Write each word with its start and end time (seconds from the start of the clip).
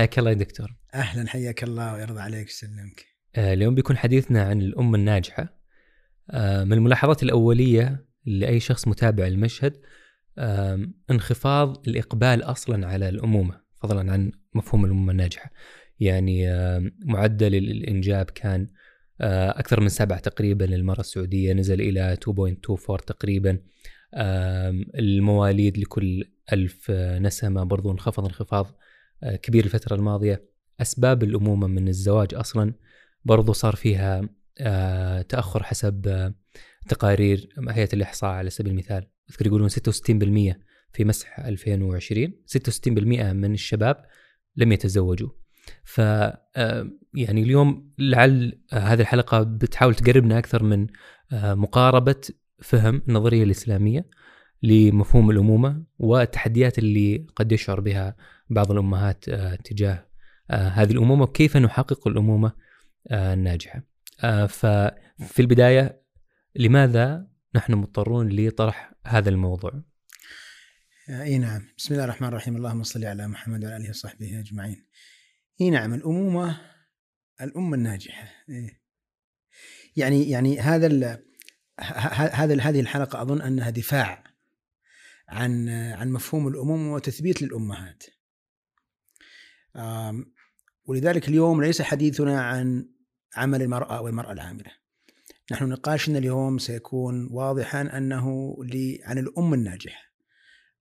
حياك 0.00 0.18
الله 0.18 0.30
يا 0.30 0.34
دكتور. 0.36 0.74
أهلا 0.94 1.28
حياك 1.28 1.64
الله 1.64 1.94
ويرضى 1.94 2.20
عليك 2.20 2.46
ويسلمك 2.46 3.06
آه، 3.36 3.52
اليوم 3.52 3.74
بيكون 3.74 3.96
حديثنا 3.96 4.42
عن 4.42 4.60
الأم 4.60 4.94
الناجحة. 4.94 5.60
آه، 6.30 6.64
من 6.64 6.72
الملاحظات 6.72 7.22
الأولية 7.22 8.06
لأي 8.26 8.60
شخص 8.60 8.88
متابع 8.88 9.26
المشهد 9.26 9.80
انخفاض 11.10 11.88
الإقبال 11.88 12.42
أصلا 12.42 12.86
على 12.86 13.08
الأمومة 13.08 13.60
فضلا 13.82 14.12
عن 14.12 14.32
مفهوم 14.54 14.84
الأمومة 14.84 15.12
الناجحة. 15.12 15.50
يعني 16.00 16.46
معدل 17.04 17.54
الإنجاب 17.54 18.30
كان 18.30 18.68
آه، 19.20 19.50
أكثر 19.50 19.80
من 19.80 19.88
سبعة 19.88 20.18
تقريبا 20.18 20.64
للمرأة 20.64 21.00
السعودية 21.00 21.52
نزل 21.52 21.80
إلى 21.80 22.12
2.24 22.12 23.04
تقريبا. 23.06 23.58
المواليد 24.94 25.78
لكل 25.78 26.24
ألف 26.52 26.90
نسمة 26.90 27.64
برضو 27.64 27.92
انخفض 27.92 28.24
انخفاض 28.24 28.80
كبير 29.42 29.64
الفترة 29.64 29.96
الماضية 29.96 30.50
أسباب 30.80 31.22
الأمومة 31.22 31.66
من 31.66 31.88
الزواج 31.88 32.34
أصلا. 32.34 32.74
برضو 33.24 33.52
صار 33.52 33.76
فيها 33.76 34.28
آه، 34.58 35.22
تأخر 35.22 35.62
حسب 35.62 36.08
آه، 36.08 36.34
تقارير 36.88 37.48
هيئة 37.68 37.88
الإحصاء 37.92 38.30
على 38.30 38.50
سبيل 38.50 38.72
المثال. 38.72 39.06
أذكر 39.30 39.46
يقولون 39.46 39.68
66% 39.68 40.60
في 40.92 41.04
مسح 41.04 41.40
2020 41.40 42.32
66% 42.46 43.32
من 43.32 43.54
الشباب 43.54 44.04
لم 44.56 44.72
يتزوجوا. 44.72 45.30
ف 45.84 46.00
آه، 46.00 46.90
يعني 47.14 47.42
اليوم 47.42 47.92
لعل 47.98 48.60
آه، 48.72 48.78
هذه 48.78 49.00
الحلقة 49.00 49.42
بتحاول 49.42 49.94
تقربنا 49.94 50.38
أكثر 50.38 50.62
من 50.62 50.86
آه، 51.32 51.54
مقاربة 51.54 52.20
فهم 52.62 53.02
النظرية 53.08 53.42
الإسلامية 53.42 54.06
لمفهوم 54.62 55.30
الأمومة 55.30 55.82
والتحديات 55.98 56.78
اللي 56.78 57.26
قد 57.36 57.52
يشعر 57.52 57.80
بها 57.80 58.16
بعض 58.50 58.70
الأمهات 58.70 59.28
آه، 59.28 59.54
تجاه 59.54 60.10
آه، 60.50 60.68
هذه 60.68 60.92
الأمومة 60.92 61.22
وكيف 61.22 61.56
نحقق 61.56 62.08
الأمومة 62.08 62.52
آه، 63.10 63.34
الناجحة. 63.34 63.82
آه، 64.24 64.46
ففي 64.46 65.40
البداية 65.40 66.02
لماذا 66.54 67.26
نحن 67.54 67.74
مضطرون 67.74 68.28
لطرح 68.28 68.92
هذا 69.06 69.28
الموضوع؟ 69.28 69.82
إي 71.10 71.38
نعم. 71.38 71.62
بسم 71.78 71.94
الله 71.94 72.04
الرحمن 72.04 72.28
الرحيم. 72.28 72.56
اللهم 72.56 72.82
صل 72.82 73.04
على 73.04 73.28
محمد 73.28 73.64
وعلى 73.64 73.76
آله 73.76 73.90
وصحبه 73.90 74.40
أجمعين. 74.40 74.86
إي 75.60 75.70
نعم 75.70 75.94
الأمومة 75.94 76.60
الأمة 77.40 77.76
الناجحة. 77.76 78.28
يعني 79.96 80.30
يعني 80.30 80.60
هذا 80.60 80.86
ال 80.86 81.24
هذا 82.32 82.60
هذه 82.60 82.80
الحلقة 82.80 83.22
أظن 83.22 83.42
أنها 83.42 83.70
دفاع 83.70 84.24
عن 85.28 85.68
عن 85.68 86.10
مفهوم 86.10 86.48
الأمومة 86.48 86.94
وتثبيت 86.94 87.42
للأمهات. 87.42 88.04
ولذلك 90.84 91.28
اليوم 91.28 91.62
ليس 91.62 91.82
حديثنا 91.82 92.42
عن 92.42 92.88
عمل 93.36 93.62
المرأة 93.62 93.98
أو 93.98 94.08
المراه 94.08 94.32
العاملة. 94.32 94.70
نحن 95.52 95.68
نقاشنا 95.68 96.18
اليوم 96.18 96.58
سيكون 96.58 97.28
واضحا 97.30 97.80
أنه 97.80 98.56
ل- 98.64 98.98
عن 99.04 99.18
الأم 99.18 99.54
الناجحة 99.54 100.02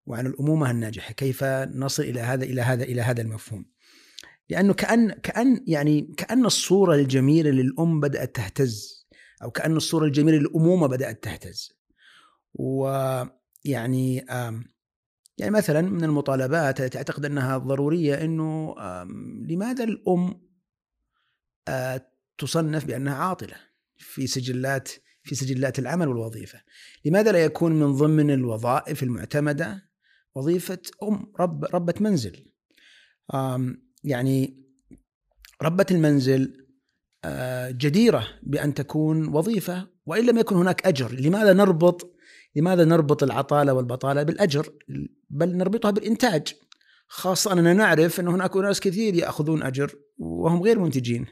وعن 0.06 0.28
الأمومة 0.28 0.72
الناجحة. 0.72 1.14
كيف 1.14 1.44
نصل 1.74 2.04
إلى 2.04 2.20
هذا 2.20 2.44
إلى 2.46 2.62
هذا 2.62 2.84
إلى 2.84 3.02
هذا 3.02 3.22
المفهوم؟ 3.22 3.66
لأنه 4.50 4.74
كأن 4.74 5.12
كأن 5.12 5.64
يعني 5.68 6.14
كأن 6.18 6.46
الصورة 6.46 6.96
الجميلة 6.96 7.50
للأم 7.50 8.00
بدأت 8.00 8.36
تهتز 8.36 9.08
أو 9.44 9.52
كأن 9.52 9.76
الصورة 9.76 10.06
الجميلة 10.06 10.38
للأمومة 10.38 10.88
بدأت 10.88 11.24
تهتز. 11.24 11.74
ويعني 12.54 14.24
آم، 14.24 14.64
يعني 15.40 15.52
مثلا 15.52 15.82
من 15.82 16.04
المطالبات 16.04 16.82
التي 16.82 16.98
أعتقد 16.98 17.26
أنها 17.26 17.58
ضرورية 17.58 18.14
إنه 18.24 18.76
لماذا 19.50 19.84
الأم 19.84 20.42
تصنف 22.38 22.86
بأنها 22.86 23.16
عاطلة 23.16 23.56
في 23.98 24.28
سجلات 24.28 24.90
في 25.24 25.36
سجلات 25.36 25.80
العمل 25.80 26.08
والوظيفة؟ 26.08 26.62
لماذا 27.06 27.32
لا 27.32 27.44
يكون 27.44 27.72
من 27.72 27.94
ضمن 27.94 28.32
الوظائف 28.32 29.04
المعتمدة 29.04 29.90
وظيفة 30.36 30.82
أم 31.04 31.32
رب 31.40 31.66
ربة 31.66 31.94
منزل؟ 32.00 32.46
يعني 34.04 34.64
ربة 35.62 35.86
المنزل 35.92 36.66
جديرة 37.70 38.28
بأن 38.44 38.74
تكون 38.74 39.28
وظيفة 39.28 39.88
وإن 40.06 40.26
لم 40.26 40.38
يكن 40.38 40.56
هناك 40.56 40.88
أجر 40.88 41.12
لماذا 41.12 41.54
نربط 41.54 42.19
لماذا 42.60 42.86
نربط 42.86 43.24
العطالة 43.24 43.74
والبطالة 43.74 44.24
بالأجر؟ 44.24 44.70
بل 45.30 45.58
نربطها 45.58 45.92
بالإنتاج. 45.92 46.56
خاصة 47.08 47.54
أننا 47.54 47.74
نعرف 47.74 48.20
أن 48.20 48.28
هناك 48.28 48.58
ناس 48.58 48.80
كثير 48.80 49.16
يأخذون 49.16 49.64
أجر 49.64 49.96
وهم 50.18 50.62
غير 50.62 50.80
منتجين 50.80 51.26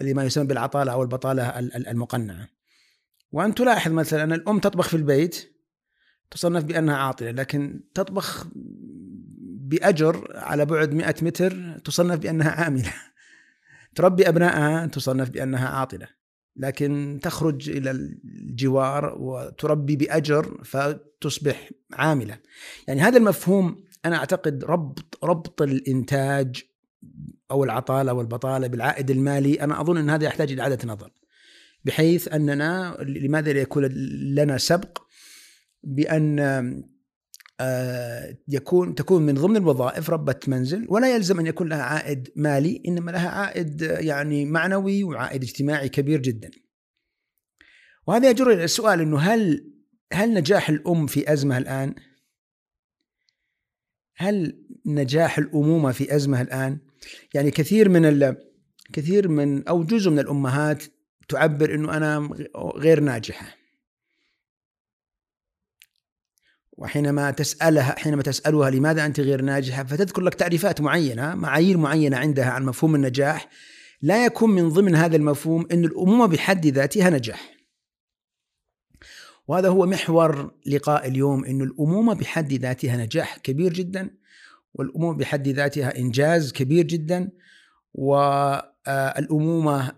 اللي 0.00 0.14
ما 0.14 0.24
يسمى 0.24 0.44
بالعطالة 0.44 0.92
أو 0.92 1.02
البطالة 1.02 1.58
ال- 1.58 1.74
ال- 1.76 1.86
المقنعة. 1.88 2.48
وأن 3.32 3.54
تلاحظ 3.54 3.92
مثلا 3.92 4.24
أن 4.24 4.32
الأم 4.32 4.58
تطبخ 4.58 4.88
في 4.88 4.96
البيت 4.96 5.54
تصنف 6.30 6.64
بأنها 6.64 6.96
عاطلة 6.96 7.30
لكن 7.30 7.80
تطبخ 7.94 8.46
بأجر 9.60 10.32
على 10.34 10.64
بعد 10.66 10.94
100 10.94 11.14
متر 11.22 11.78
تصنف 11.84 12.18
بأنها 12.18 12.50
عاملة. 12.50 12.92
تربي 13.94 14.28
أبنائها 14.28 14.86
تصنف 14.86 15.30
بأنها 15.30 15.68
عاطلة. 15.68 16.17
لكن 16.58 17.20
تخرج 17.22 17.70
إلى 17.70 17.90
الجوار 17.90 19.16
وتربي 19.18 19.96
بأجر 19.96 20.64
فتصبح 20.64 21.70
عامله 21.92 22.38
يعني 22.88 23.00
هذا 23.00 23.18
المفهوم 23.18 23.84
أنا 24.04 24.16
أعتقد 24.16 24.64
ربط 24.64 25.18
ربط 25.24 25.62
الإنتاج 25.62 26.62
أو 27.50 27.64
العطالة 27.64 28.12
والبطاله 28.12 28.66
بالعائد 28.66 29.10
المالي 29.10 29.54
أنا 29.54 29.80
أظن 29.80 29.96
أن 29.96 30.10
هذا 30.10 30.24
يحتاج 30.24 30.52
إلى 30.52 30.62
اعاده 30.62 30.88
نظر. 30.88 31.10
بحيث 31.84 32.28
أننا 32.28 32.96
لماذا 33.00 33.52
لا 33.52 33.60
يكون 33.60 33.84
لنا 34.34 34.58
سبق 34.58 34.98
بأن 35.82 36.38
يكون 38.48 38.94
تكون 38.94 39.22
من 39.22 39.34
ضمن 39.34 39.56
الوظائف 39.56 40.10
ربة 40.10 40.40
منزل 40.46 40.86
ولا 40.88 41.14
يلزم 41.14 41.40
أن 41.40 41.46
يكون 41.46 41.68
لها 41.68 41.82
عائد 41.82 42.28
مالي 42.36 42.82
إنما 42.88 43.10
لها 43.10 43.28
عائد 43.28 43.82
آه، 43.82 43.98
يعني 43.98 44.44
معنوي 44.44 45.04
وعائد 45.04 45.42
اجتماعي 45.42 45.88
كبير 45.88 46.20
جدا. 46.20 46.50
وهذا 48.06 48.30
يجر 48.30 48.50
إلى 48.50 48.64
السؤال 48.64 49.00
إنه 49.00 49.18
هل 49.18 49.72
هل 50.12 50.34
نجاح 50.34 50.68
الأم 50.68 51.06
في 51.06 51.32
أزمة 51.32 51.58
الآن؟ 51.58 51.94
هل 54.16 54.64
نجاح 54.86 55.38
الأمومة 55.38 55.92
في 55.92 56.16
أزمة 56.16 56.40
الآن؟ 56.40 56.78
يعني 57.34 57.50
كثير 57.50 57.88
من 57.88 58.34
كثير 58.92 59.28
من 59.28 59.68
أو 59.68 59.84
جزء 59.84 60.10
من 60.10 60.18
الأمهات 60.18 60.84
تعبر 61.28 61.74
إنه 61.74 61.96
أنا 61.96 62.30
غير 62.76 63.00
ناجحة. 63.00 63.57
وحينما 66.78 67.30
تسألها 67.30 67.94
حينما 67.98 68.22
تسألها 68.22 68.70
لماذا 68.70 69.06
أنت 69.06 69.20
غير 69.20 69.42
ناجحة 69.42 69.84
فتذكر 69.84 70.22
لك 70.22 70.34
تعريفات 70.34 70.80
معينة 70.80 71.34
معايير 71.34 71.76
معينة 71.76 72.16
عندها 72.16 72.50
عن 72.50 72.64
مفهوم 72.64 72.94
النجاح. 72.94 73.48
لا 74.02 74.24
يكون 74.24 74.50
من 74.50 74.68
ضمن 74.68 74.94
هذا 74.94 75.16
المفهوم 75.16 75.66
أن 75.72 75.84
الأمومة 75.84 76.26
بحد 76.26 76.66
ذاتها 76.66 77.10
نجاح. 77.10 77.58
وهذا 79.48 79.68
هو 79.68 79.86
محور 79.86 80.54
لقاء 80.66 81.08
اليوم 81.08 81.44
أن 81.44 81.62
الأمومة 81.62 82.14
بحد 82.14 82.52
ذاتها 82.52 82.96
نجاح 82.96 83.38
كبير 83.38 83.72
جدا 83.72 84.10
والأمومة 84.74 85.18
بحد 85.18 85.48
ذاتها 85.48 85.98
إنجاز 85.98 86.52
كبير 86.52 86.84
جدا 86.86 87.30
والأمومة 87.94 89.92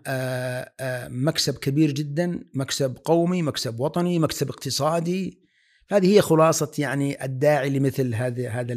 مكسب 1.09 1.57
كبير 1.57 1.91
جدا 1.91 2.43
مكسب 2.53 2.97
قومي 3.05 3.41
مكسب 3.41 3.79
وطني 3.79 4.19
مكسب 4.19 4.49
اقتصادي 4.49 5.40
هذه 5.91 6.15
هي 6.15 6.21
خلاصة 6.21 6.71
يعني 6.77 7.25
الداعي 7.25 7.69
لمثل 7.69 8.15
هذه 8.15 8.59
هذا 8.59 8.73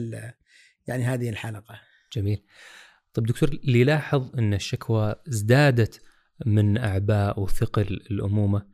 يعني 0.87 1.05
هذه 1.05 1.29
الحلقة. 1.29 1.81
جميل. 2.13 2.43
طيب 3.15 3.27
دكتور 3.27 3.49
اللي 3.49 3.81
يلاحظ 3.81 4.39
أن 4.39 4.55
الشكوى 4.55 5.15
ازدادت 5.29 6.03
من 6.47 6.79
أعباء 6.79 7.41
وثقل 7.41 8.01
الأمومة. 8.11 8.67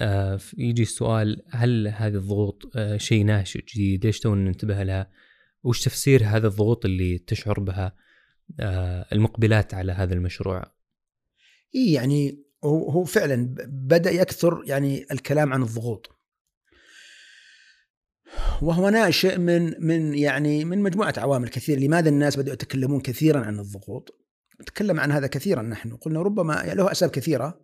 آه، 0.00 0.40
يجي 0.58 0.82
السؤال 0.82 1.42
هل 1.50 1.88
هذه 1.88 2.14
الضغوط 2.14 2.72
آه، 2.76 2.96
شيء 2.96 3.24
ناشئ 3.24 3.64
جديد؟ 3.74 4.06
ليش 4.06 4.20
تونا 4.20 4.44
ننتبه 4.44 4.82
لها؟ 4.82 5.10
وش 5.62 5.84
تفسير 5.84 6.24
هذا 6.24 6.46
الضغوط 6.46 6.84
اللي 6.84 7.18
تشعر 7.18 7.60
بها 7.60 7.96
آه، 8.60 9.06
المقبلات 9.12 9.74
على 9.74 9.92
هذا 9.92 10.14
المشروع؟ 10.14 10.72
إيه 11.74 11.94
يعني 11.94 12.44
هو 12.64 12.90
هو 12.90 13.04
فعلا 13.04 13.46
ب- 13.46 13.88
بدأ 13.88 14.10
يكثر 14.10 14.62
يعني 14.66 15.06
الكلام 15.12 15.52
عن 15.52 15.62
الضغوط. 15.62 16.19
وهو 18.62 18.88
ناشئ 18.88 19.38
من 19.38 19.86
من 19.86 20.14
يعني 20.14 20.64
من 20.64 20.78
مجموعة 20.82 21.14
عوامل 21.16 21.48
كثير 21.48 21.78
لماذا 21.78 22.08
الناس 22.08 22.36
بدأوا 22.36 22.54
يتكلمون 22.54 23.00
كثيرا 23.00 23.40
عن 23.40 23.58
الضغوط؟ 23.58 24.16
نتكلم 24.62 25.00
عن 25.00 25.12
هذا 25.12 25.26
كثيرا 25.26 25.62
نحن. 25.62 25.96
قلنا 25.96 26.22
ربما 26.22 26.54
يعني 26.54 26.74
له 26.74 26.92
أسباب 26.92 27.10
كثيرة 27.10 27.60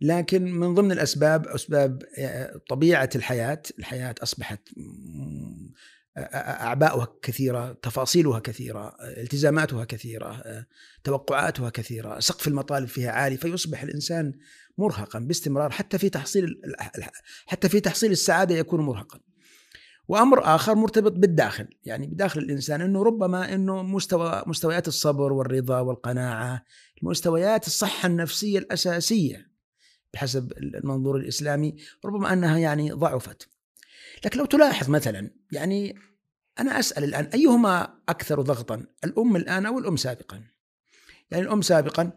لكن 0.00 0.52
من 0.52 0.74
ضمن 0.74 0.92
الأسباب 0.92 1.46
أسباب 1.46 2.02
آه، 2.18 2.60
طبيعة 2.68 3.10
الحياة 3.16 3.62
الحياة 3.78 4.14
أصبحت 4.22 4.60
م- 4.76 5.70
أعباؤها 6.18 7.08
كثيرة، 7.22 7.72
تفاصيلها 7.72 8.38
كثيرة، 8.38 8.96
التزاماتها 9.00 9.84
كثيرة، 9.84 10.42
توقعاتها 11.04 11.70
كثيرة، 11.70 12.20
سقف 12.20 12.48
المطالب 12.48 12.88
فيها 12.88 13.10
عالي 13.10 13.36
فيصبح 13.36 13.82
الإنسان 13.82 14.32
مرهقا 14.78 15.18
باستمرار 15.18 15.70
حتى 15.70 15.98
في 15.98 16.08
تحصيل 16.08 16.60
حتى 17.46 17.68
في 17.68 17.80
تحصيل 17.80 18.10
السعادة 18.12 18.54
يكون 18.54 18.80
مرهقا. 18.80 19.20
وأمر 20.08 20.54
آخر 20.54 20.74
مرتبط 20.74 21.12
بالداخل، 21.12 21.68
يعني 21.84 22.06
بداخل 22.06 22.40
الإنسان 22.40 22.80
إنه 22.80 23.02
ربما 23.02 23.54
إنه 23.54 23.82
مستوى 23.82 24.42
مستويات 24.46 24.88
الصبر 24.88 25.32
والرضا 25.32 25.80
والقناعة، 25.80 26.64
مستويات 27.02 27.66
الصحة 27.66 28.06
النفسية 28.06 28.58
الأساسية 28.58 29.50
بحسب 30.14 30.52
المنظور 30.52 31.16
الإسلامي 31.16 31.76
ربما 32.04 32.32
أنها 32.32 32.58
يعني 32.58 32.92
ضعفت. 32.92 33.48
لكن 34.24 34.38
لو 34.38 34.44
تلاحظ 34.44 34.90
مثلا 34.90 35.30
يعني 35.52 35.94
أنا 36.58 36.78
أسأل 36.78 37.04
الآن 37.04 37.24
أيهما 37.24 37.98
أكثر 38.08 38.40
ضغطا 38.40 38.86
الأم 39.04 39.36
الآن 39.36 39.66
أو 39.66 39.78
الأم 39.78 39.96
سابقا؟ 39.96 40.44
يعني 41.30 41.44
الأم 41.44 41.62
سابقا 41.62 42.12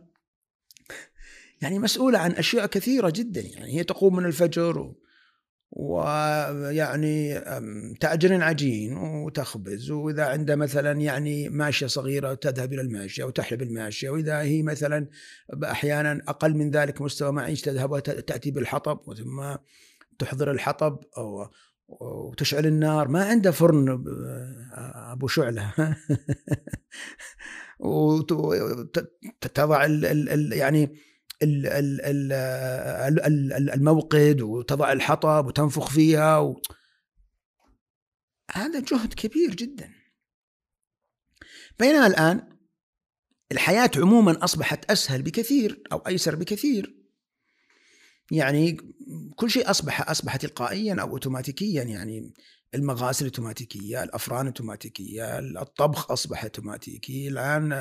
يعني 1.62 1.79
مسؤولة 1.79 2.19
عن 2.19 2.31
أشياء 2.31 2.65
كثيرة 2.65 3.13
جدا 3.15 3.41
يعني 3.41 3.74
هي 3.74 3.83
تقوم 3.83 4.15
من 4.15 4.25
الفجر 4.25 4.94
ويعني 5.75 7.40
تأجر 8.00 8.44
عجين 8.44 8.98
وتخبز 8.98 9.92
وإذا 9.92 10.25
عندها 10.25 10.56
مثلا 10.56 10.92
يعني 10.92 11.50
ماشية 11.50 11.88
صغيرة 11.88 12.34
تذهب 12.34 12.74
إلى 12.74 12.81
الماشية 12.81 13.24
وتحلب 13.24 13.62
الماشية 13.62 14.10
وإذا 14.10 14.42
هي 14.42 14.64
مثلا 14.64 15.08
أحيانا 15.64 16.22
أقل 16.28 16.56
من 16.56 16.72
ذلك 16.72 17.02
مستوى 17.02 17.31
معيش 17.31 17.62
تذهب 17.62 17.92
وتأتي 17.92 18.52
بالحطب 18.52 19.14
ثم 19.14 19.56
تحضر 20.20 20.52
الحطب 20.52 21.00
أو 21.18 21.50
وتشعل 21.88 22.66
النار. 22.66 23.08
ما 23.08 23.25
عنده 23.25 23.52
فرن 23.52 24.04
أبو 25.12 25.28
شعلة. 25.28 25.74
وتضع 27.80 29.86
يعني 30.52 30.96
الموقد 33.74 34.42
وتضع 34.42 34.92
الحطب 34.92 35.45
وتنفخ 35.45 35.90
فيها 35.90 36.40
و... 36.40 36.62
هذا 38.51 38.80
جهد 38.80 39.13
كبير 39.13 39.56
جدا. 39.56 39.90
بينما 41.80 42.07
الآن 42.07 42.57
الحياة 43.51 43.92
عموما 43.98 44.44
أصبحت 44.44 44.92
أسهل 44.92 45.22
بكثير 45.22 45.84
أو 45.92 45.98
أيسر 45.98 46.36
بكثير. 46.36 46.95
يعني 48.31 48.78
كل 49.36 49.50
شيء 49.50 49.69
أصبح 49.69 50.10
أصبح 50.10 50.36
تلقائيا 50.36 51.01
أو 51.01 51.10
أوتوماتيكيا. 51.10 51.84
يعني 51.84 52.34
المغاسل 52.75 53.25
أوتوماتيكية، 53.25 54.04
الأفران 54.04 54.46
أوتوماتيكية، 54.46 55.39
الطبخ 55.39 56.12
أصبح 56.12 56.44
أوتوماتيكي، 56.44 57.28
الآن 57.28 57.74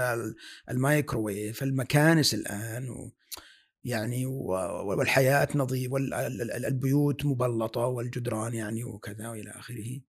المايكروويف، 0.70 1.62
المكانس 1.62 2.34
الآن 2.34 3.10
يعني 3.84 4.26
والحياة 4.26 5.48
نظيف 5.54 5.92
والبيوت 5.92 7.26
مبلطة 7.26 7.80
والجدران 7.80 8.54
يعني 8.54 8.84
وكذا 8.84 9.28
وإلى 9.28 9.50
آخره. 9.50 10.00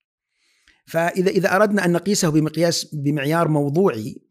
فإذا 0.87 1.31
إذا 1.31 1.57
أردنا 1.57 1.85
أن 1.85 1.93
نقيسه 1.93 2.29
بمقياس 2.29 2.95
بمعيار 2.95 3.49
موضوعي 3.49 4.23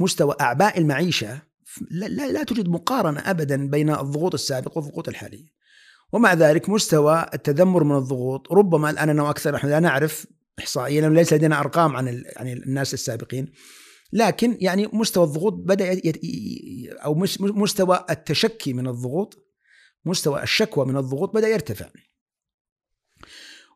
مستوى 0.00 0.34
أعباء 0.40 0.78
المعيشة 0.78 1.42
لا, 1.90 2.06
لا, 2.06 2.32
لا 2.32 2.42
توجد 2.42 2.68
مقارنة 2.68 3.20
أبدا 3.20 3.70
بين 3.70 3.90
الضغوط 3.90 4.34
السابقة 4.34 4.78
والضغوط 4.78 5.08
الحالية. 5.08 5.60
ومع 6.12 6.34
ذلك 6.34 6.68
مستوى 6.68 7.26
التذمر 7.34 7.84
من 7.84 7.96
الضغوط 7.96 8.52
ربما 8.52 8.90
الآن 8.90 9.08
أنا 9.08 9.22
وأكثر 9.22 9.54
نحن 9.54 9.68
لا 9.68 9.80
نعرف 9.80 10.26
إحصائيا 10.58 11.08
ليس 11.08 11.32
لدينا 11.32 11.60
أرقام 11.60 11.96
عن 11.96 12.24
عن 12.36 12.48
الناس 12.48 12.94
السابقين 12.94 13.52
لكن 14.12 14.56
يعني 14.60 14.88
مستوى 14.92 15.24
الضغوط 15.24 15.52
بدأ 15.52 16.00
أو 17.04 17.14
مستوى 17.40 18.04
التشكي 18.10 18.72
من 18.72 18.86
الضغوط 18.86 19.46
مستوى 20.04 20.42
الشكوى 20.42 20.86
من 20.86 20.96
الضغوط 20.96 21.34
بدأ 21.34 21.48
يرتفع. 21.48 21.88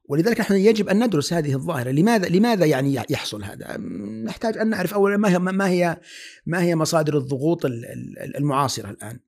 ولذلك 0.05 0.41
نحن 0.41 0.55
يجب 0.55 0.89
أن 0.89 1.05
ندرس 1.05 1.33
هذه 1.33 1.55
الظاهرة. 1.55 1.91
لماذا 1.91 2.29
لماذا 2.29 2.67
يعني 2.67 2.95
يحصل 2.95 3.45
هذا؟ 3.45 3.77
نحتاج 4.25 4.59
أن 4.59 4.71
نعرف 4.71 4.95
اولا 4.95 5.17
ما 5.17 5.29
هي 5.29 5.39
ما 5.39 5.69
هي 5.69 6.01
ما 6.47 6.63
هي 6.63 6.77
مصادر 6.77 7.19
الضغوط 7.19 7.63
المعاصرة 8.37 8.91
الآن. 8.91 9.21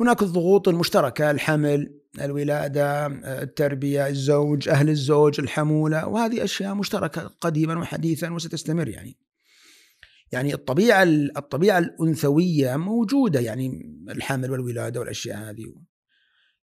هناك 0.00 0.22
الضغوط 0.22 0.68
المشتركة 0.68 1.30
الحمل 1.30 2.00
الولادة 2.20 3.06
التربية 3.42 4.06
الزوج 4.06 4.68
أهل 4.68 4.88
الزوج 4.88 5.40
الحمولة 5.40 6.08
وهذه 6.08 6.44
أشياء 6.44 6.74
مشتركة 6.74 7.30
قديما 7.40 7.78
وحديثا 7.78 8.30
وستستمر 8.30 8.88
يعني. 8.88 9.16
يعني 10.32 10.54
الطبيعة 10.54 11.02
الطبيعة 11.36 11.78
الأنثوية 11.78 12.76
موجودة 12.76 13.40
يعني 13.40 13.96
الحمل 14.08 14.50
والولادة 14.50 15.00
والأشياء 15.00 15.38
هذه 15.38 15.74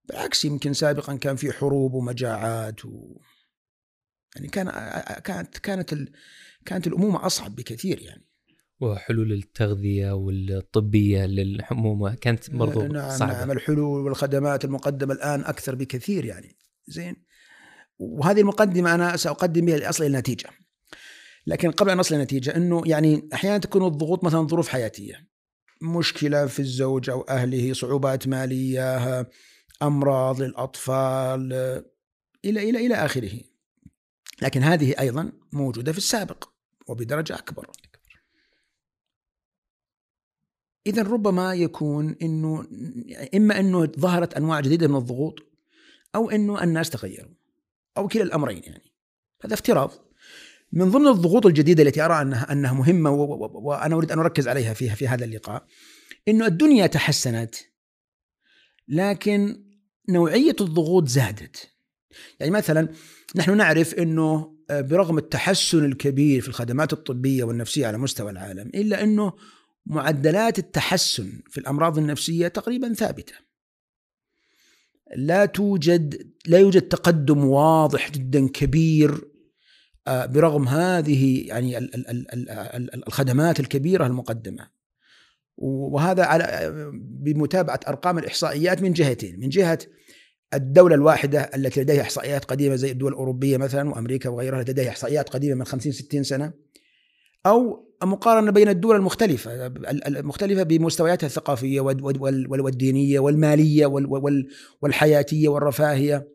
بالعكس 0.06 0.46
يمكن 0.46 0.74
سابقا 0.74 1.16
كان 1.16 1.36
في 1.36 1.52
حروب 1.52 1.94
ومجاعات 1.94 2.86
و 2.86 3.22
يعني 4.36 4.48
كان 4.48 4.70
كانت 5.20 5.58
كانت 5.58 5.94
كانت 6.66 6.88
الأمومة 6.88 7.26
أصعب 7.26 7.56
بكثير 7.56 8.02
يعني. 8.02 8.28
وحلول 8.80 9.32
التغذية 9.32 10.12
والطبية 10.12 11.26
للأمومة 11.26 12.16
كانت 12.16 12.52
برضو 12.52 12.82
نعم 12.82 13.10
صعبة. 13.10 13.34
نعم 13.34 13.52
الحلول 13.52 14.06
والخدمات 14.06 14.66
المقدمة 14.66 15.14
الآن 15.14 15.44
أكثر 15.44 15.76
بكثير 15.76 16.26
يعني 16.26 16.58
زين. 16.88 17.16
وهذه 18.00 18.42
المقدمة 18.42 18.96
أنا 18.96 19.18
سأقدم 19.18 19.66
بها 19.66 19.78
لأصل 19.78 20.04
النتيجة 20.04 20.50
لكن 21.48 21.72
قبل 21.72 21.90
أن 21.90 21.98
نصل 21.98 22.16
النتيجه 22.16 22.56
إنه 22.56 22.82
يعني 22.86 23.30
أحيانا 23.34 23.58
تكون 23.58 23.88
الضغوط 23.88 24.24
مثلا 24.24 24.48
ظروف 24.48 24.68
حياتية. 24.68 25.28
مشكلة 25.82 26.46
في 26.46 26.60
الزوج 26.60 27.10
أو 27.10 27.22
أهله 27.22 27.74
صعوبات 27.74 28.28
مالية 28.28 29.28
أمراض 29.82 30.42
للأطفال 30.42 31.54
إلى 32.46 32.70
إلى 32.70 32.86
إلى 32.86 32.96
آخره. 32.96 33.40
لكن 34.42 34.64
هذه 34.64 35.00
أيضا 35.00 35.32
موجودة 35.52 35.92
في 35.92 35.98
السابق 35.98 36.50
وبدرجة 36.88 37.36
أكبر. 37.36 37.72
اذا 40.88 41.04
ربما 41.04 41.54
يكون 41.54 42.16
إنه 42.22 42.68
إما 43.36 43.60
إنه 43.60 43.86
ظهرت 43.86 44.34
أنواع 44.34 44.60
جديدة 44.60 44.88
من 44.88 44.96
الضغوط 44.96 45.36
أو 46.16 46.30
إنه 46.30 46.64
الناس 46.64 46.90
تغيروا 46.90 47.34
أو 47.98 48.08
كلا 48.08 48.24
الأمرين 48.24 48.64
يعني. 48.64 48.92
هذا 49.44 49.54
افتراض. 49.54 50.07
من 50.72 50.92
ضمن 50.92 51.08
الضغوط 51.08 51.46
الجديدة 51.46 51.84
التي 51.84 52.02
أرى 52.02 52.22
انها 52.22 52.52
أنها 52.52 52.74
مهمة 52.74 53.12
وأنا 53.12 53.96
أريد 53.96 54.12
أن 54.12 54.20
أركز 54.20 54.48
عليها 54.48 54.74
فيها 54.74 54.96
في 54.96 55.08
هذا 55.08 55.26
اللقاء 55.26 55.66
إنه 56.28 56.46
الدنيا 56.46 56.88
تحسنت 56.88 57.56
لكن 58.88 59.64
نوعية 60.10 60.56
الضغوط 60.62 61.08
زادت. 61.08 61.70
يعني 62.40 62.52
مثلا 62.52 62.90
نحن 63.36 63.58
نعرف 63.58 63.94
إنه 63.94 64.58
برغم 64.70 65.18
التحسن 65.18 65.86
الكبير 65.86 66.42
في 66.42 66.48
الخدمات 66.48 66.94
الطبية 66.94 67.44
والنفسية 67.44 67.88
على 67.88 67.98
مستوى 67.98 68.32
العالم 68.32 68.68
إلا 68.68 69.04
إنه 69.04 69.34
معدلات 69.86 70.60
التحسن 70.60 71.42
في 71.50 71.58
الأمراض 71.58 71.98
النفسية 71.98 72.48
تقريبا 72.48 72.94
ثابتة. 72.94 73.34
لا 75.16 75.46
توجد 75.46 76.32
لا 76.48 76.60
يوجد 76.60 76.82
تقدم 76.82 77.46
واضح 77.46 78.12
جدا 78.12 78.48
كبير 78.48 79.12
آه، 79.12 79.37
برغم 80.08 80.68
هذه 80.68 81.48
يعني 81.48 81.90
الخدمات 83.08 83.60
الكبيرة 83.60 84.08
المقدمة. 84.08 84.68
وهذا 85.58 86.24
على 86.24 86.72
بمتابعة 87.04 87.80
أرقام 87.88 88.18
الإحصائيات 88.18 88.82
من 88.82 88.94
جهتين. 88.94 89.40
من 89.40 89.50
جهة 89.50 89.80
الدولة 90.54 90.96
الواحدة 90.96 91.42
التي 91.42 91.82
لديها 91.82 92.02
إحصائيات 92.02 92.46
قديمة 92.46 92.76
زي 92.76 92.92
الدول 92.92 93.12
الأوروبية 93.12 93.58
مثلا 93.58 93.90
وأمريكا 93.90 94.30
وغيرها 94.30 94.62
لديها 94.62 94.90
إحصائيات 94.90 95.30
قديمة 95.30 95.56
من 95.56 95.66
50 95.66 95.92
60 95.92 96.24
سنة 96.24 96.54
أو 97.46 97.88
مقارنة 98.04 98.52
بين 98.52 98.70
الدول 98.70 98.96
المختلفة 98.96 99.66
المختلفة 100.08 100.64
بمستوياتها 100.64 101.28
الثقافية 101.28 101.82
والدينية 101.82 103.20
والمالية 103.20 103.86
والحياتية 104.82 105.50
والرفاهية. 105.50 106.28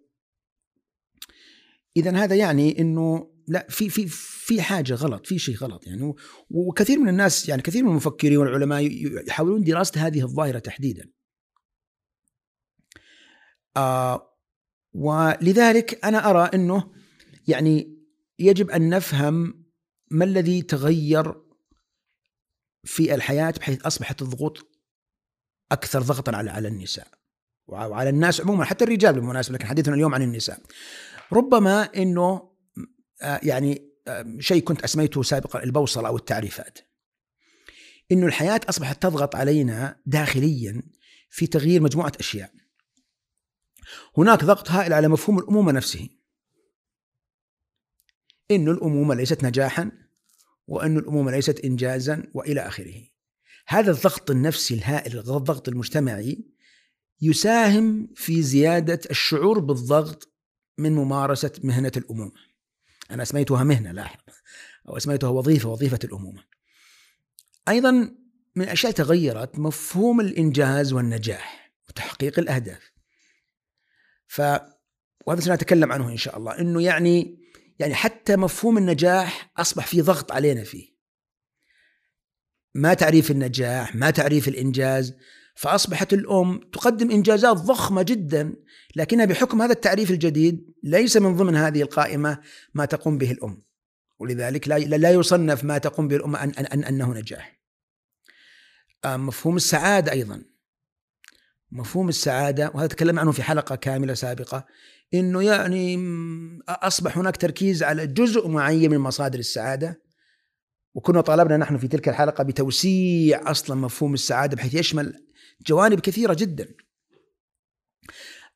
إذا 1.97 2.11
هذا 2.11 2.35
يعني 2.35 2.81
أنه 2.81 3.32
لا 3.52 3.66
في 3.71 3.88
في 3.88 4.06
في 4.09 4.62
حاجة 4.62 4.94
غلط 4.94 5.26
في 5.26 5.38
شيء 5.38 5.56
غلط 5.56 5.87
يعني. 5.87 6.14
وكثير 6.50 6.99
من 6.99 7.09
الناس 7.09 7.49
يعني 7.49 7.62
كثير 7.62 7.85
من 7.85 7.90
المفكرين 7.90 8.38
والعلماء 8.38 8.82
يحاولون 9.28 9.64
دراسة 9.64 10.06
هذه 10.06 10.23
الظاهرة 10.23 10.59
تحديدا. 10.59 11.11
آه 13.76 14.38
ولذلك 14.92 16.04
أنا 16.04 16.30
أرى 16.30 16.50
إنه 16.54 16.92
يعني 17.49 17.99
يجب 18.38 18.71
أن 18.71 18.88
نفهم 18.88 19.64
ما 20.11 20.25
الذي 20.25 20.62
تغير 20.62 21.42
في 22.85 23.14
الحياة 23.14 23.50
بحيث 23.50 23.87
أصبحت 23.87 24.23
الضغوط 24.23 24.59
أكثر 25.73 26.02
ضغطا 26.02 26.37
على 26.37 26.50
على 26.50 26.68
النساء 26.68 27.09
وعلى 27.66 28.11
الناس 28.11 28.40
عموما 28.40 28.64
حتى 28.64 28.85
الرجال 28.85 29.14
بالمناسبة 29.14 29.54
لكن 29.54 29.66
حديثنا 29.66 29.94
اليوم 29.94 30.14
عن 30.14 30.23
النساء. 30.23 30.61
ربما 31.32 31.82
إنه 31.82 32.51
يعني 33.23 33.93
شيء 34.38 34.62
كنت 34.62 34.83
أسميته 34.83 35.23
سابقا 35.23 35.62
البوصلة 35.62 36.09
أو 36.09 36.17
التعريفات. 36.17 36.79
إنه 38.12 38.26
الحياة 38.26 38.61
أصبحت 38.69 39.02
تضغط 39.02 39.37
علينا 39.37 40.00
داخليا 40.07 40.83
في 41.31 41.47
تغيير 41.47 41.83
مجموعة 41.83 42.12
أشياء. 42.21 42.52
هناك 44.19 44.45
ضغط 44.45 44.71
هائل 44.71 44.93
على 44.93 45.09
مفهوم 45.09 45.38
الأمومة 45.38 45.73
نفسه. 45.73 46.09
إنه 48.50 48.71
الأمومة 48.71 49.14
ليست 49.14 49.45
نجاحا 49.45 49.91
وان 50.67 50.99
الأمومة 50.99 51.31
ليست 51.31 51.61
انجازا 51.61 52.31
وإلى 52.35 52.61
آخره. 52.61 52.95
هذا 53.67 53.91
الضغط 53.91 54.31
النفسي 54.31 54.75
الهائل 54.75 55.19
الضغط 55.19 55.69
المجتمعي 55.69 56.45
يساهم 57.21 58.09
في 58.17 58.43
زيادة 58.43 59.00
الشعور 59.11 59.59
بالضغط 59.59 60.33
من 60.79 60.95
ممارسة 60.95 61.52
مهنة 61.64 61.93
الأمومة. 61.97 62.51
أنا 63.12 63.23
أسميتها 63.23 63.64
مهنة 63.64 63.92
لاحظ. 63.92 64.21
أو 64.88 64.97
أسميتها 64.97 65.28
وظيفة 65.28 65.69
وظيفة 65.69 65.99
الأمومة. 66.04 66.45
أيضا 67.69 67.92
من 68.57 68.64
الاشياء 68.64 68.92
تغيرت 68.92 69.59
مفهوم 69.59 70.21
الإنجاز 70.21 70.92
والنجاح 70.92 71.73
وتحقيق 71.88 72.38
الأهداف. 72.38 72.92
ف 74.26 74.42
وهذا 75.26 75.40
سنتكلم 75.40 75.92
عنه 75.92 76.09
إن 76.09 76.16
شاء 76.16 76.38
الله. 76.38 76.59
إنه 76.59 76.83
يعني 76.83 77.38
يعني 77.78 77.95
حتى 77.95 78.37
مفهوم 78.37 78.78
النجاح 78.78 79.52
أصبح 79.57 79.87
في 79.87 80.00
ضغط 80.00 80.33
علينا 80.33 80.64
فيه. 80.64 80.92
ما 82.75 82.95
تعريف 82.95 83.31
النجاح 83.31 83.95
ما 83.95 84.11
تعريف 84.11 84.49
الإنجاز 84.49 85.16
فأصبحت 85.54 86.12
الأم 86.12 86.61
تقدم 86.73 87.11
إنجازات 87.11 87.56
ضخمة 87.56 88.02
جدا 88.02 88.54
لكنها 88.97 89.25
بحكم 89.25 89.62
هذا 89.62 89.73
التعريف 89.73 90.11
الجديد 90.11 90.75
ليس 90.82 91.16
من 91.16 91.37
ضمن 91.37 91.56
هذه 91.56 91.82
القائمة 91.82 92.38
ما 92.75 92.85
تقوم 92.85 93.18
به 93.18 93.30
الأم. 93.30 93.62
ولذلك 94.18 94.68
لا 94.68 94.78
لا 94.78 95.11
يصنف 95.11 95.64
ما 95.64 95.78
تقوم 95.78 96.09
به 96.09 96.16
الامه 96.16 96.44
أن 96.44 96.50
أن 96.50 96.85
أنه 96.85 97.14
نجاح. 97.14 97.62
آه، 99.04 99.16
مفهوم 99.16 99.56
السعادة 99.56 100.12
أيضا. 100.12 100.44
مفهوم 101.73 102.09
السعادة 102.09 102.71
وهذا 102.75 102.87
تكلمنا 102.87 103.21
عنه 103.21 103.32
في 103.32 103.42
حلقة 103.42 103.76
كاملة 103.76 104.14
سابقة 104.14 104.66
إنه 105.14 105.42
يعني 105.42 105.99
أصبح 106.68 107.18
هناك 107.18 107.37
تركيز 107.37 107.82
على 107.82 108.06
جزء 108.06 108.49
معين 108.49 108.90
من 108.90 108.99
مصادر 108.99 109.38
السعادة. 109.38 110.02
وكنا 110.94 111.21
طالبنا 111.21 111.56
نحن 111.56 111.76
في 111.76 111.88
تلك 111.88 112.09
الحلقة 112.09 112.44
بتوسيع 112.44 113.50
أصلا 113.50 113.76
مفهوم 113.80 114.14
السعادة 114.14 114.56
بحيث 114.56 114.75
يشمل 114.75 115.32
جوانب 115.66 116.00
كثيرة 116.00 116.35
جدا. 116.35 116.69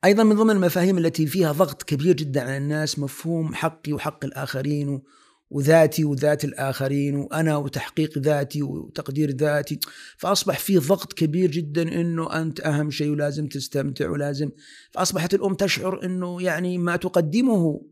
أيضا 0.05 0.23
من 0.23 0.37
ضمن 0.37 0.51
المفاهيم 0.51 0.99
التي 0.99 1.27
فيها 1.27 1.53
ضغط 1.53 1.83
كبير 1.83 2.17
جدا 2.17 2.41
على 2.41 2.57
الناس 2.57 2.99
مفهوم 2.99 3.55
حقي 3.55 3.93
وحق 3.93 4.25
الآخرين 4.25 5.03
وذاتي 5.51 6.05
وذات 6.05 6.45
الآخرين 6.45 7.17
وأنا 7.17 7.57
وتحقيق 7.57 8.19
ذاتي 8.19 8.63
وتقدير 8.63 9.31
ذاتي 9.31 9.79
فأصبح 10.19 10.59
في 10.59 10.79
ضغط 10.79 11.13
كبير 11.13 11.51
جدا 11.51 11.83
إنه 11.83 12.43
أنت 12.43 12.61
أهم 12.61 12.91
شيء 12.91 13.11
ولازم 13.11 13.49
تستمتع 13.49 14.11
ولازم 14.11 14.51
فأصبحت 14.91 15.35
الأم 15.35 15.55
تشعر 15.55 16.05
إنه 16.05 16.43
يعني 16.43 16.79
ما 16.79 16.97
تقدمه 16.97 17.83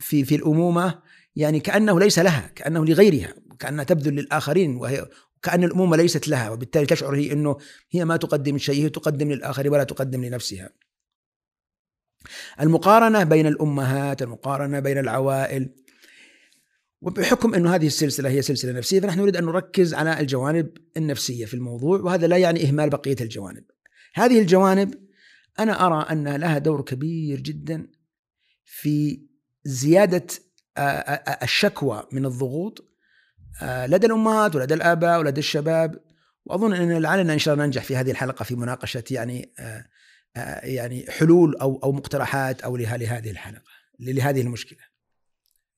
في 0.00 0.24
في 0.24 0.34
الأمومة 0.34 1.02
يعني 1.36 1.60
كأنه 1.60 2.00
ليس 2.00 2.18
لها 2.18 2.50
كأنه 2.54 2.84
لغيرها 2.84 3.34
كأنها 3.58 3.84
تبذل 3.84 4.14
للآخرين 4.14 4.76
وهي 4.76 5.08
كأن 5.44 5.64
الأمومة 5.64 5.96
ليست 5.96 6.28
لها 6.28 6.50
وبالتالي 6.50 6.86
تشعر 6.86 7.16
هي 7.16 7.32
إنه 7.32 7.56
هي 7.90 8.04
ما 8.04 8.16
تقدم 8.16 8.58
شيء 8.58 8.84
هي 8.84 8.88
تقدم 8.88 9.32
للاخرين 9.32 9.72
ولا 9.72 9.84
تقدم 9.84 10.24
لنفسها 10.24 10.70
المقارنة 12.60 13.24
بين 13.24 13.46
الأمهات 13.46 14.22
المقارنة 14.22 14.80
بين 14.80 14.98
العوائل 14.98 15.70
وبحكم 17.02 17.54
إنه 17.54 17.74
هذه 17.74 17.86
السلسلة 17.86 18.30
هي 18.30 18.42
سلسلة 18.42 18.72
نفسية 18.72 19.00
فنحن 19.00 19.20
نريد 19.20 19.36
أن 19.36 19.44
نركز 19.44 19.94
على 19.94 20.20
الجوانب 20.20 20.76
النفسية 20.96 21.46
في 21.46 21.54
الموضوع 21.54 22.00
وهذا 22.00 22.26
لا 22.26 22.36
يعني 22.36 22.68
إهمال 22.68 22.90
بقية 22.90 23.16
الجوانب. 23.20 23.64
هذه 24.14 24.40
الجوانب 24.40 24.94
أنا 25.58 25.86
أرى 25.86 26.06
أن 26.10 26.36
لها 26.36 26.58
دور 26.58 26.82
كبير 26.82 27.40
جدا 27.40 27.86
في 28.64 29.26
زيادة 29.64 30.26
الشكوى 31.42 32.06
من 32.12 32.26
الضغوط 32.26 32.93
لدى 33.62 34.06
الأمهات 34.06 34.56
ولدى 34.56 34.74
الآباء 34.74 35.20
ولدى 35.20 35.38
الشباب 35.38 36.00
وأظن 36.44 36.74
إن 36.74 37.02
لعلنا 37.02 37.32
إن 37.32 37.38
شاء 37.38 37.54
الله 37.54 37.64
ننجح 37.64 37.84
في 37.84 37.96
هذه 37.96 38.10
الحلقة 38.10 38.42
في 38.42 38.54
مناقشة 38.54 39.04
يعني 39.10 39.52
يعني 40.62 41.04
حلول 41.08 41.56
أو 41.56 41.80
أو 41.84 41.92
مقترحات 41.92 42.62
أو 42.62 42.76
لهذه 42.76 43.30
الحلقة 43.30 43.62
لهذه 44.00 44.40
المشكلة. 44.40 44.78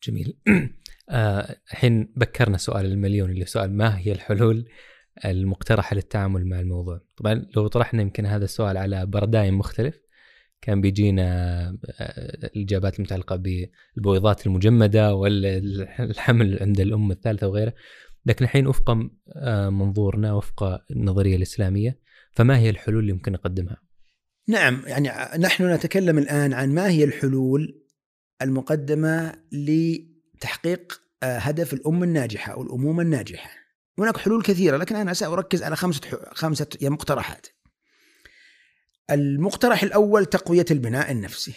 جميل. 0.02 0.38
آه، 1.10 1.56
الحين 1.72 2.12
بكرنا 2.16 2.58
سؤال 2.58 2.86
المليون 2.86 3.30
اللي 3.30 3.44
سؤال 3.44 3.72
ما 3.72 3.98
هي 3.98 4.12
الحلول 4.12 4.68
المقترحة 5.24 5.96
للتعامل 5.96 6.46
مع 6.46 6.60
الموضوع 6.60 7.00
طبعا 7.16 7.46
لو 7.56 7.66
طرحنا 7.66 8.02
يمكن 8.02 8.26
هذا 8.26 8.44
السؤال 8.44 8.76
على 8.76 9.06
بارادايم 9.06 9.58
مختلف 9.58 10.05
كان 10.66 10.80
بيجينا 10.80 11.22
آه، 12.00 12.46
الإجابات 12.56 12.98
المتعلقة 12.98 13.36
بالبويضات 13.36 14.46
المجمدة 14.46 15.14
والحمل 15.14 16.58
عند 16.60 16.80
الأم 16.80 17.10
الثالثة 17.10 17.48
وغيره. 17.48 17.74
لكن 18.26 18.44
الحين 18.44 18.66
وفق 18.66 18.90
آه، 19.36 19.70
منظورنا 19.70 20.32
وفق 20.32 20.80
النظرية 20.90 21.36
الإسلامية 21.36 21.98
فما 22.32 22.58
هي 22.58 22.70
الحلول 22.70 23.00
اللي 23.00 23.12
ممكن 23.12 23.32
نقدمها؟ 23.32 23.76
نعم 24.48 24.82
يعني 24.86 25.10
نحن 25.38 25.74
نتكلم 25.74 26.18
الآن 26.18 26.52
عن 26.52 26.74
ما 26.74 26.88
هي 26.88 27.04
الحلول 27.04 27.82
المقدمة 28.42 29.32
تحقيق 30.40 31.00
آه، 31.22 31.38
هدف 31.38 31.74
الأم 31.74 32.02
الناجحة 32.02 32.52
أو 32.52 32.62
الأمومة 32.62 33.02
الناجحة. 33.02 33.50
هناك 33.98 34.16
حلول 34.16 34.42
كثيرة 34.42 34.76
لكن 34.76 34.96
أنا 34.96 35.12
سأركز 35.12 35.62
على 35.62 35.76
خمسة 35.76 36.00
خمسة 36.32 36.66
مقترحات. 36.82 37.46
المقترح 39.10 39.82
الأول 39.82 40.26
تقوية 40.26 40.64
البناء 40.70 41.10
النفسي. 41.12 41.54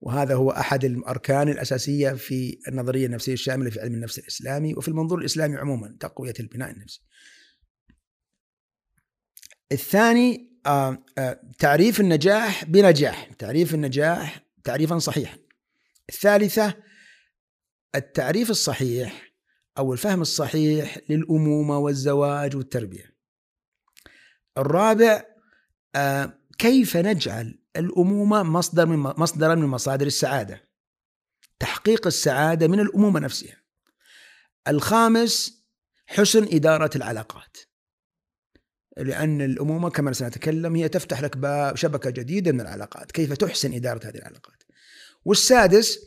وهذا 0.00 0.34
هو 0.34 0.50
أحد 0.50 0.84
الأركان 0.84 1.48
الأساسية 1.48 2.12
في 2.12 2.58
النظرية 2.68 3.06
النفسية 3.06 3.32
الشاملة 3.32 3.70
في 3.70 3.80
علم 3.80 3.94
النفس 3.94 4.18
الإسلامي 4.18 4.74
وفي 4.74 4.88
المنظور 4.88 5.18
الإسلامي 5.18 5.56
عموما 5.56 5.96
تقوية 6.00 6.34
البناء 6.40 6.70
النفسي. 6.70 7.02
الثاني 9.72 10.48
آه، 10.66 11.04
آه، 11.18 11.40
تعريف 11.58 12.00
النجاح 12.00 12.64
بنجاح 12.64 13.30
تعريف 13.38 13.74
النجاح 13.74 14.40
تعريفا 14.64 14.98
صحيحا. 14.98 15.38
الثالثة 16.08 16.74
التعريف 17.94 18.50
الصحيح 18.50 19.32
أو 19.78 19.92
الفهم 19.92 20.20
الصحيح 20.20 20.98
للأمومة 21.08 21.78
والزواج 21.78 22.56
والتربية. 22.56 23.14
الرابع 24.58 25.24
كيف 26.58 26.96
نجعل 26.96 27.58
الأمومة 27.76 28.42
مصدر 28.42 28.86
من 28.86 28.96
مصدرا 28.98 29.54
من 29.54 29.66
مصادر 29.66 30.06
السعادة. 30.06 30.68
تحقيق 31.58 32.06
السعادة 32.06 32.68
من 32.68 32.80
الأمومة 32.80 33.20
نفسها. 33.20 33.56
الخامس 34.68 35.64
حسن 36.06 36.44
إدارة 36.52 36.90
العلاقات. 36.96 37.56
لأن 38.96 39.40
الأمومة 39.40 39.90
كما 39.90 40.12
سنتكلم 40.12 40.76
هي 40.76 40.88
تفتح 40.88 41.22
لك 41.22 41.36
باب 41.36 41.76
شبكة 41.76 42.10
جديدة 42.10 42.52
من 42.52 42.60
العلاقات 42.60 43.12
كيف 43.12 43.32
تحسن 43.32 43.74
إدارة 43.74 44.08
هذه 44.08 44.16
العلاقات 44.16 44.62
والسادس 45.24 45.98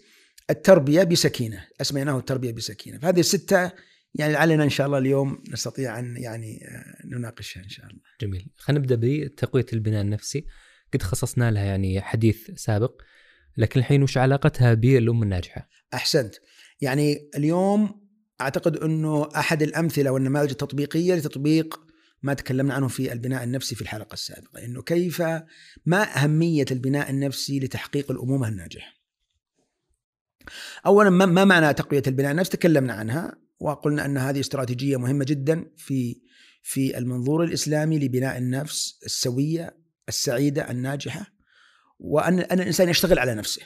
التربية 0.49 1.03
بسكينة 1.03 1.67
أسميناه 1.81 2.17
التربية 2.17 2.51
بسكينة 2.51 2.99
فهذه 2.99 3.19
الستة 3.19 3.71
يعني 4.15 4.33
لعلنا 4.33 4.63
إن 4.63 4.69
شاء 4.69 4.87
الله 4.87 4.97
اليوم 4.97 5.43
نستطيع 5.49 5.99
أن 5.99 6.17
يعني 6.17 6.67
آه، 6.67 7.07
نناقشها 7.07 7.63
إن 7.63 7.69
شاء 7.69 7.85
الله. 7.85 8.01
جميل. 8.21 8.51
خلينا 8.57 8.79
نبدأ 8.79 8.95
بتقوية 9.01 9.65
البناء 9.73 10.01
النفسي. 10.01 10.45
قد 10.93 11.01
خصصنا 11.01 11.51
لها 11.51 11.63
يعني 11.63 12.01
حديث 12.01 12.51
سابق 12.55 13.01
لكن 13.57 13.79
الحين 13.79 14.03
وش 14.03 14.17
علاقتها 14.17 14.73
بالأم 14.73 15.23
الناجحة؟ 15.23 15.69
أحسنت. 15.93 16.35
يعني 16.81 17.29
اليوم 17.37 18.01
أعتقد 18.41 18.77
أنه 18.77 19.29
أحد 19.35 19.63
الأمثلة 19.63 20.11
والنماذج 20.11 20.49
التطبيقية 20.49 21.15
لتطبيق 21.15 21.79
ما 22.23 22.33
تكلمنا 22.33 22.73
عنه 22.73 22.87
في 22.87 23.13
البناء 23.13 23.43
النفسي 23.43 23.75
في 23.75 23.81
الحلقة 23.81 24.13
السابقة 24.13 24.65
أنه 24.65 24.81
كيف 24.81 25.21
ما 25.85 26.23
أهمية 26.23 26.65
البناء 26.71 27.09
النفسي 27.09 27.59
لتحقيق 27.59 28.11
الأمومة 28.11 28.47
الناجحة؟ 28.47 28.93
اولا 30.85 31.09
ما 31.09 31.45
معنى 31.45 31.73
تقوية 31.73 32.03
البناء 32.07 32.31
النفسي؟ 32.31 32.51
تكلمنا 32.51 32.93
عنها. 32.93 33.37
وقلنا 33.61 34.05
أن 34.05 34.17
هذه 34.17 34.39
استراتيجية 34.39 34.97
مهمة 34.97 35.25
جدا 35.25 35.65
في 35.77 36.21
في 36.63 36.97
المنظور 36.97 37.43
الإسلامي 37.43 37.99
لبناء 37.99 38.37
النفس 38.37 38.99
السوية 39.05 39.77
السعيدة 40.09 40.71
الناجحة 40.71 41.25
وأن 41.99 42.39
أن 42.39 42.59
الإنسان 42.59 42.89
يشتغل 42.89 43.19
على 43.19 43.35
نفسه 43.35 43.61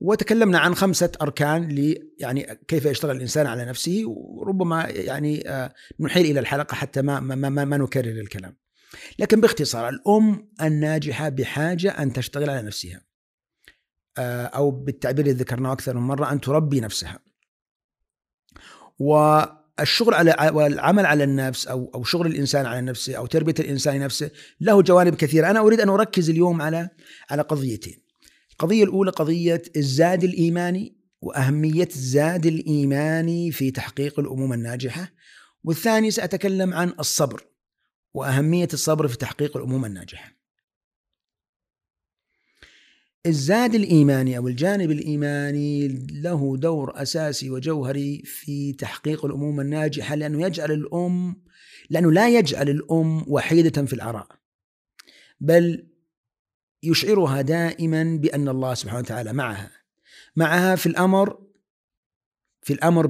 وتكلمنا 0.00 0.58
عن 0.58 0.74
خمسة 0.74 1.12
أركان 1.22 1.68
ل 1.68 1.94
يعني 2.18 2.60
كيف 2.68 2.84
يشتغل 2.84 3.16
الإنسان 3.16 3.46
على 3.46 3.64
نفسه 3.64 4.02
وربما 4.06 4.84
يعني 4.88 5.48
آه، 5.48 5.74
نحيل 6.00 6.26
إلى 6.26 6.40
الحلقة 6.40 6.74
حتى 6.74 7.02
ما 7.02 7.20
ما 7.20 7.34
ما, 7.34 7.64
ما 7.64 7.76
نكرر 7.76 8.20
الكلام. 8.20 8.56
لكن 9.18 9.40
باختصار 9.40 9.88
الأم 9.88 10.48
الناجحة 10.62 11.28
بحاجة 11.28 11.90
أن 11.90 12.12
تشتغل 12.12 12.50
على 12.50 12.62
نفسها. 12.62 13.00
آه، 14.18 14.44
أو 14.44 14.70
بالتعبير 14.70 15.26
اللي 15.26 15.38
ذكرناه 15.38 15.72
أكثر 15.72 15.96
من 15.96 16.02
مرة 16.02 16.32
أن 16.32 16.40
تربي 16.40 16.80
نفسها. 16.80 17.27
والشغل 18.98 20.14
على 20.14 20.50
والعمل 20.54 21.06
على 21.06 21.24
النفس 21.24 21.66
أو 21.66 21.90
أو 21.94 22.04
شغل 22.04 22.26
الإنسان 22.26 22.66
على 22.66 22.80
نفسه 22.80 23.14
أو 23.14 23.26
تربية 23.26 23.54
الإنسان 23.60 24.00
نفسه 24.00 24.30
له 24.60 24.82
جوانب 24.82 25.14
كثيرة، 25.14 25.50
أنا 25.50 25.60
أريد 25.60 25.80
أن 25.80 25.88
أركز 25.88 26.30
اليوم 26.30 26.62
على 26.62 26.88
على 27.30 27.42
قضيتين. 27.42 28.02
القضية 28.52 28.84
الأولى 28.84 29.10
قضية 29.10 29.62
الزاد 29.76 30.24
الإيماني 30.24 30.96
وأهمية 31.20 31.88
الزاد 31.96 32.46
الإيماني 32.46 33.52
في 33.52 33.70
تحقيق 33.70 34.20
الأمومة 34.20 34.54
الناجحة. 34.54 35.12
والثاني 35.64 36.10
سأتكلم 36.10 36.74
عن 36.74 36.92
الصبر 37.00 37.42
وأهمية 38.14 38.68
الصبر 38.72 39.08
في 39.08 39.16
تحقيق 39.18 39.56
الأمومة 39.56 39.86
الناجحة. 39.86 40.37
الزاد 43.28 43.74
الإيماني 43.74 44.36
أو 44.36 44.48
الجانب 44.48 44.90
الإيماني 44.90 45.88
له 46.12 46.56
دور 46.56 47.02
أساسي 47.02 47.50
وجوهري 47.50 48.22
في 48.24 48.72
تحقيق 48.72 49.24
الامومه 49.24 49.62
الناجحة 49.62 50.14
لأنه 50.14 50.46
يجعل 50.46 50.72
الأم 50.72 51.36
لأنه 51.90 52.12
لا 52.12 52.28
يجعل 52.28 52.68
الأم 52.68 53.24
وحيدة 53.26 53.86
في 53.86 53.92
العراء 53.92 54.26
بل 55.40 55.86
يشعرها 56.82 57.40
دائما 57.42 58.18
بأن 58.22 58.48
الله 58.48 58.74
سبحانه 58.74 58.98
وتعالى 58.98 59.32
معها. 59.32 59.70
معها 60.36 60.76
في 60.76 60.86
الأمر 60.86 61.38
في 62.62 62.72
الأمر 62.72 63.06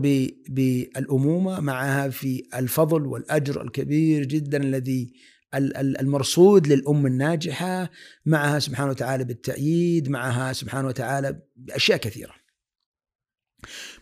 بالأمومة 0.49 1.61
معها 1.61 2.09
في 2.09 2.43
الفضل 2.55 3.07
والأجر 3.07 3.63
الكبير 3.63 4.25
جدا 4.25 4.63
الذي 4.63 5.13
المرصود 5.55 6.67
للأم 6.67 7.07
الناجحة 7.07 7.91
معها 8.27 8.59
سبحانه 8.59 8.91
وتعالى 8.91 9.25
بالتأييد 9.25 10.09
معها 10.09 10.53
سبحانه 10.53 10.89
وتعالى 10.89 11.43
بأشياء 11.57 11.99
كثيرة. 11.99 12.35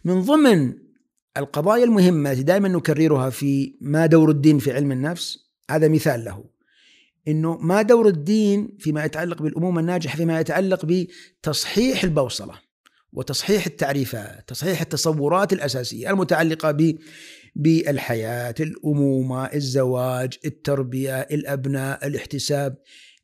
من 0.04 0.20
ضمن 0.20 0.74
القضايا 1.36 1.84
المهمة 1.84 2.32
التي 2.32 2.42
دائما 2.42 2.68
نكررها 2.68 3.30
في 3.30 3.78
ما 3.80 4.06
دور 4.06 4.30
الدين 4.30 4.58
في 4.58 4.72
علم 4.72 4.92
النفس 4.92 5.38
هذا 5.70 5.88
مثال 5.88 6.24
له. 6.24 6.44
إنه 7.28 7.56
ما 7.56 7.82
دور 7.82 8.08
الدين 8.08 8.76
فيما 8.80 9.04
يتعلق 9.04 9.42
بالأمومة 9.42 9.80
الناجحة 9.80 10.16
فيما 10.16 10.40
يتعلق 10.40 10.84
بتصحيح 10.84 12.04
البوصلة 12.04 12.54
وتصحيح 13.12 13.66
التعريفات، 13.66 14.48
تصحيح 14.48 14.80
التصورات 14.80 15.52
الأساسية 15.52 16.10
المتعلقة 16.10 16.70
بالحياة 17.56 18.54
الأمومة 18.60 19.44
الزواج 19.44 20.38
التربية 20.44 21.20
الأبناء 21.20 22.06
الاحتساب. 22.06 22.76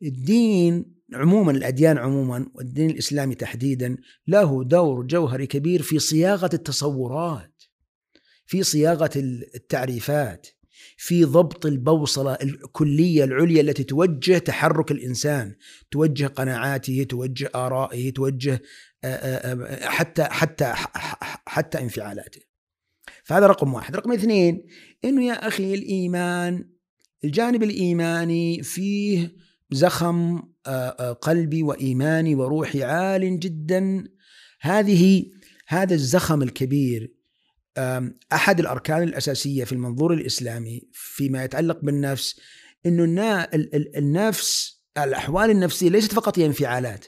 الدين 0.02 0.94
عموما 1.14 1.52
الأديان 1.52 1.98
عموما 1.98 2.46
والدين 2.54 2.90
الإسلامي 2.90 3.34
تحديدا 3.34 3.96
له 4.26 4.64
دور 4.64 5.06
جوهري 5.06 5.46
كبير 5.46 5.82
في 5.82 5.98
صياغة 5.98 6.50
التصورات 6.54 7.62
في 8.46 8.62
صياغة 8.62 9.10
التعريفات 9.54 10.46
في 10.96 11.24
ضبط 11.24 11.66
البوصلة 11.66 12.32
الكلية 12.32 13.24
العليا 13.24 13.60
التي 13.60 13.84
توجه 13.84 14.38
تحرك 14.38 14.90
الإنسان 14.90 15.54
توجه 15.90 16.26
قناعاته 16.26 17.06
توجه 17.08 17.50
آرائه 17.54 18.12
توجه 18.12 18.62
حتى 19.82 20.24
حتى 20.24 20.72
حتى 21.46 21.80
انفعالاته. 21.80 22.51
فهذا 23.22 23.46
رقم 23.46 23.74
واحد. 23.74 23.96
رقم 23.96 24.12
اثنين 24.12 24.66
إنه 25.04 25.24
يا 25.24 25.48
أخي 25.48 25.74
الإيمان 25.74 26.68
الجانب 27.24 27.62
الإيماني 27.62 28.62
فيه 28.62 29.34
زخم 29.70 30.42
قلبي 31.20 31.62
وإيماني 31.62 32.34
وروحي 32.34 32.82
عال 32.82 33.40
جدا. 33.40 34.04
هذه 34.60 35.26
هذا 35.68 35.94
الزخم 35.94 36.42
الكبير 36.42 37.14
أحد 38.32 38.60
الأركان 38.60 39.02
الأساسية 39.02 39.64
في 39.64 39.72
المنظور 39.72 40.14
الإسلامي 40.14 40.88
فيما 40.92 41.44
يتعلق 41.44 41.80
بالنفس 41.82 42.40
إنه 42.86 43.48
النفس 43.96 44.82
الأحوال 44.98 45.50
النفسية 45.50 45.88
ليست 45.88 46.12
فقط 46.12 46.38
هي 46.38 46.46
انفعالات 46.46 47.06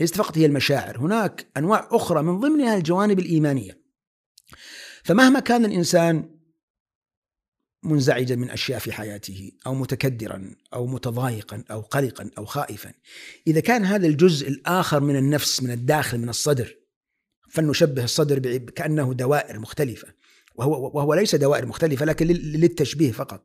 ليست 0.00 0.16
فقط 0.16 0.38
هي 0.38 0.46
المشاعر. 0.46 0.98
هناك 0.98 1.46
أنواع 1.56 1.88
أخرى 1.90 2.22
من 2.22 2.40
ضمنها 2.40 2.76
الجوانب 2.76 3.18
الإيمانية. 3.18 3.87
فمهما 5.04 5.40
كان 5.40 5.64
الإنسان 5.64 6.38
منزعجا 7.82 8.36
من 8.36 8.50
أشياء 8.50 8.78
في 8.78 8.92
حياته 8.92 9.52
أو 9.66 9.74
متكدرا 9.74 10.54
أو 10.74 10.86
متضايقا 10.86 11.64
أو 11.70 11.80
قلقا 11.80 12.30
أو 12.38 12.44
خائفا 12.44 12.92
إذا 13.46 13.60
كان 13.60 13.84
هذا 13.84 14.06
الجزء 14.06 14.48
الآخر 14.48 15.00
من 15.00 15.16
النفس 15.16 15.62
من 15.62 15.70
الداخل 15.70 16.18
من 16.18 16.28
الصدر 16.28 16.76
فلنشبه 17.50 18.04
الصدر 18.04 18.58
كأنه 18.58 19.14
دوائر 19.14 19.58
مختلفة 19.58 20.08
وهو 20.54 20.90
وهو 20.96 21.14
ليس 21.14 21.34
دوائر 21.34 21.66
مختلفة 21.66 22.04
لكن 22.04 22.26
للتشبيه 22.26 23.12
فقط. 23.12 23.44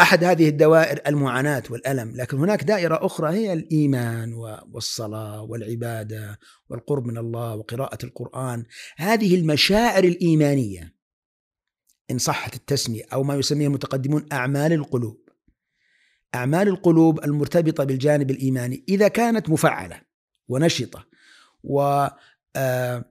أحد 0.00 0.24
هذه 0.24 0.48
الدوائر 0.48 1.00
المعاناة 1.06 1.62
والألم 1.70 2.16
لكن 2.16 2.38
هناك 2.38 2.64
دائرة 2.64 3.06
أخرى 3.06 3.34
هي 3.34 3.52
الإيمان 3.52 4.34
والصلاة 4.72 5.42
والعبادة 5.42 6.38
والقرب 6.68 7.06
من 7.06 7.18
الله 7.18 7.54
وقراءة 7.54 7.98
القرآن. 8.04 8.64
هذه 8.96 9.34
المشاعر 9.34 10.04
الإيمانية 10.04 10.94
إن 12.10 12.18
صحت 12.18 12.54
التسمية 12.54 13.02
أو 13.12 13.22
ما 13.22 13.34
يسميه 13.34 13.66
المتقدمون 13.66 14.26
أعمال 14.32 14.72
القلوب. 14.72 15.26
أعمال 16.34 16.68
القلوب 16.68 17.24
المرتبطة 17.24 17.84
بالجانب 17.84 18.30
الإيماني 18.30 18.84
إذا 18.88 19.08
كانت 19.08 19.50
مفعلة 19.50 20.00
ونشطة 20.48 21.06
و 21.64 22.06
آه، 22.56 23.04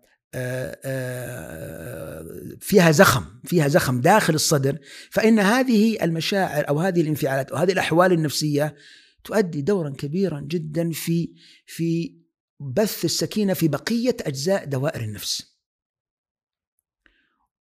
فيها 2.60 2.92
زخم 2.92 3.26
فيها 3.46 3.68
زخم 3.68 4.02
داخل 4.02 4.34
الصدر 4.34 4.80
فإن 5.12 5.40
هذه 5.40 6.04
المشاعر 6.04 6.70
أو 6.70 6.80
هذه 6.80 7.02
الانفعالات 7.02 7.52
أو 7.52 7.58
هذه 7.58 7.72
الأحوال 7.72 8.12
النفسية 8.12 8.76
تؤدي 9.24 9.62
دورا 9.62 9.90
كبيرا 9.90 10.40
جدا 10.40 10.92
في 10.92 11.34
في 11.66 12.20
بث 12.60 13.06
السكينة 13.06 13.54
في 13.54 13.68
بقية 13.68 14.18
أجزاء 14.22 14.66
دوائر 14.66 15.02
النفس. 15.02 15.56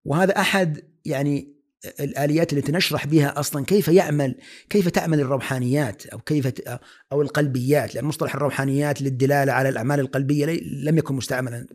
وهذا 0.04 0.40
أحد 0.40 0.82
يعني 1.04 1.53
الآليات 2.00 2.52
التي 2.52 2.72
نشرح 2.72 3.06
بها 3.06 3.40
أصلا 3.40 3.64
كيف 3.64 3.88
يعمل 3.88 4.34
كيف 4.70 4.88
تعمل 4.88 5.20
الروحانيات 5.20 6.06
أو 6.06 6.18
كيف 6.18 6.52
أو 7.12 7.22
القلبيات 7.22 7.94
لأن 7.94 8.04
مصطلح 8.04 8.34
الروحانيات 8.34 9.02
للدلالة 9.02 9.52
على 9.52 9.68
الأعمال 9.68 10.00
القلبية 10.00 10.46
لم 10.62 10.98
يكن 10.98 11.14
مستعملا 11.14 11.66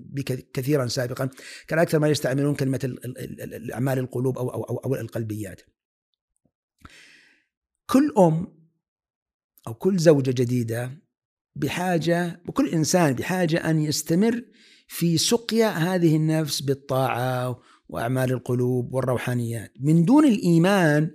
كثيرا 0.54 0.88
سابقا 0.88 1.30
كان 1.67 1.80
أكثر 1.80 2.00
ما 2.00 2.08
يستعملون 2.08 2.56
كلمة 2.56 2.80
الأعمال 2.84 4.00
القلوب 4.00 4.38
أو 4.38 4.50
أو 4.50 4.63
أو, 4.63 4.78
أو 4.78 4.95
القلبيات. 4.95 5.62
كل 7.86 8.13
أم 8.17 8.48
أو 9.67 9.74
كل 9.74 9.98
زوجة 9.98 10.32
جديدة 10.32 10.91
بحاجة 11.56 12.41
وكل 12.48 12.69
إنسان 12.69 13.13
بحاجة 13.13 13.69
أن 13.69 13.80
يستمر 13.80 14.43
في 14.88 15.17
سقيا 15.17 15.67
هذه 15.67 16.15
النفس 16.15 16.62
بالطاعة 16.62 17.60
وأعمال 17.89 18.32
القلوب 18.32 18.93
والروحانيات. 18.93 19.73
من 19.80 20.06
دون 20.06 20.25
الإيمان 20.25 21.12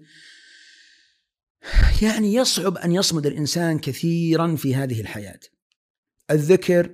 يعني 2.02 2.34
يصعب 2.34 2.76
أن 2.76 2.92
يصمد 2.92 3.26
الإنسان 3.26 3.78
كثيرا 3.78 4.56
في 4.56 4.74
هذه 4.74 5.00
الحياة. 5.00 5.40
الذكر 6.30 6.90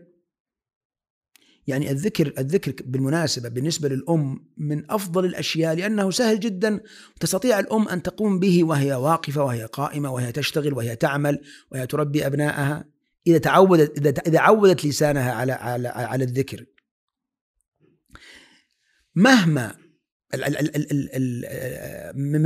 يعني 1.66 1.90
الذكر 1.90 2.32
الذكر 2.38 2.74
بالمناسبة 2.84 3.48
بالنسبة 3.48 3.88
للأم 3.88 4.46
من 4.56 4.90
أفضل 4.90 5.24
الأشياء 5.24 5.74
لأنه 5.74 6.10
سهل 6.10 6.40
جدا. 6.40 6.80
تستطيع 7.20 7.58
الأم 7.58 7.88
أن 7.88 8.02
تقوم 8.02 8.38
به 8.38 8.64
وهي 8.64 8.94
واقفة 8.94 9.44
وهي 9.44 9.64
قائمة 9.64 10.10
وهي 10.12 10.32
تشتغل 10.32 10.72
وهي 10.72 10.96
تعمل 10.96 11.40
وهي 11.72 11.86
تربي 11.86 12.26
أبنائها. 12.26 12.84
إذا 13.26 13.38
تعودت 13.38 13.98
إذا 13.98 14.10
اذا 14.26 14.38
عودت 14.38 14.86
لسانها 14.86 15.32
على 15.32 15.52
على 15.52 15.88
على 15.88 16.24
الذكر 16.24 16.64
مهما 19.20 19.76
ال 20.34 20.44
ال 20.44 20.58
ال 20.58 20.92
ال 20.92 21.46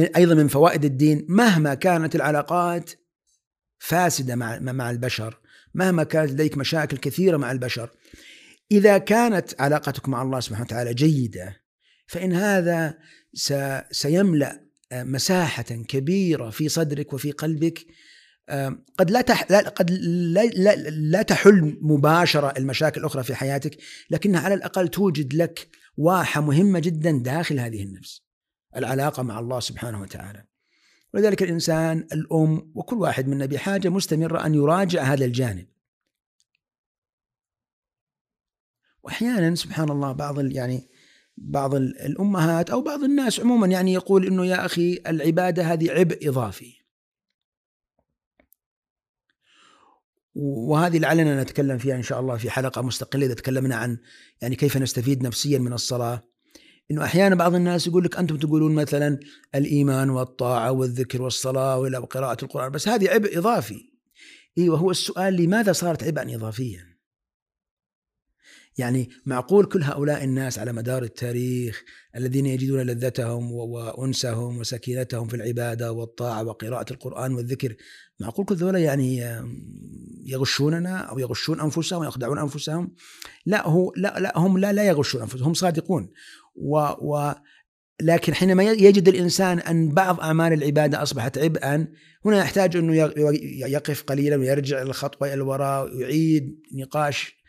ال 0.01 0.17
أيضا 0.17 0.35
من 0.35 0.49
فوائد 0.49 0.85
الدين 0.85 1.27
مهما 1.29 1.75
كانت 1.75 2.15
العلاقات 2.15 2.91
فاسدة 3.79 4.37
مع 4.37 4.59
مع 4.59 4.91
البشر 4.91 5.39
مهما 5.75 6.05
كانت 6.05 6.31
لديك 6.31 6.59
مشاكل 6.59 6.97
كثيرة 6.97 7.37
مع 7.37 7.53
البشر. 7.53 7.91
إذا 8.73 8.99
كانت 8.99 9.61
علاقتك 9.61 10.09
مع 10.09 10.23
الله 10.23 10.41
سبحانه 10.41 10.65
وتعالى 10.65 10.95
جيدة 10.95 11.57
فإن 12.07 12.33
هذا 12.33 12.99
سيملأ 13.91 14.65
مساحة 14.93 15.63
كبيرة 15.63 16.51
في 16.51 16.69
صدرك 16.69 17.13
وفي 17.13 17.31
قلبك 17.31 17.87
قد 18.99 19.11
لا, 19.11 19.21
تح... 19.21 19.51
لا 19.51 19.59
قد 19.59 19.91
لا, 19.91 20.45
لا, 20.45 20.75
لا 20.91 21.23
تحل 21.23 21.79
مباشرة 21.83 22.55
المشاكل 22.59 23.01
الأخرى 23.01 23.23
في 23.25 23.35
حياتك 23.35 23.77
لكنها 24.11 24.41
على 24.41 24.55
الأقل 24.55 24.89
توجد 24.89 25.35
لك 25.35 25.69
واحة 25.97 26.41
مهمة 26.41 26.79
جدا 26.79 27.11
داخل 27.11 27.61
هذه 27.61 27.83
النفس 27.83 28.23
العلاقة 28.77 29.23
مع 29.23 29.39
الله 29.39 29.61
سبحانه 29.61 30.01
وتعالى. 30.01 30.45
ولذلك 31.15 31.43
الإنسان 31.43 31.99
الأم 32.13 32.73
وكل 32.75 32.97
واحد 32.97 33.29
منا 33.29 33.47
بحاجة 33.47 33.89
مستمرة 33.89 34.47
أن 34.47 34.55
يراجع 34.55 35.03
هذا 35.03 35.25
الجانب. 35.25 35.67
وأحيانا 39.03 39.55
سبحان 39.55 39.91
الله 39.91 40.13
بعض 40.13 40.41
يعني 40.41 40.89
بعض 41.37 41.75
الأمهات 41.75 42.71
أو 42.71 42.83
بعض 42.83 43.03
الناس 43.05 43.41
عموما 43.41 43.67
يعني 43.67 43.93
يقول 43.93 44.27
إنه 44.27 44.47
يا 44.47 44.67
أخي 44.67 45.03
العبادة 45.07 45.63
هذه 45.63 45.91
عبء 45.91 46.29
إضافي. 46.29 46.84
وهذه 50.35 50.99
لعلنا 50.99 51.43
نتكلم 51.43 51.79
فيها 51.79 51.97
إن 51.97 52.03
شاء 52.03 52.21
الله 52.21 52.37
في 52.37 52.51
حلقة 52.51 52.83
مستقلة 52.83 53.27
إذا 53.27 53.35
تكلمنا 53.35 53.77
عن 53.77 53.99
يعني 54.43 54.57
كيف 54.57 54.77
نستفيد 54.77 55.23
نفسيا 55.23 55.59
من 55.59 55.73
الصلاة 55.73 56.23
إنه 56.91 57.05
أحيانا 57.05 57.35
بعض 57.35 57.55
الناس 57.55 57.87
يقول 57.87 58.05
لك 58.05 58.17
أنتم 58.17 58.37
تقولون 58.37 58.75
مثلا 58.75 59.19
الإيمان 59.55 60.11
والطاعة 60.11 60.73
والذكر 60.73 61.23
والصلاة 61.23 61.79
وإلى 61.79 61.97
قراءة 61.97 62.45
القرآن 62.45 62.71
بس 62.71 62.89
هذه 62.89 63.09
عبء 63.09 63.39
إضافي 63.39 63.91
أيوه 64.59 64.79
هو 64.79 64.91
السؤال 64.91 65.35
لماذا 65.35 65.73
صارت 65.73 66.05
عبئا 66.05 66.35
اضافيا؟ 66.35 66.94
يعني 68.79 69.11
معقول 69.27 69.65
كل 69.65 69.83
هؤلاء 69.83 70.25
الناس 70.25 70.59
على 70.59 70.73
مدار 70.73 71.03
التاريخ 71.03 71.83
الذين 72.17 72.47
يجدون 72.47 72.81
لذتهم 72.81 73.53
وأنسهم 73.53 74.59
وسكينتهم 74.59 75.29
في 75.29 75.37
العبادة 75.37 75.93
والطاعة 75.93 76.45
وقراءة 76.45 76.93
القرآن 76.93 77.35
والذكر 77.35 77.75
معقول 78.21 78.47
كل 78.47 78.55
ذولا 78.55 78.79
يعني 78.79 79.43
يغشوننا 80.27 80.97
أو 80.99 81.19
يغشون 81.19 81.61
أنفسهم 81.61 82.01
ويخدعون 82.01 82.39
أنفسهم؟ 82.39 82.95
لا 83.47 83.69
هو 83.69 83.93
لا 83.97 84.19
لا 84.21 84.39
هم 84.39 84.59
لا 84.59 84.73
لا 84.73 84.85
يغشون 84.85 85.21
أنفسهم 85.21 85.47
هم 85.47 85.55
صادقون. 85.55 86.11
و, 86.55 86.79
و 86.79 87.33
لكن 88.03 88.35
حينما 88.35 88.63
يجد 88.63 89.09
الإنسان 89.09 89.59
أن 89.59 89.89
بعض 89.89 90.21
أعمال 90.21 90.53
العبادة 90.53 91.03
أصبحت 91.03 91.39
عبئا 91.39 91.89
هنا 92.25 92.39
يحتاج 92.39 92.77
أنه 92.77 92.95
يقف 93.67 94.03
قليلا 94.03 94.37
ويرجع 94.37 94.83
الخطوه 94.83 95.29
إلى 95.29 95.35
الوراء 95.35 95.97
ويعيد 95.97 96.61
نقاش 96.75 97.44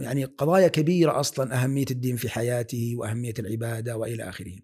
يعني 0.00 0.24
قضايا 0.24 0.68
كبيرة 0.68 1.20
أصلا 1.20 1.62
أهمية 1.62 1.86
الدين 1.90 2.16
في 2.16 2.28
حياته 2.28 2.92
وأهمية 2.96 3.34
العبادة 3.38 3.96
وإلى 3.96 4.28
آخره. 4.28 4.56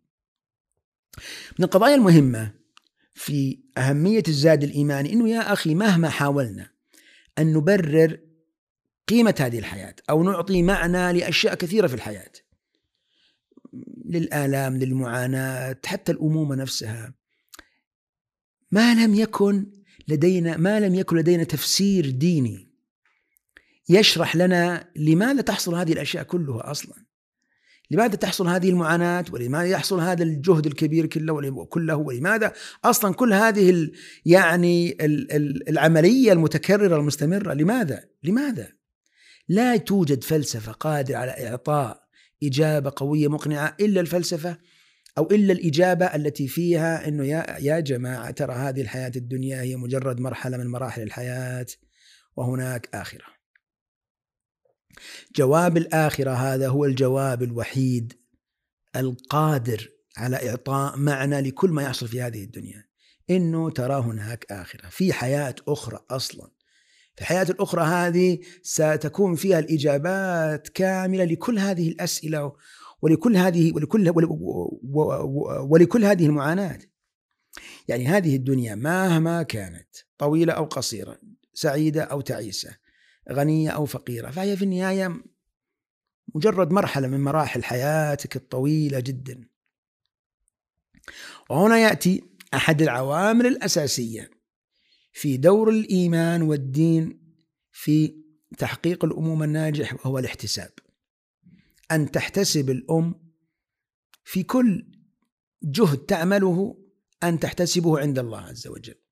من 1.58 1.64
القضايا 1.64 1.94
المهمة 1.94 2.54
في 3.14 3.58
أهمية 3.78 4.22
الزاد 4.28 4.64
الإيماني 4.64 5.12
إنه 5.12 5.28
يا 5.28 5.52
أخي 5.52 5.74
مهما 5.74 6.08
حاولنا 6.08 6.70
أن 7.38 7.52
نبرر 7.52 8.20
قيمة 9.08 9.34
هذه 9.40 9.58
الحياة 9.58 9.94
أو 10.10 10.22
نعطي 10.22 10.62
معنى 10.62 11.12
لأشياء 11.18 11.54
كثيرة 11.54 11.86
في 11.86 11.94
الحياة 11.94 12.32
للآلام 14.04 14.76
للمعاناة 14.76 15.76
حتى 15.86 16.12
الأمومة 16.12 16.54
نفسها 16.54 17.14
ما 18.70 18.94
لم 18.94 19.14
يكن 19.14 19.66
لدينا 20.08 20.56
ما 20.56 20.80
لم 20.80 20.94
يكن 20.94 21.16
لدينا 21.16 21.44
تفسير 21.44 22.10
ديني 22.10 22.73
يشرح 23.88 24.36
لنا 24.36 24.88
لماذا 24.96 25.42
تحصل 25.42 25.74
هذه 25.74 25.92
الأشياء 25.92 26.24
كلها 26.24 26.70
أصلا. 26.70 26.94
لماذا 27.90 28.16
تحصل 28.16 28.48
هذه 28.48 28.70
المعاناة؟ 28.70 29.24
ولماذا 29.32 29.68
يحصل 29.68 30.00
هذا 30.00 30.22
الجهد 30.22 30.66
الكبير 30.66 31.06
كله؟ 31.06 31.64
كله؟ 31.64 31.96
ولماذا 31.96 32.52
أصلا 32.84 33.14
كل 33.14 33.32
هذه 33.32 33.90
يعني 34.26 34.96
العملية 35.68 36.32
المتكررة 36.32 36.96
المستمرة؟ 36.96 37.54
لماذا؟ 37.54 38.04
لماذا؟ 38.22 38.68
لا 39.48 39.76
توجد 39.76 40.24
فلسفة 40.24 40.72
قادرة 40.72 41.16
على 41.16 41.48
إعطاء 41.48 42.04
إجابة 42.42 42.92
قوية 42.96 43.28
مقنعة 43.28 43.76
إلا 43.80 44.00
الفلسفة 44.00 44.58
أو 45.18 45.28
إلا 45.30 45.52
الإجابة 45.52 46.06
التي 46.06 46.48
فيها 46.48 47.08
أنه 47.08 47.24
يا, 47.24 47.56
يا 47.60 47.80
جماعة 47.80 48.30
ترى 48.30 48.52
هذه 48.52 48.80
الحياة 48.80 49.12
الدنيا 49.16 49.60
هي 49.60 49.76
مجرد 49.76 50.20
مرحلة 50.20 50.56
من 50.56 50.66
مراحل 50.66 51.02
الحياة 51.02 51.66
وهناك 52.36 52.88
آخرة. 52.94 53.33
جواب 55.36 55.76
الآخرة 55.76 56.30
هذا 56.30 56.68
هو 56.68 56.84
الجواب 56.84 57.42
الوحيد 57.42 58.12
القادر 58.96 59.88
على 60.16 60.50
إعطاء 60.50 60.96
معنى 60.96 61.40
لكل 61.40 61.70
ما 61.70 61.82
يحصل 61.82 62.08
في 62.08 62.22
هذه 62.22 62.44
الدنيا. 62.44 62.84
إنه 63.30 63.70
ترى 63.70 63.94
هناك 63.94 64.46
آخرة 64.50 64.88
في 64.88 65.12
حياة 65.12 65.54
أخرى 65.68 65.98
أصلا. 66.10 66.50
في 67.14 67.20
الحياة 67.20 67.46
الأخرى 67.50 67.82
هذه 67.82 68.38
ستكون 68.62 69.34
فيها 69.34 69.58
الإجابات 69.58 70.68
كاملة 70.68 71.24
لكل 71.24 71.58
هذه 71.58 71.88
الأسئلة 71.88 72.52
ولكل 73.02 73.36
هذه 73.36 73.72
ولكل 73.74 74.12
ولكل 75.70 76.04
هذه 76.04 76.26
المعاناة. 76.26 76.78
يعني 77.88 78.06
هذه 78.06 78.36
الدنيا 78.36 78.74
مهما 78.74 79.42
كانت 79.42 79.88
طويلة 80.18 80.52
أو 80.52 80.64
قصيرة 80.64 81.18
سعيدة 81.54 82.02
أو 82.02 82.20
تعيسة 82.20 82.83
غنية 83.32 83.70
أو 83.70 83.84
فقيرة 83.84 84.30
فهي 84.30 84.56
في 84.56 84.64
النهاية 84.64 85.22
مجرد 86.34 86.72
مرحلة 86.72 87.08
من 87.08 87.20
مراحل 87.20 87.64
حياتك 87.64 88.36
الطويلة 88.36 89.00
جدا 89.00 89.48
وهنا 91.50 91.78
يأتي 91.78 92.22
أحد 92.54 92.82
العوامل 92.82 93.46
الأساسية 93.46 94.30
في 95.12 95.36
دور 95.36 95.70
الإيمان 95.70 96.42
والدين 96.42 97.20
في 97.72 98.24
تحقيق 98.58 99.04
الأمومة 99.04 99.44
الناجح 99.44 99.94
وهو 99.94 100.18
الاحتساب. 100.18 100.72
أن 101.90 102.10
تحتسب 102.10 102.70
الأم 102.70 103.14
في 104.24 104.42
كل 104.42 104.92
جهد 105.62 105.98
تعمله 105.98 106.84
أن 107.22 107.38
تحتسبه 107.40 108.00
عند 108.00 108.18
الله 108.18 108.40
عز 108.40 108.66
وجل. 108.66 109.03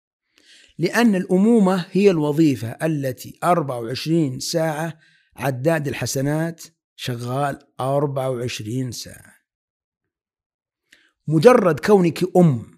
لأن 0.78 1.14
الأمومة 1.14 1.86
هي 1.90 2.10
الوظيفة 2.10 2.68
التي 2.68 3.38
24 3.44 4.40
ساعة 4.40 4.98
عداد 5.36 5.88
الحسنات 5.88 6.62
شغال 6.96 7.58
24 7.80 8.92
ساعة. 8.92 9.32
مجرد 11.28 11.80
كونك 11.80 12.36
أم 12.36 12.72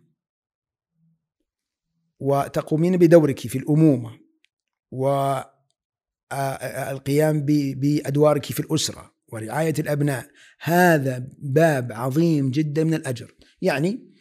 وتقومين 2.21 2.97
بدورك 2.97 3.39
في 3.39 3.59
الأمومة 3.59 4.21
والقيام 6.31 7.45
بأدوارك 7.75 8.45
في 8.45 8.61
الأسرة 8.61 9.15
ورعاية 9.33 9.75
الأبناء 9.79 10.31
هذا 10.61 11.29
باب 11.39 11.93
عظيم 11.93 12.51
جدا 12.51 12.85
من 12.85 12.95
الأجر 12.95 13.35
يعني 13.63 14.15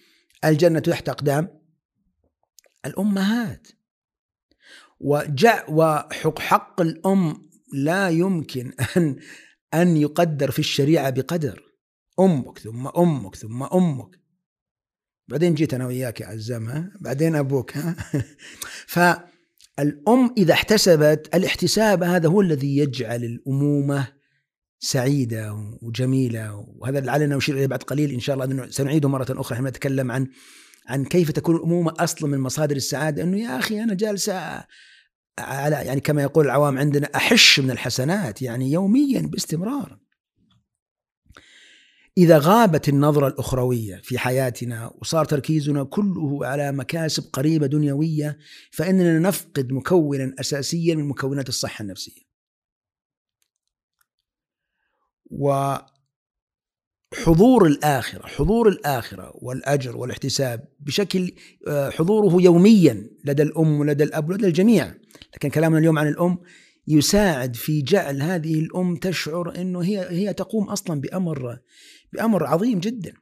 الجنة 0.46 0.80
تحت 0.80 1.10
أقدام 1.10 1.63
الأمهات. 2.86 3.68
وجع 5.00 5.70
وحق 5.70 6.40
حق 6.40 6.82
الأم 6.82 7.50
لا 7.74 8.10
يمكن 8.10 8.74
أن 8.98 9.16
أن 9.74 9.98
يقدر 9.98 10.52
في 10.52 10.60
الشريعة 10.60 11.10
بقدر. 11.10 11.64
أمك 12.20 12.60
ثم 12.60 12.88
أمك 12.88 13.36
ثم 13.36 13.64
أمك. 13.64 14.24
بعدين 15.28 15.54
جيت 15.54 15.74
أنا 15.74 15.88
وياك 15.88 16.22
يا 16.22 16.28
عزام 16.28 16.70
ها؟ 16.70 16.92
بعدين 17.02 17.36
أبوك 17.36 17.78
ها؟ 17.78 17.96
فالأم 18.94 20.34
إذا 20.38 20.54
احتسبت 20.54 21.30
الاحتساب 21.36 22.04
هذا 22.04 22.30
هو 22.30 22.42
الذي 22.42 22.78
يجعل 22.78 23.24
الأمومة 23.24 24.08
سعيدة 24.80 25.78
وجميلة 25.82 26.66
وهذا 26.68 27.00
لعلنا 27.00 27.36
نشير 27.36 27.56
إليه 27.56 27.68
بعد 27.68 27.84
قليل 27.84 28.12
إن 28.12 28.20
شاء 28.20 28.36
الله 28.36 28.70
سنعيده 28.70 29.10
مرة 29.10 29.26
أخرى 29.30 29.58
حين 29.58 29.68
نتكلم 29.68 30.12
عن 30.12 30.28
عن 30.88 31.06
كيف 31.06 31.32
تكون 31.32 31.56
الأمومة 31.56 31.94
أصلا 32.00 32.30
من 32.30 32.40
مصادر 32.40 32.76
السعادة 32.76 33.24
إنه 33.24 33.40
يا 33.40 33.60
أخي 33.60 33.84
أنا 33.84 33.94
جالسه 33.94 34.66
على 35.40 35.76
يعني 35.76 36.02
كما 36.02 36.22
يقول 36.22 36.46
العوام 36.46 36.78
عندنا 36.78 37.10
أحش 37.16 37.60
من 37.60 37.72
الحسنات 37.72 38.42
يعني 38.42 38.72
يوميا 38.72 39.22
باستمرار. 39.22 40.00
إذا 42.18 42.38
غابت 42.38 42.90
النظرة 42.90 43.28
الأخروية 43.28 44.02
في 44.04 44.18
حياتنا 44.18 44.94
وصار 45.02 45.26
تركيزنا 45.26 45.84
كله 45.84 46.46
على 46.46 46.72
مكاسب 46.72 47.24
قريبة 47.34 47.68
دنيوية 47.68 48.38
فإننا 48.72 49.20
نفقد 49.20 49.72
مكونا 49.72 50.36
أساسيا 50.40 50.96
من 50.96 51.06
مكونات 51.08 51.50
الصحة 51.50 51.82
النفسية. 51.84 52.24
وحضور 57.14 57.66
الآخرة 57.66 58.28
حضور 58.28 58.68
الآخرة 58.68 59.32
والأجر 59.36 59.98
والاحتساب 59.98 60.68
بشكل 60.80 61.32
آه، 61.68 61.90
حضوره 61.90 62.42
يوميا 62.42 63.08
لدى 63.26 63.44
الأم 63.44 63.80
ولدى 63.80 64.04
الأب 64.04 64.30
ولدى 64.30 64.48
الجميع. 64.48 64.94
لكن 65.36 65.50
كلامنا 65.50 65.80
اليوم 65.80 66.00
عن 66.00 66.08
الأم 66.08 66.38
يساعد 66.88 67.56
في 67.56 67.82
جعل 67.82 68.22
هذه 68.22 68.60
الأم 68.60 68.96
تشعر 68.96 69.56
أنه 69.56 69.84
هي 69.84 70.10
هي 70.10 70.34
تقوم 70.34 70.70
أصلا 70.70 71.02
بأمر 71.02 71.60
بأمر 72.14 72.46
عظيم 72.46 72.80
جدا. 72.80 73.14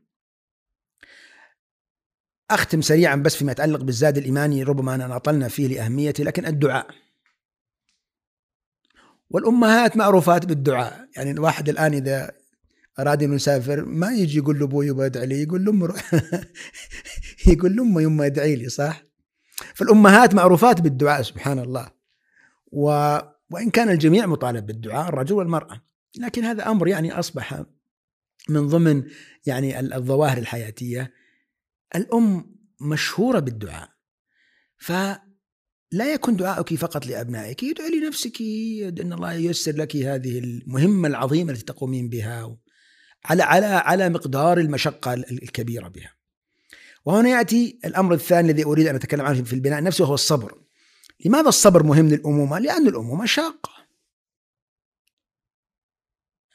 أختم 2.51 2.81
سريعا 2.81 3.15
بس 3.15 3.35
فيما 3.35 3.51
يتعلق 3.51 3.83
بالزاد 3.83 4.17
الإيماني 4.17 4.63
ربما 4.63 4.95
أنا 4.95 5.15
أطلنا 5.15 5.47
فيه 5.47 5.67
لأهميته 5.67 6.23
لكن 6.23 6.45
الدعاء. 6.45 6.87
والأمهات 9.29 9.97
معروفات 9.97 10.45
بالدعاء. 10.45 11.09
يعني 11.15 11.31
الواحد 11.31 11.69
الآن 11.69 11.93
إذا 11.93 12.40
أراد 12.99 13.23
أن 13.23 13.33
يسافر 13.33 13.85
ما 13.85 14.11
يجي 14.11 14.37
يقول 14.37 14.59
له 14.59 14.65
أبوي 14.65 14.87
يبغى 14.87 15.05
يدعي 15.05 15.25
لي 15.25 15.41
يقول 15.41 15.65
لأمه 15.65 15.87
يقول 17.47 17.75
لأمه 17.75 18.01
يما 18.01 18.25
ادعي 18.25 18.55
لي 18.55 18.69
صح؟ 18.69 19.03
فالأمهات 19.75 20.35
معروفات 20.35 20.81
بالدعاء 20.81 21.21
سبحان 21.21 21.59
الله. 21.59 21.91
و... 22.71 23.17
وإن 23.51 23.69
كان 23.69 23.89
الجميع 23.89 24.25
مطالب 24.25 24.65
بالدعاء 24.65 25.09
الرجل 25.09 25.35
والمرأة. 25.35 25.81
لكن 26.17 26.43
هذا 26.43 26.71
أمر 26.71 26.87
يعني 26.87 27.19
أصبح 27.19 27.63
من 28.49 28.67
ضمن 28.67 29.03
يعني 29.45 29.79
الظواهر 29.79 30.37
الحياتية. 30.37 31.13
الأم 31.95 32.55
مشهورة 32.81 33.39
بالدعاء. 33.39 33.89
فلا 34.77 36.13
يكن 36.13 36.35
دعاؤك 36.35 36.73
فقط 36.73 37.05
لأبنائك 37.05 37.63
ادعي 37.63 37.99
لنفسك 37.99 38.41
إن 39.01 39.13
الله 39.13 39.33
ييسر 39.33 39.75
لك 39.75 39.95
هذه 39.95 40.39
المهمة 40.39 41.07
العظيمة 41.07 41.51
التي 41.51 41.65
تقومين 41.65 42.09
بها 42.09 42.57
على 43.25 43.43
على 43.43 43.65
على 43.65 44.09
مقدار 44.09 44.57
المشقة 44.57 45.13
الكبيرة 45.13 45.87
بها. 45.87 46.13
وهنا 47.05 47.29
يأتي 47.29 47.79
الأمر 47.85 48.13
الثاني 48.13 48.51
الذي 48.51 48.65
أريد 48.65 48.87
أن 48.87 48.95
أتكلم 48.95 49.25
عنه 49.25 49.43
في 49.43 49.53
البناء 49.53 49.79
النفسي 49.79 50.03
وهو 50.03 50.13
الصبر. 50.13 50.61
لماذا 51.25 51.49
الصبر 51.49 51.83
مهم 51.83 52.07
للأمومة؟ 52.07 52.59
لأن 52.59 52.87
الأمومة 52.87 53.25
شاقة. 53.25 53.71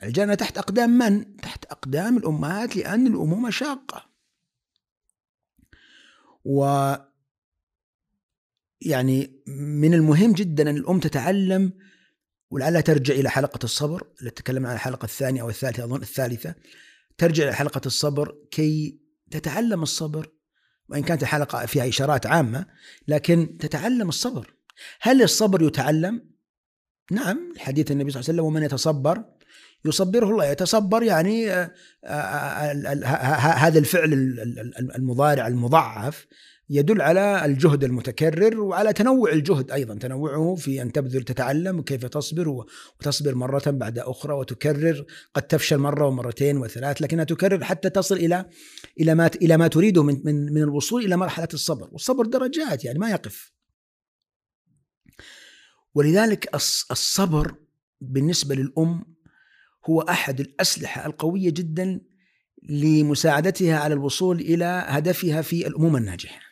الجنة 0.02 0.34
تحت 0.34 0.58
أقدام 0.58 0.90
من؟ 0.90 1.36
تحت 1.36 1.64
أقدام 1.64 2.16
الأمهات 2.16 2.76
لأن 2.76 3.06
الأمومة 3.06 3.50
شاقة. 3.50 4.06
و 6.44 6.92
يعني 8.80 9.42
من 9.46 9.94
المهم 9.94 10.32
جدا 10.32 10.70
أن 10.70 10.76
الأم 10.76 11.00
تتعلم 11.00 11.72
ولعلها 12.50 12.80
ترجع 12.80 13.14
إلى 13.14 13.30
حلقه 13.30 13.64
الصبر 13.64 14.06
التي 14.22 14.42
تكلمنا 14.42 14.68
عن 14.68 14.74
الحلقة 14.74 15.04
الثانية 15.04 15.42
أو 15.42 15.48
الثالثه 15.48 15.84
اظن 15.84 16.02
الثالثه 16.02 16.54
ترجع 17.18 17.44
إلى 17.44 17.52
حلقه 17.52 17.80
الصبر 17.86 18.36
كي 18.50 19.00
تتعلم 19.30 19.82
الصبر 19.82 20.32
وان 20.88 21.02
كانت 21.02 21.22
الحلقة 21.22 21.66
فيها 21.66 21.88
اشارات 21.88 22.26
عامه 22.26 22.66
لكن 23.08 23.58
تتعلم 23.60 24.08
الصبر 24.08 24.54
هل 25.00 25.22
الصبر 25.22 25.62
يتعلم؟ 25.62 26.30
نعم 27.10 27.52
الحديث 27.54 27.90
النبي 27.90 28.10
صلى 28.10 28.20
الله 28.20 28.30
عليه 28.30 28.40
وسلم 28.40 28.44
ومن 28.44 28.62
يتصبر 28.62 29.24
يصبره 29.84 30.30
الله 30.30 30.44
يتصبر 30.44 31.02
يعني 31.02 31.50
آه، 31.50 31.72
آه، 32.04 32.08
آه، 32.08 33.04
هذا 33.36 33.78
الفعل 33.78 34.12
المضارع 34.96 35.46
المضعف 35.46 36.26
يدل 36.70 37.00
على 37.00 37.44
الجهد 37.44 37.84
المتكرر 37.84 38.60
وعلى 38.60 38.92
تنوع 38.92 39.32
الجهد 39.32 39.70
أيضا. 39.70 39.94
تنوعه 39.94 40.54
في 40.54 40.82
أن 40.82 40.92
تبذل 40.92 41.22
تتعلم 41.22 41.82
كيف 41.82 42.06
تصبر 42.06 42.48
وتصبر 42.48 43.34
مرة 43.34 43.62
بعد 43.66 43.98
أخرى 43.98 44.34
وتكرر. 44.34 45.04
قد 45.34 45.42
تفشل 45.42 45.78
مرة 45.78 46.06
ومرتين 46.06 46.56
وثلاث 46.56 47.02
لكنها 47.02 47.24
تكرر 47.24 47.64
حتى 47.64 47.90
تصل 47.90 48.14
إلى 48.14 48.44
إلى 49.00 49.14
ما 49.14 49.30
إلى 49.42 49.56
ما 49.56 49.68
تريده 49.68 50.02
من 50.02 50.20
من 50.24 50.52
من 50.52 50.62
الوصول 50.62 51.04
إلى 51.04 51.16
مرحلة 51.16 51.48
الصبر. 51.54 51.88
والصبر 51.92 52.26
درجات 52.26 52.84
يعني 52.84 52.98
ما 52.98 53.10
يقف. 53.10 53.52
ولذلك 55.94 56.54
الصبر 56.90 57.54
بالنسبة 58.00 58.54
للأم 58.54 59.04
هو 59.90 60.00
أحد 60.00 60.40
الأسلحة 60.40 61.06
القوية 61.06 61.50
جدا 61.50 62.00
لمساعدتها 62.68 63.78
على 63.78 63.94
الوصول 63.94 64.40
إلى 64.40 64.84
هدفها 64.86 65.42
في 65.42 65.66
الأمومة 65.66 65.98
الناجحة. 65.98 66.45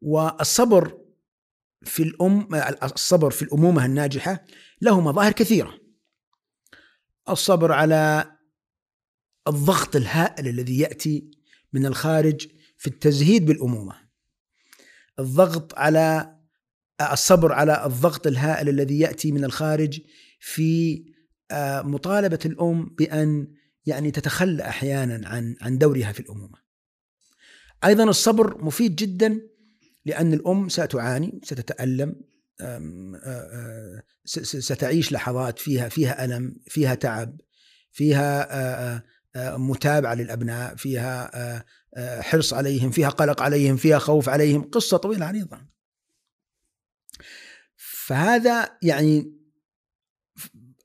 والصبر 0.00 0.98
في 1.82 2.02
الأم 2.02 2.48
الصبر 2.82 3.30
في 3.30 3.42
الأمومة 3.42 3.84
الناجحة 3.84 4.44
له 4.80 5.00
مظاهر 5.00 5.32
كثيرة. 5.32 5.78
الصبر 7.28 7.72
على 7.72 8.32
الضغط 9.48 9.96
الهائل 9.96 10.48
الذي 10.48 10.78
يأتي 10.78 11.30
من 11.72 11.86
الخارج 11.86 12.48
في 12.76 12.86
التزهيد 12.86 13.46
بالأمومة. 13.46 14.08
الضغط 15.18 15.74
على 15.74 16.36
الصبر 17.12 17.52
على 17.52 17.86
الضغط 17.86 18.26
الهائل 18.26 18.68
الذي 18.68 18.98
يأتي 18.98 19.32
من 19.32 19.44
الخارج 19.44 20.00
في 20.40 21.02
آه، 21.50 21.82
مطالبة 21.82 22.38
الأم 22.44 22.94
بأن 22.98 23.54
يعني 23.86 24.10
تتخلى 24.10 24.62
أحيانا 24.62 25.28
عن 25.28 25.56
عن 25.60 25.78
دورها 25.78 26.12
في 26.12 26.20
الأمومة. 26.20 26.58
أيضا 27.84 28.04
الصبر 28.04 28.64
مفيد 28.64 28.96
جدا 28.96 29.40
لأن 30.08 30.32
الأم 30.32 30.68
ستعاني 30.68 31.40
ستتألم 31.44 32.14
ستعيش 34.24 35.12
لحظات 35.12 35.58
فيها 35.58 35.88
فيها 35.88 36.24
ألم 36.24 36.56
فيها 36.66 36.94
تعب 36.94 37.40
فيها 37.92 39.04
متابعة 39.36 40.14
للأبناء 40.14 40.76
فيها 40.76 41.64
حرص 42.20 42.54
عليهم 42.54 42.90
فيها 42.90 43.08
قلق 43.08 43.42
عليهم 43.42 43.76
فيها 43.76 43.98
خوف 43.98 44.28
عليهم 44.28 44.62
قصة 44.62 44.96
طويلة 44.96 45.26
عريضة. 45.26 45.58
فهذا 47.76 48.78
يعني 48.82 49.38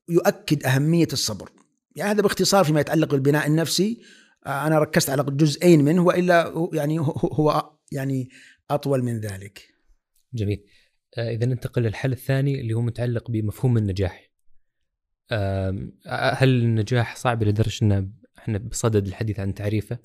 يؤكد 0.09 0.63
أهمية 0.65 1.07
الصبر. 1.13 1.51
يعني 1.95 2.11
هذا 2.11 2.21
باختصار 2.21 2.63
فيما 2.63 2.79
يتعلق 2.79 3.11
بالبناء 3.11 3.47
النفسي. 3.47 4.01
أنا 4.47 4.79
ركزت 4.79 5.09
على 5.09 5.23
جزئين 5.23 5.83
منه 5.83 6.03
وإلا 6.03 6.69
يعني 6.73 6.99
هو 6.99 7.73
يعني 7.91 8.29
أطول 8.69 9.03
من 9.03 9.19
ذلك. 9.19 9.73
جميل. 10.33 10.65
آه، 11.17 11.29
إذا 11.29 11.45
ننتقل 11.45 11.81
للحل 11.81 12.11
الثاني 12.11 12.61
اللي 12.61 12.73
هو 12.73 12.81
متعلق 12.81 13.31
بمفهوم 13.31 13.77
النجاح. 13.77 14.29
هل 16.07 16.49
النجاح 16.49 17.15
صعب 17.15 17.43
لدرجة 17.43 17.85
ان 17.85 18.13
إحنا 18.37 18.57
بصدد 18.57 19.07
الحديث 19.07 19.39
عن 19.39 19.53
تعريفه 19.53 19.99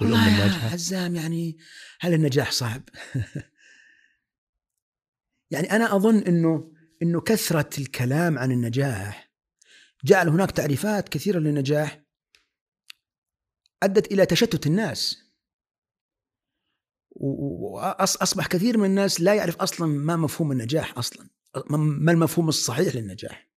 والام 0.00 0.28
الناجحة؟ 0.28 0.68
حزام 0.68 1.16
يعني 1.16 1.58
هل 2.00 2.14
النجاح 2.14 2.50
صعب؟ 2.50 2.82
يعني 5.50 5.72
أنا 5.72 5.96
أظن 5.96 6.18
إنه 6.18 6.72
إنه 7.02 7.20
كثرة 7.20 7.80
الكلام 7.80 8.38
عن 8.38 8.52
النجاح 8.52 9.32
جعل 10.04 10.28
هناك 10.28 10.50
تعريفات 10.50 11.08
كثيرة 11.08 11.38
للنجاح 11.38 12.02
أدت 13.82 14.12
إلى 14.12 14.26
تشتت 14.26 14.66
الناس 14.66 15.27
واصبح 17.20 18.46
كثير 18.46 18.78
من 18.78 18.84
الناس 18.84 19.20
لا 19.20 19.34
يعرف 19.34 19.56
أصلا 19.56 19.86
ما 19.86 20.16
مفهوم 20.16 20.52
النجاح 20.52 20.98
أصلا. 20.98 21.26
ما 21.70 22.12
المفهوم 22.12 22.48
الصحيح 22.48 22.96
للنجاح. 22.96 23.48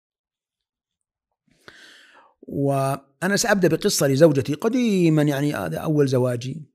وأنا 2.41 3.35
سأبدأ 3.35 3.67
بقصة 3.67 4.07
لزوجتي 4.07 4.53
قديما 4.53 5.21
يعني 5.21 5.53
هذا 5.53 5.77
أول 5.77 6.07
زواجي. 6.07 6.71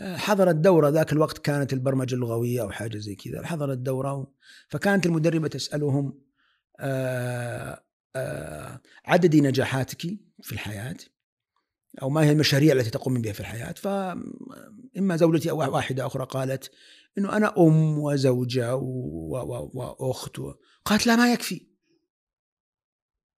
حضرت 0.00 0.54
دورة 0.54 0.88
ذاك 0.88 1.12
الوقت 1.12 1.38
كانت 1.38 1.72
البرمجة 1.72 2.14
اللغوية 2.14 2.62
أو 2.62 2.70
حاجة 2.70 2.98
زي 2.98 3.14
كذا. 3.14 3.46
حضرت 3.46 3.78
دورة 3.78 4.32
فكانت 4.68 5.06
المدربة 5.06 5.48
تسألهم 5.48 6.20
آه، 6.80 7.84
آه، 8.16 8.80
عددي 9.06 9.40
نجاحاتك 9.40 10.00
في 10.42 10.52
الحياة؟ 10.52 10.96
أو 12.02 12.10
ما 12.10 12.24
هي 12.24 12.32
المشاريع 12.32 12.72
التي 12.72 12.90
تقوم 12.90 13.20
بها 13.20 13.32
في 13.32 13.40
الحياة. 13.40 13.72
فإما 13.72 15.16
زوجتي 15.16 15.50
أو 15.50 15.58
واحدة 15.58 16.06
أخرى 16.06 16.24
قالت 16.24 16.70
أنه 17.18 17.36
أنا 17.36 17.54
أم 17.58 17.98
وزوجة 17.98 18.76
وأخت 18.76 20.38
و... 20.38 20.54
قالت 20.84 21.06
لا 21.06 21.16
ما 21.16 21.32
يكفي. 21.32 21.66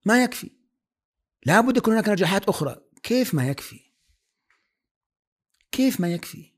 ما 0.04 0.24
يكفي. 0.24 0.50
لابد 1.46 1.76
يكون 1.76 1.92
هناك 1.92 2.08
نجاحات 2.08 2.48
أخرى. 2.48 2.76
كيف 3.02 3.34
ما 3.34 3.48
يكفي؟ 3.48 3.80
كيف 5.72 6.00
ما 6.00 6.12
يكفي؟ 6.12 6.52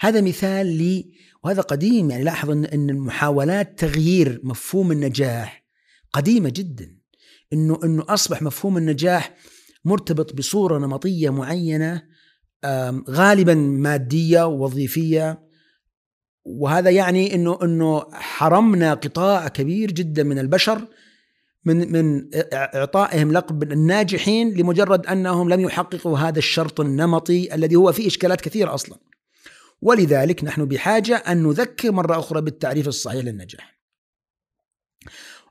هذا 0.00 0.20
مثال 0.20 0.66
لي 0.66 1.12
وهذا 1.44 1.62
قديم. 1.62 2.10
يعني 2.10 2.24
لاحظ 2.24 2.50
أن 2.50 2.90
المحاولات 2.90 3.78
تغيير 3.78 4.40
مفهوم 4.44 4.92
النجاح 4.92 5.66
قديمة 6.12 6.52
جدا. 6.54 6.98
أنه 7.52 7.80
أنه 7.84 8.04
أصبح 8.08 8.42
مفهوم 8.42 8.76
النجاح 8.76 9.36
مرتبط 9.86 10.34
بصورة 10.34 10.78
نمطية 10.78 11.30
معينة 11.30 12.02
غالبا 13.10 13.54
مادية 13.54 14.46
ووظيفيه 14.46 15.46
وهذا 16.44 16.90
يعني 16.90 17.34
إنه 17.34 17.58
إنه 17.62 18.04
حرمنا 18.12 18.94
قطاع 18.94 19.48
كبير 19.48 19.90
جدا 19.92 20.22
من 20.22 20.38
البشر 20.38 20.88
من 21.64 21.92
من 21.92 22.30
إعطائهم 22.52 23.32
لقب 23.32 23.72
الناجحين 23.72 24.54
لمجرد 24.54 25.06
أنهم 25.06 25.48
لم 25.48 25.60
يحققوا 25.60 26.18
هذا 26.18 26.38
الشرط 26.38 26.80
النمطي 26.80 27.54
الذي 27.54 27.76
هو 27.76 27.92
فيه 27.92 28.06
إشكالات 28.06 28.40
كثيرة 28.40 28.74
أصلا. 28.74 28.98
ولذلك 29.82 30.44
نحن 30.44 30.64
بحاجة 30.64 31.16
أن 31.16 31.42
نذكر 31.42 31.92
مرة 31.92 32.18
أخرى 32.18 32.40
بالتعريف 32.40 32.88
الصحيح 32.88 33.24
للنجاح. 33.24 33.76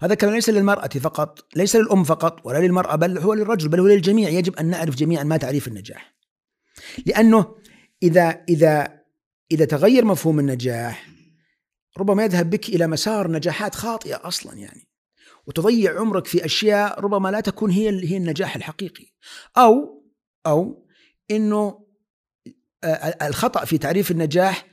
هذا 0.05 0.15
كلام 0.15 0.33
ليس 0.33 0.49
للمرأة 0.49 0.87
فقط 0.87 1.45
ليس 1.55 1.75
للأم 1.75 2.03
فقط 2.03 2.45
ولا 2.45 2.57
للمرأة 2.57 2.95
بل 2.95 3.17
هو 3.17 3.33
للرجل 3.33 3.69
بل 3.69 3.79
هو 3.79 3.87
للجميع. 3.87 4.29
يجب 4.29 4.55
أن 4.55 4.65
نعرف 4.65 4.95
جميعا 4.95 5.23
ما 5.23 5.37
تعريف 5.37 5.67
النجاح. 5.67 6.15
لأنه 7.05 7.55
إذا 8.03 8.43
إذا 8.49 9.01
إذا 9.51 9.65
تغير 9.65 10.05
مفهوم 10.05 10.39
النجاح 10.39 11.09
ربما 11.97 12.23
يذهب 12.23 12.49
بك 12.49 12.69
إلى 12.69 12.87
مسار 12.87 13.31
نجاحات 13.31 13.75
خاطئة 13.75 14.27
أصلا 14.27 14.53
يعني 14.53 14.87
وتضيع 15.47 15.99
عمرك 15.99 16.27
في 16.27 16.45
أشياء 16.45 16.99
ربما 16.99 17.29
لا 17.29 17.39
تكون 17.39 17.71
هي 17.71 17.89
هي 17.89 18.17
النجاح 18.17 18.55
الحقيقي. 18.55 19.05
أو 19.57 20.03
أو 20.45 20.87
إنه 21.31 21.85
الخطأ 23.21 23.65
في 23.65 23.77
تعريف 23.77 24.11
النجاح 24.11 24.65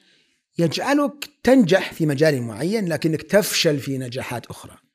يجعلك 0.58 1.30
تنجح 1.42 1.92
في 1.92 2.06
مجال 2.06 2.42
معين 2.42 2.88
لكنك 2.88 3.22
تفشل 3.22 3.78
في 3.78 3.98
نجاحات 3.98 4.46
أخرى. 4.46 4.91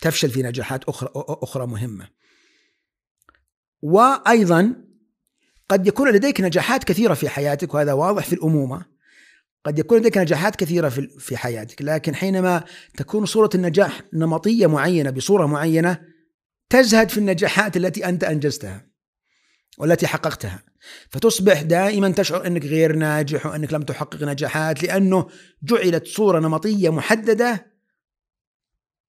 تفشل 0.00 0.30
في 0.30 0.42
نجاحات 0.42 0.84
أخرى 0.84 1.10
أخرى 1.14 1.66
مهمة. 1.66 2.08
وأيضا 3.82 4.74
قد 5.68 5.86
يكون 5.86 6.12
لديك 6.12 6.40
نجاحات 6.40 6.84
كثيرة 6.84 7.14
في 7.14 7.28
حياتك 7.28 7.74
وهذا 7.74 7.92
واضح 7.92 8.24
في 8.26 8.32
الأمومة. 8.32 8.84
قد 9.64 9.78
يكون 9.78 9.98
لديك 9.98 10.18
نجاحات 10.18 10.56
كثيرة 10.56 10.88
في 10.88 11.08
في 11.18 11.36
حياتك 11.36 11.82
لكن 11.82 12.14
حينما 12.14 12.64
تكون 12.96 13.26
صورة 13.26 13.50
النجاح 13.54 14.02
نمطية 14.12 14.66
معينة 14.66 15.10
بصورة 15.10 15.46
معينة 15.46 16.00
تزهد 16.70 17.10
في 17.10 17.18
النجاحات 17.18 17.76
التي 17.76 18.08
أنت 18.08 18.24
أنجزتها 18.24 18.86
والتي 19.78 20.06
حققتها. 20.06 20.62
فتصبح 21.10 21.62
دائما 21.62 22.10
تشعر 22.10 22.46
أنك 22.46 22.64
غير 22.64 22.96
ناجح 22.96 23.46
وأنك 23.46 23.72
لم 23.72 23.82
تحقق 23.82 24.22
نجاحات 24.22 24.82
لأنه 24.82 25.26
جعلت 25.62 26.06
صورة 26.06 26.40
نمطية 26.40 26.90
محددة 26.90 27.67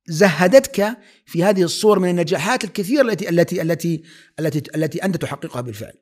زهدتك 0.09 0.97
في 1.25 1.43
هذه 1.43 1.63
الصور 1.63 1.99
من 1.99 2.09
النجاحات 2.09 2.63
الكثيرة 2.63 3.01
التي 3.01 3.29
التي 3.29 3.61
التي 3.61 4.03
التي 4.39 4.63
التي 4.75 5.03
أنت 5.05 5.17
تحققها 5.17 5.61
بالفعل. 5.61 5.93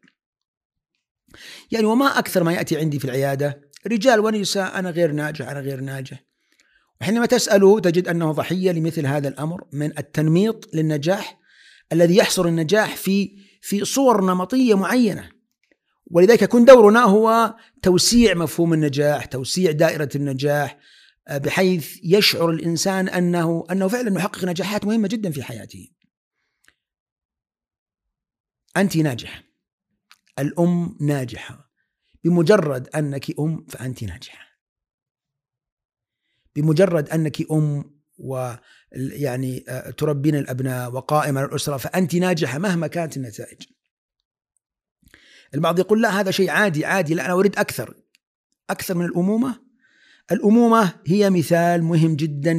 يعني 1.72 1.86
وما 1.86 2.20
أكثر 2.20 2.44
ما 2.44 2.54
يأتي 2.54 2.78
عندي 2.78 3.00
في 3.00 3.06
العيادة 3.06 3.62
رجال 3.88 4.20
ونساء 4.20 4.80
أنا 4.80 4.90
غير 4.90 5.12
ناجح 5.12 5.50
أنا 5.50 5.60
غير 5.60 5.82
ناجح. 5.82 6.24
وحينما 7.02 7.26
تساله 7.26 7.80
تجد 7.80 8.08
أنه 8.08 8.32
ضحية 8.32 8.72
لمثل 8.72 9.06
هذا 9.06 9.28
الأمر 9.28 9.64
من 9.72 9.98
التنميط 9.98 10.76
للنجاح 10.76 11.40
الذي 11.92 12.18
يحصر 12.18 12.46
النجاح 12.46 12.96
في 12.96 13.38
في 13.62 13.86
صور 13.86 14.26
نمطية 14.26 14.78
معينة. 14.78 15.30
ولذلك 16.12 16.42
يكون 16.42 16.66
دورنا 16.66 17.04
هو 17.04 17.56
توسيع 17.82 18.34
مفهوم 18.34 18.74
النجاح، 18.74 19.26
توسيع 19.26 19.72
دائرة 19.72 20.10
النجاح، 20.16 20.78
بحيث 21.32 22.00
يشعر 22.04 22.50
الإنسان 22.50 23.10
انه 23.10 23.66
أنه 23.72 23.88
فعلا 23.88 24.20
يحقق 24.20 24.46
نجاحات 24.46 24.86
مهمة 24.86 25.08
جدا 25.08 25.32
في 25.32 25.44
حياته. 25.44 25.88
أنت 28.78 28.98
ناجحة. 28.98 29.44
الأم 30.40 30.98
ناجحة. 31.02 31.72
بمجرد 32.24 32.88
أنك 32.88 33.40
أم 33.40 33.66
فأنت 33.70 34.04
ناجحة. 34.04 34.48
بمجرد 36.56 37.10
أنك 37.10 37.52
أم 37.52 37.98
ويعني 38.18 39.60
تربين 39.98 40.36
الأبناء 40.36 40.92
وقائمه 40.92 41.44
الأسرة 41.46 41.78
فأنت 41.78 42.16
ناجحة 42.16 42.58
مهما 42.58 42.88
كانت 42.88 43.18
النتائج. 43.18 43.68
البعض 45.54 45.80
يقول 45.80 46.02
لا 46.02 46.10
هذا 46.20 46.32
شيء 46.32 46.50
عادي 46.50 46.86
عادي 46.86 47.14
لا 47.14 47.26
أنا 47.26 47.34
أريد 47.34 47.60
أكثر 47.60 48.04
أكثر 48.70 48.98
من 48.98 49.06
الأمومة 49.06 49.67
الأمومة 50.32 50.94
هي 51.08 51.30
مثال 51.30 51.84
مهم 51.84 52.16
جدا 52.16 52.54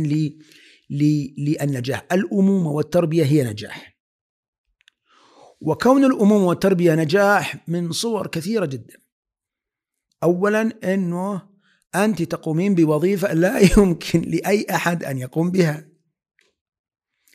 للنجاح. 0.91 2.07
الأمومة 2.13 2.71
والتربية 2.71 3.25
هي 3.25 3.45
نجاح. 3.45 3.99
وكون 5.61 6.05
الأمومة 6.05 6.47
والتربية 6.47 6.95
نجاح 6.95 7.69
من 7.69 7.93
صور 7.93 8.27
كثيرة 8.27 8.67
جدا. 8.67 8.97
أولا 10.23 10.95
أنه 10.95 11.43
أنت 11.95 12.23
تقومين 12.23 12.75
بوظيفة 12.75 13.33
لا 13.33 13.59
يمكن 13.79 14.21
لأي 14.21 14.67
أحد 14.71 15.05
أن 15.05 15.19
يقوم 15.19 15.51
بها. 15.51 15.89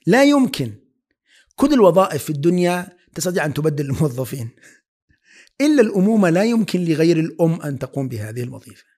لا 0.08 0.24
يمكن. 0.24 0.74
كل 1.56 1.74
الوظائف 1.74 2.24
في 2.24 2.30
الدنيا 2.30 2.98
تستطيع 3.15 3.46
أن 3.46 3.54
تبدل 3.54 3.86
الموظفين. 3.86 4.50
إلا 5.62 5.82
الأمومة 5.82 6.30
لا 6.30 6.43
يمكن 6.43 6.86
لغير 6.86 7.19
الأم 7.19 7.62
أن 7.62 7.80
تقوم 7.80 8.08
بهذه 8.08 8.43
الوظيفة. 8.43 8.92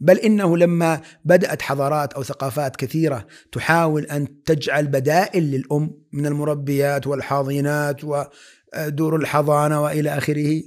بل 0.00 0.18
إنه 0.18 0.56
لما 0.56 1.00
بدأت 1.24 1.62
حضارات 1.62 2.12
أو 2.12 2.22
ثقافات 2.22 2.76
كثيرة 2.76 3.26
تحاول 3.52 4.04
أن 4.04 4.42
تجعل 4.42 4.86
بدائل 4.86 5.42
للأم 5.42 6.04
من 6.12 6.26
المربيات 6.26 7.06
والحاضنات 7.06 8.00
ودور 8.04 9.16
الحضانة 9.16 9.82
وإلى 9.82 10.18
آخره 10.18 10.62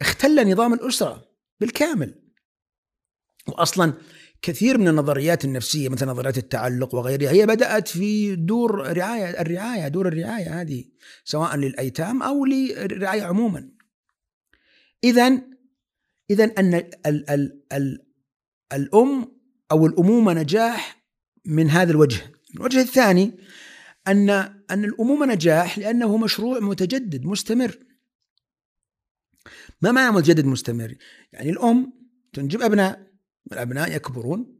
اختل 0.00 0.50
نظام 0.50 0.74
الأسرة 0.74 1.28
بالكامل. 1.60 2.14
واصلا 3.48 3.92
كثير 4.42 4.78
من 4.78 4.88
النظريات 4.88 5.44
النفسية 5.44 5.88
مثل 5.88 6.06
نظريات 6.06 6.38
التعلق 6.38 6.94
وغيرها 6.94 7.30
هي 7.30 7.46
بدأت 7.46 7.88
في 7.88 8.36
دور 8.36 8.96
رعاية 8.96 9.40
الرعاية 9.40 9.88
دور 9.88 10.08
الرعاية 10.08 10.60
هذه 10.60 10.84
سواء 11.24 11.56
للأيتام 11.56 12.22
أو 12.22 12.44
للرعايه 12.44 13.22
عموما. 13.22 13.70
اذا 15.04 15.40
اذا 16.30 16.44
أن 16.44 16.74
ال 16.74 17.30
ال 17.30 17.62
ال 17.72 18.07
الأم 18.72 19.38
أو 19.70 19.86
الأمومة 19.86 20.32
نجاح 20.32 21.04
من 21.44 21.70
هذا 21.70 21.90
الوجه. 21.90 22.32
الوجه 22.54 22.80
الثاني 22.80 23.38
أن 24.08 24.30
أن 24.70 24.84
الأمومة 24.84 25.26
نجاح 25.26 25.78
لأنه 25.78 26.16
مشروع 26.16 26.58
متجدد 26.60 27.24
مستمر. 27.24 27.78
ما 29.82 29.92
معنى 29.92 30.16
متجدد 30.16 30.44
مستمر؟ 30.44 30.94
يعني 31.32 31.50
الأم 31.50 31.92
تنجب 32.32 32.62
أبناء 32.62 33.06
والأبناء 33.46 33.96
يكبرون 33.96 34.58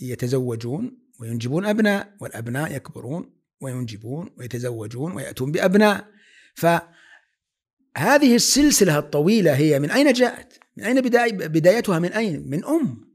ويتزوجون 0.00 0.98
وينجبون 1.20 1.66
أبناء 1.66 2.16
والأبناء 2.20 2.76
يكبرون 2.76 3.36
وينجبون 3.60 4.30
ويتزوجون 4.38 5.12
ويأتون 5.12 5.52
بأبناء. 5.52 6.08
فهذه 6.54 8.34
السلسلة 8.34 8.98
الطويلة 8.98 9.56
هي 9.56 9.78
من 9.78 9.90
أين 9.90 10.12
جاءت؟ 10.12 10.61
من 10.76 10.84
أين 10.84 11.00
بدايتها 11.48 11.98
من 11.98 12.12
أين؟ 12.12 12.50
من 12.50 12.64
أم 12.64 13.12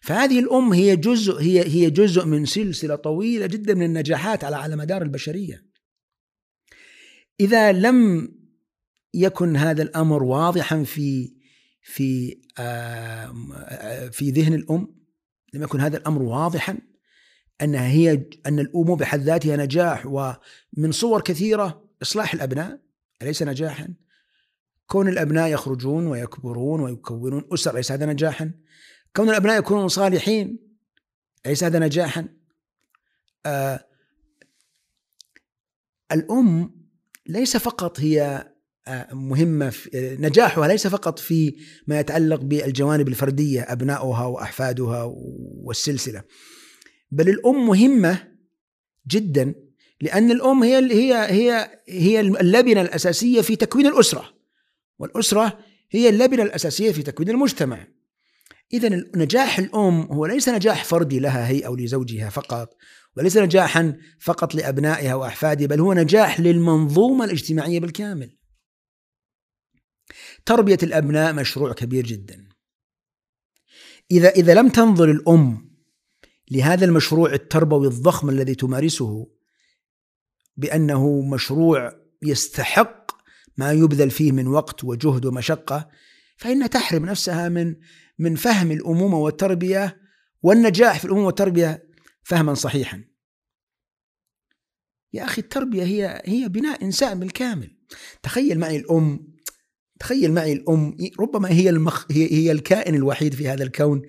فهذه 0.00 0.38
الأم 0.38 0.72
هي 0.72 0.96
جزء 0.96 1.40
هي 1.40 1.68
هي 1.68 1.90
جزء 1.90 2.24
من 2.24 2.44
سلسلة 2.44 2.94
طويلة 2.94 3.46
جدا 3.46 3.74
من 3.74 3.82
النجاحات 3.82 4.44
على 4.44 4.56
على 4.56 4.76
مدار 4.76 5.02
البشرية. 5.02 5.66
إذا 7.40 7.72
لم 7.72 8.28
يكن 9.14 9.56
هذا 9.56 9.82
الأمر 9.82 10.22
واضحا 10.22 10.84
في 10.84 11.36
في 11.82 12.40
في 14.12 14.30
ذهن 14.30 14.54
الأم 14.54 14.96
لم 15.54 15.62
يكن 15.62 15.80
هذا 15.80 15.96
الأمر 15.96 16.22
واضحا 16.22 16.78
أنها 17.62 17.88
هي 17.88 18.26
أن 18.46 18.58
الأم 18.58 18.94
بحد 18.94 19.20
ذاتها 19.20 19.56
نجاح 19.56 20.06
ومن 20.06 20.92
صور 20.92 21.20
كثيرة 21.20 21.90
إصلاح 22.02 22.34
الأبناء 22.34 22.80
أليس 23.22 23.42
نجاحا؟ 23.42 23.94
كون 24.86 25.08
الأبناء 25.08 25.48
يخرجون 25.48 26.06
ويكبرون 26.06 26.80
ويكونون 26.80 27.48
أسر 27.52 27.76
ليس 27.76 27.92
هذا 27.92 28.06
نجاحا؟ 28.06 28.50
كون 29.16 29.28
الأبناء 29.28 29.58
يكونون 29.58 29.88
صالحين 29.88 30.58
ليس 31.46 31.64
هذا 31.64 31.78
نجاحا؟ 31.78 32.28
آه 33.46 33.86
الأم 36.12 36.76
ليس 37.26 37.56
فقط 37.56 38.00
هي 38.00 38.48
آه 38.88 39.14
مهمة 39.14 39.70
في 39.70 40.16
نجاحها 40.20 40.68
ليس 40.68 40.86
فقط 40.86 41.18
في 41.18 41.56
ما 41.86 42.00
يتعلق 42.00 42.40
بالجوانب 42.40 43.08
الفردية 43.08 43.60
أبناؤها 43.60 44.26
وأحفادها 44.26 45.12
والسلسلة 45.64 46.22
بل 47.10 47.28
الأم 47.28 47.66
مهمة 47.66 48.28
جدا 49.08 49.54
لأن 50.00 50.30
الأم 50.30 50.62
هي 50.62 50.92
هي 50.92 51.14
هي 51.14 51.80
هي 51.88 52.20
اللبنة 52.20 52.82
الأساسية 52.82 53.40
في 53.40 53.56
تكوين 53.56 53.86
الأسرة. 53.86 54.35
والأسرة 54.98 55.58
هي 55.90 56.08
اللبنة 56.08 56.42
الأساسية 56.42 56.92
في 56.92 57.02
تكوين 57.02 57.30
المجتمع. 57.30 57.86
إذا 58.72 58.88
نجاح 59.16 59.58
الأم 59.58 60.00
هو 60.00 60.26
ليس 60.26 60.48
نجاح 60.48 60.84
فردي 60.84 61.18
لها 61.18 61.48
هي 61.48 61.66
أو 61.66 61.76
لزوجها 61.76 62.30
فقط 62.30 62.76
وليس 63.16 63.36
نجاحا 63.36 63.96
فقط 64.20 64.54
لأبنائها 64.54 65.14
وأحفادها 65.14 65.66
بل 65.66 65.80
هو 65.80 65.92
نجاح 65.92 66.40
للمنظومة 66.40 67.24
الاجتماعية 67.24 67.80
بالكامل. 67.80 68.36
تربية 70.46 70.78
الأبناء 70.82 71.32
مشروع 71.32 71.72
كبير 71.72 72.06
جدا. 72.06 72.48
إذا 74.10 74.28
إذا 74.28 74.54
لم 74.54 74.68
تنظر 74.68 75.10
الأم 75.10 75.76
لهذا 76.50 76.84
المشروع 76.84 77.32
التربوي 77.32 77.86
الضخم 77.86 78.30
الذي 78.30 78.54
تمارسه 78.54 79.26
بأنه 80.56 81.20
مشروع 81.20 81.92
يستحق 82.22 83.15
ما 83.56 83.72
يبذل 83.72 84.10
فيه 84.10 84.32
من 84.32 84.46
وقت 84.46 84.84
وجهد 84.84 85.26
ومشقة 85.26 85.88
فإنها 86.36 86.66
تحرم 86.66 87.06
نفسها 87.06 87.48
من 87.48 87.74
من 88.18 88.34
فهم 88.34 88.72
الأمومة 88.72 89.18
والتربية 89.18 90.00
والنجاح 90.42 90.98
في 90.98 91.04
الأمومة 91.04 91.26
والتربية 91.26 91.88
فهما 92.22 92.54
صحيحا. 92.54 93.04
يا 95.12 95.24
أخي 95.24 95.42
التربية 95.42 95.84
هي 95.84 96.22
هي 96.24 96.48
بناء 96.48 96.84
إنسان 96.84 97.20
بالكامل. 97.20 97.76
تخيل 98.22 98.58
معي 98.58 98.76
الأم 98.76 99.36
تخيل 100.00 100.32
معي 100.32 100.52
الأم 100.52 100.96
ربما 101.20 101.50
هي 101.50 101.70
المخ 101.70 102.06
هي, 102.10 102.32
هي 102.32 102.52
الكائن 102.52 102.94
الوحيد 102.94 103.34
في 103.34 103.48
هذا 103.48 103.62
الكون 103.62 104.02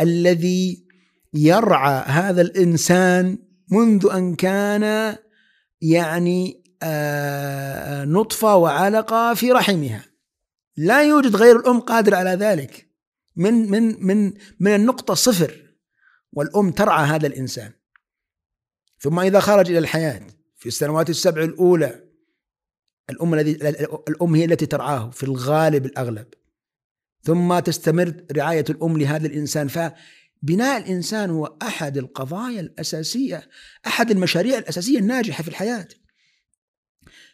الذي 0.00 0.86
يرعى 1.34 2.02
هذا 2.06 2.42
الإنسان 2.42 3.38
منذ 3.72 4.08
أن 4.12 4.34
كان 4.34 5.16
يعني 5.80 6.57
نطفة 8.04 8.56
وعلقة 8.56 9.34
في 9.34 9.52
رحمها. 9.52 10.04
لا 10.76 11.02
يوجد 11.02 11.36
غير 11.36 11.56
الأم 11.56 11.80
قادر 11.80 12.14
على 12.14 12.30
ذلك. 12.30 12.88
من 13.36 13.70
من 13.70 14.06
من 14.06 14.32
من 14.60 14.74
النقطة 14.74 15.14
صفر 15.14 15.62
والأم 16.32 16.70
ترعى 16.70 17.06
هذا 17.06 17.26
الإنسان. 17.26 17.72
ثم 18.98 19.20
إذا 19.20 19.40
خرج 19.40 19.70
إلى 19.70 19.78
الحياة 19.78 20.22
في 20.56 20.66
السنوات 20.66 21.10
السبع 21.10 21.42
الأولى 21.42 22.04
الأم 23.10 23.34
الذي 23.34 23.52
الأم 24.08 24.34
هي 24.34 24.44
التي 24.44 24.66
ترعاه 24.66 25.10
في 25.10 25.22
الغالب 25.22 25.86
الأغلب. 25.86 26.26
ثم 27.22 27.58
تستمر 27.58 28.24
رعاية 28.32 28.64
الأم 28.70 28.98
لهذا 28.98 29.26
الإنسان. 29.26 29.68
فبناء 29.68 30.78
الإنسان 30.78 31.30
هو 31.30 31.56
أحد 31.62 31.96
القضايا 31.96 32.60
الأساسية 32.60 33.48
أحد 33.86 34.10
المشاريع 34.10 34.58
الأساسية 34.58 34.98
الناجحة 34.98 35.42
في 35.42 35.48
الحياة. 35.48 35.88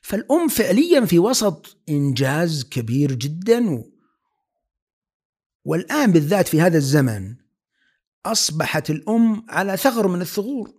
فالأم 0.04 0.48
فعليا 0.48 1.04
في 1.04 1.18
وسط 1.18 1.76
إنجاز 1.88 2.64
كبير 2.64 3.12
جدا. 3.12 3.84
والآن 5.64 6.12
بالذات 6.12 6.48
في 6.48 6.60
هذا 6.60 6.76
الزمن 6.76 7.34
أصبحت 8.26 8.90
الأم 8.90 9.46
على 9.48 9.76
ثغر 9.76 10.08
من 10.08 10.20
الثغور. 10.20 10.74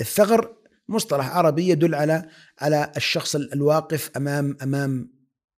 الثغر 0.00 0.56
مصطلح 0.88 1.36
عربي 1.36 1.68
يدل 1.68 1.94
على 1.94 2.28
على 2.58 2.92
الشخص 2.96 3.34
الواقف 3.36 4.10
أمام 4.16 4.56
أمام 4.62 5.12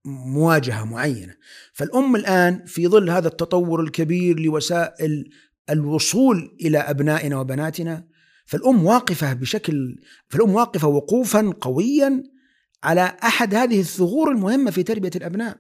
مواجهة 0.06 0.84
معينة. 0.84 1.36
فالأم 1.74 2.16
الآن 2.16 2.66
في 2.66 2.88
ظل 2.88 3.10
هذا 3.10 3.28
التطور 3.28 3.82
الكبير 3.82 4.40
لوسائل 4.40 5.30
الوصول 5.70 6.58
إلى 6.62 6.78
أبنائنا 6.78 7.40
وبناتنا 7.40 8.11
فالأم 8.52 8.86
واقفة 8.86 9.34
بشكل 9.34 10.00
فالأم 10.28 10.54
واقفة 10.56 10.88
وقوفا 10.88 11.54
قويا 11.62 12.24
على 12.84 13.18
أحد 13.24 13.56
هذه 13.56 13.80
الثغور 13.80 14.32
المهمة 14.32 14.72
في 14.72 14.84
تربية 14.84 15.12
الأبناء. 15.16 15.58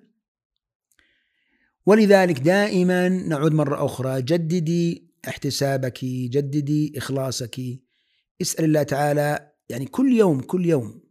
ولذلك 1.85 2.39
دائما 2.39 3.09
نعود 3.09 3.53
مرة 3.53 3.85
أخرى 3.85 4.21
جددي 4.21 5.11
احتسابك 5.27 6.05
جددي 6.05 6.93
إخلاصك. 6.97 7.59
اسأل 8.41 8.65
الله 8.65 8.83
تعالى 8.83 9.51
يعني 9.69 9.85
كل 9.85 10.13
يوم 10.13 10.41
كل 10.41 10.65
يوم 10.65 11.03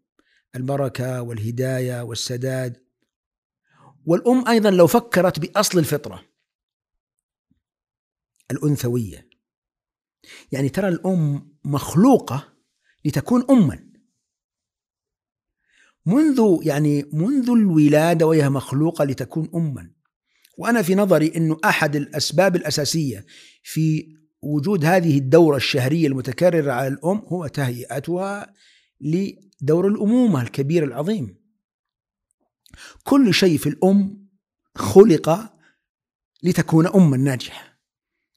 البركة 0.56 1.22
والهداية 1.22 2.02
والسداد. 2.02 2.84
والأم 4.06 4.48
أيضا 4.48 4.70
لو 4.70 4.86
فكرت 4.86 5.38
بأصل 5.38 5.78
الفطرة 5.78 6.24
الأنثوية 8.50 9.29
يعني 10.52 10.68
ترى 10.68 10.88
الأم 10.88 11.50
مخلوقة 11.64 12.52
لتكون 13.04 13.44
أما. 13.50 13.90
منذ 16.06 16.58
يعني 16.62 17.04
منذ 17.12 17.50
الولادة 17.50 18.26
وهي 18.26 18.48
مخلوقة 18.48 19.04
لتكون 19.04 19.50
أما. 19.54 19.90
وأنا 20.58 20.82
في 20.82 20.94
نظري 20.94 21.32
إنه 21.36 21.58
أحد 21.64 21.96
الأسباب 21.96 22.56
الأساسية 22.56 23.26
في 23.62 24.16
وجود 24.42 24.84
هذه 24.84 25.18
الدورة 25.18 25.56
الشهرية 25.56 26.06
المتكررة 26.06 26.72
على 26.72 26.88
الأم 26.88 27.18
هو 27.18 27.46
تهيئتها 27.46 28.54
لدور 29.00 29.88
الأمومة 29.88 30.42
الكبير 30.42 30.84
العظيم. 30.84 31.36
كل 33.04 33.34
شيء 33.34 33.58
في 33.58 33.68
الأم 33.68 34.28
خلق 34.74 35.54
لتكون 36.42 36.86
أما 36.86 37.16
ناجحة 37.16 37.80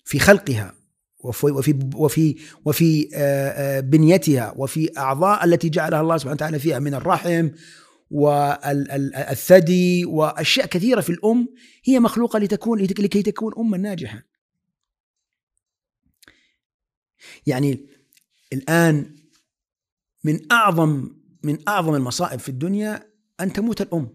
في 0.05 0.19
خلقها. 0.19 0.82
وفي 1.23 1.45
وفي 1.45 1.89
وفي 1.95 2.35
وفي 2.65 3.09
آه، 3.15 3.49
آه، 3.49 3.79
بنيتها 3.79 4.53
وفي 4.57 4.97
أعضاء 4.97 5.45
التي 5.45 5.69
جعلها 5.69 6.01
الله 6.01 6.17
سبحانه 6.17 6.35
وتعالى 6.35 6.59
فيها 6.59 6.79
من 6.79 6.93
الرحم 6.93 7.49
والثدي 8.11 10.05
وأشياء 10.05 10.67
كثيرة 10.67 11.01
في 11.01 11.09
الأم 11.09 11.47
هي 11.83 11.99
مخلوقة 11.99 12.39
لتكون 12.39 12.79
لكي 12.79 13.21
تكون 13.21 13.53
اما 13.57 13.77
ناجحة. 13.77 14.23
يعني 17.47 17.87
الآن 18.53 19.15
من 20.23 20.51
أعظم 20.51 21.09
من 21.43 21.57
أعظم 21.67 21.95
المصائب 21.95 22.39
في 22.39 22.49
الدنيا 22.49 23.13
أن 23.39 23.53
تموت 23.53 23.81
الأم 23.81 24.09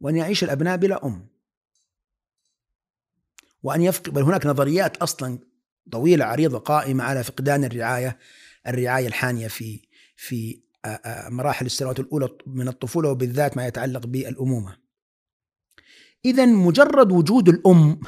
وأن 0.00 0.16
يعيش 0.16 0.44
الأبناء 0.44 0.76
بلا 0.76 1.06
أم 1.06 1.28
وأن 3.62 3.82
يفقد 3.82 4.12
بل 4.12 4.22
هناك 4.22 4.46
نظريات 4.46 4.96
أصلا 4.96 5.38
طويلة 5.90 6.24
عريضة 6.24 6.58
قائمة 6.58 7.04
على 7.04 7.24
فقدان 7.24 7.64
الرعاية 7.64 8.18
الرعاية 8.66 9.06
الحانية 9.06 9.48
في 9.48 9.80
في 10.16 10.64
مراحل 11.28 11.66
السنوات 11.66 12.00
الأولى 12.00 12.28
من 12.46 12.68
الطفولة 12.68 13.10
وبالذات 13.10 13.56
ما 13.56 13.66
يتعلق 13.66 14.06
بالأمومة. 14.06 14.78
إذا 16.24 16.46
مجرد 16.46 17.12
وجود 17.12 17.48
الأم 17.48 18.00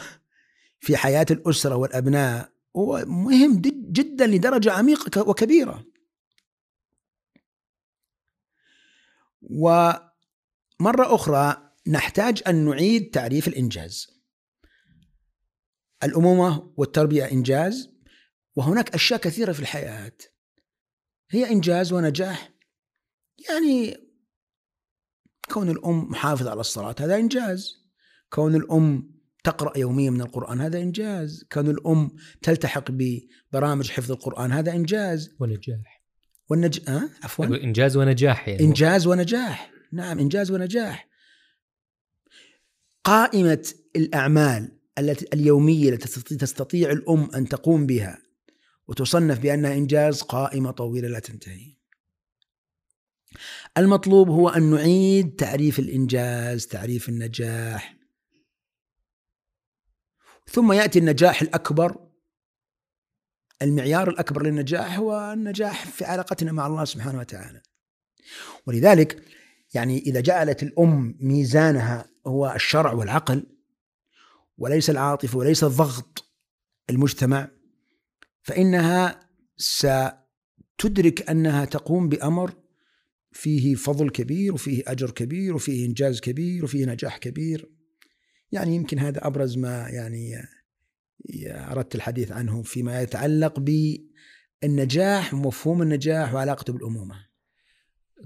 في 0.80 0.96
حياة 0.96 1.26
الأسرة 1.30 1.74
والأبناء 1.76 2.52
هو 2.76 3.04
مهم 3.06 3.60
جدا 3.92 4.26
لدرجة 4.26 4.72
عميقة 4.72 5.28
وكبيرة. 5.28 5.84
ومرة 9.42 10.04
أخرى 10.80 11.72
نحتاج 11.86 12.42
أن 12.46 12.64
نعيد 12.64 13.10
تعريف 13.10 13.48
الإنجاز. 13.48 14.15
الأمومة 16.04 16.72
والتربية 16.76 17.24
إنجاز 17.24 17.90
وهناك 18.56 18.94
أشياء 18.94 19.20
كثيرة 19.20 19.52
في 19.52 19.60
الحياة. 19.60 20.16
هي 21.30 21.50
إنجاز 21.50 21.92
ونجاح. 21.92 22.50
يعني 23.48 23.96
كون 25.50 25.70
الأم 25.70 26.08
محافظة 26.10 26.50
على 26.50 26.60
الصلاة 26.60 26.94
هذا 27.00 27.16
إنجاز. 27.16 27.86
كون 28.30 28.54
الأم 28.54 29.16
تقرأ 29.44 29.78
يوميا 29.78 30.10
من 30.10 30.20
القرآن 30.20 30.60
هذا 30.60 30.78
إنجاز. 30.78 31.44
كان 31.50 31.70
الأم 31.70 32.10
تلتحق 32.42 32.84
ببرامج 32.90 33.90
حفظ 33.90 34.12
القرآن 34.12 34.52
هذا 34.52 34.72
إنجاز. 34.72 35.36
ونجاح. 35.40 36.04
والنج... 36.48 36.90
أه؟ 36.90 37.10
عفوا. 37.22 37.46
إنجاز 37.46 37.96
ونجاح 37.96 38.48
يعني. 38.48 38.60
إنجاز 38.60 39.06
ونجاح. 39.06 39.70
نعم 39.92 40.18
إنجاز 40.18 40.50
ونجاح. 40.50 41.08
قائمة 43.04 43.72
الأعمال 43.96 44.75
التي 44.98 45.26
اليومية 45.32 45.88
التي 45.88 46.36
تستطيع 46.36 46.90
الأم 46.90 47.30
أن 47.34 47.48
تقوم 47.48 47.86
بها 47.86 48.22
وتصنف 48.88 49.38
بأنها 49.38 49.74
إنجاز 49.74 50.22
قائمة 50.22 50.70
طويلة 50.70 51.08
لا 51.08 51.18
تنتهي. 51.18 51.76
المطلوب 53.78 54.28
هو 54.28 54.48
أن 54.48 54.70
نعيد 54.70 55.36
تعريف 55.36 55.78
الإنجاز 55.78 56.66
تعريف 56.66 57.08
النجاح. 57.08 57.96
ثم 60.50 60.72
يأتي 60.72 60.98
النجاح 60.98 61.42
الأكبر. 61.42 62.06
المعيار 63.62 64.08
الأكبر 64.10 64.42
للنجاح 64.42 64.98
هو 64.98 65.32
النجاح 65.32 65.86
في 65.86 66.04
علاقتنا 66.04 66.52
مع 66.52 66.66
الله 66.66 66.84
سبحانه 66.84 67.18
وتعالى. 67.18 67.62
ولذلك 68.66 69.22
يعني 69.74 69.98
إذا 69.98 70.20
جعلت 70.20 70.62
الأم 70.62 71.16
ميزانها 71.20 72.10
هو 72.26 72.52
الشرع 72.56 72.92
والعقل 72.92 73.55
وليس 74.58 74.90
العاطفه 74.90 75.38
وليس 75.38 75.64
الضغط 75.64 76.24
المجتمع 76.90 77.50
فإنها 78.42 79.20
ستدرك 79.56 81.30
أنها 81.30 81.64
تقوم 81.64 82.08
بأمر 82.08 82.54
فيه 83.32 83.74
فضل 83.74 84.10
كبير 84.10 84.54
وفيه 84.54 84.82
أجر 84.86 85.10
كبير 85.10 85.54
وفيه 85.54 85.86
إنجاز 85.86 86.20
كبير 86.20 86.64
وفيه 86.64 86.86
نجاح 86.86 87.18
كبير 87.18 87.70
يعني 88.52 88.74
يمكن 88.74 88.98
هذا 88.98 89.26
أبرز 89.26 89.58
ما 89.58 89.88
يعني 89.88 90.34
أردت 91.44 91.94
الحديث 91.94 92.32
عنه 92.32 92.62
فيما 92.62 93.02
يتعلق 93.02 93.60
بالنجاح 94.62 95.34
ومفهوم 95.34 95.82
النجاح 95.82 96.34
وعلاقته 96.34 96.72
بالأمومة. 96.72 97.26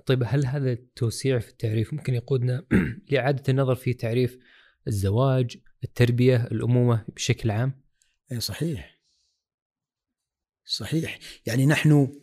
طيب 0.06 0.22
هل 0.26 0.46
هذا 0.46 0.72
التوسيع 0.72 1.38
في 1.38 1.48
التعريف 1.48 1.94
ممكن 1.94 2.14
يقودنا 2.14 2.66
لإعادة 3.10 3.42
النظر 3.48 3.74
في 3.74 3.94
تعريف 3.94 4.38
الزواج، 4.88 5.56
التربية، 5.84 6.36
الأمومة 6.36 7.04
بشكل 7.16 7.50
عام؟ 7.50 7.82
اي 8.32 8.40
صحيح. 8.40 9.00
صحيح، 10.64 11.18
يعني 11.46 11.66
نحن 11.66 12.20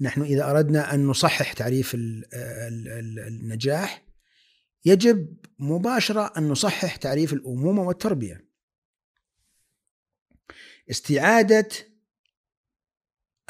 نحن 0.00 0.22
إذا 0.22 0.50
أردنا 0.50 0.94
أن 0.94 1.06
نصحح 1.06 1.52
تعريف 1.52 1.94
النجاح 1.94 4.06
يجب 4.84 5.36
مباشرة 5.58 6.32
أن 6.38 6.48
نصحح 6.48 6.96
تعريف 6.96 7.32
الأمومة 7.32 7.82
والتربية 7.82 8.48
استعادة 10.90 11.68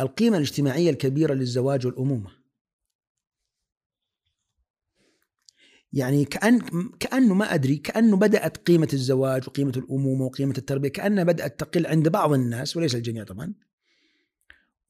القيمة 0.00 0.36
الاجتماعية 0.36 0.90
الكبيرة 0.90 1.34
للزواج 1.34 1.86
والأمومة 1.86 2.43
يعني 5.94 6.24
كأن 6.24 6.60
كأنه 7.00 7.34
ما 7.34 7.54
أدري 7.54 7.76
كأنه 7.76 8.16
بدأت 8.16 8.56
قيمة 8.56 8.88
الزواج 8.92 9.48
وقيمة 9.48 9.72
الأمومة 9.76 10.24
وقيمة 10.24 10.54
التربية 10.58 10.88
كأنها 10.88 11.24
بدأت 11.24 11.60
تقل 11.60 11.86
عند 11.86 12.08
بعض 12.08 12.32
الناس 12.32 12.76
وليس 12.76 12.94
الجميع 12.94 13.24
طبعا. 13.24 13.54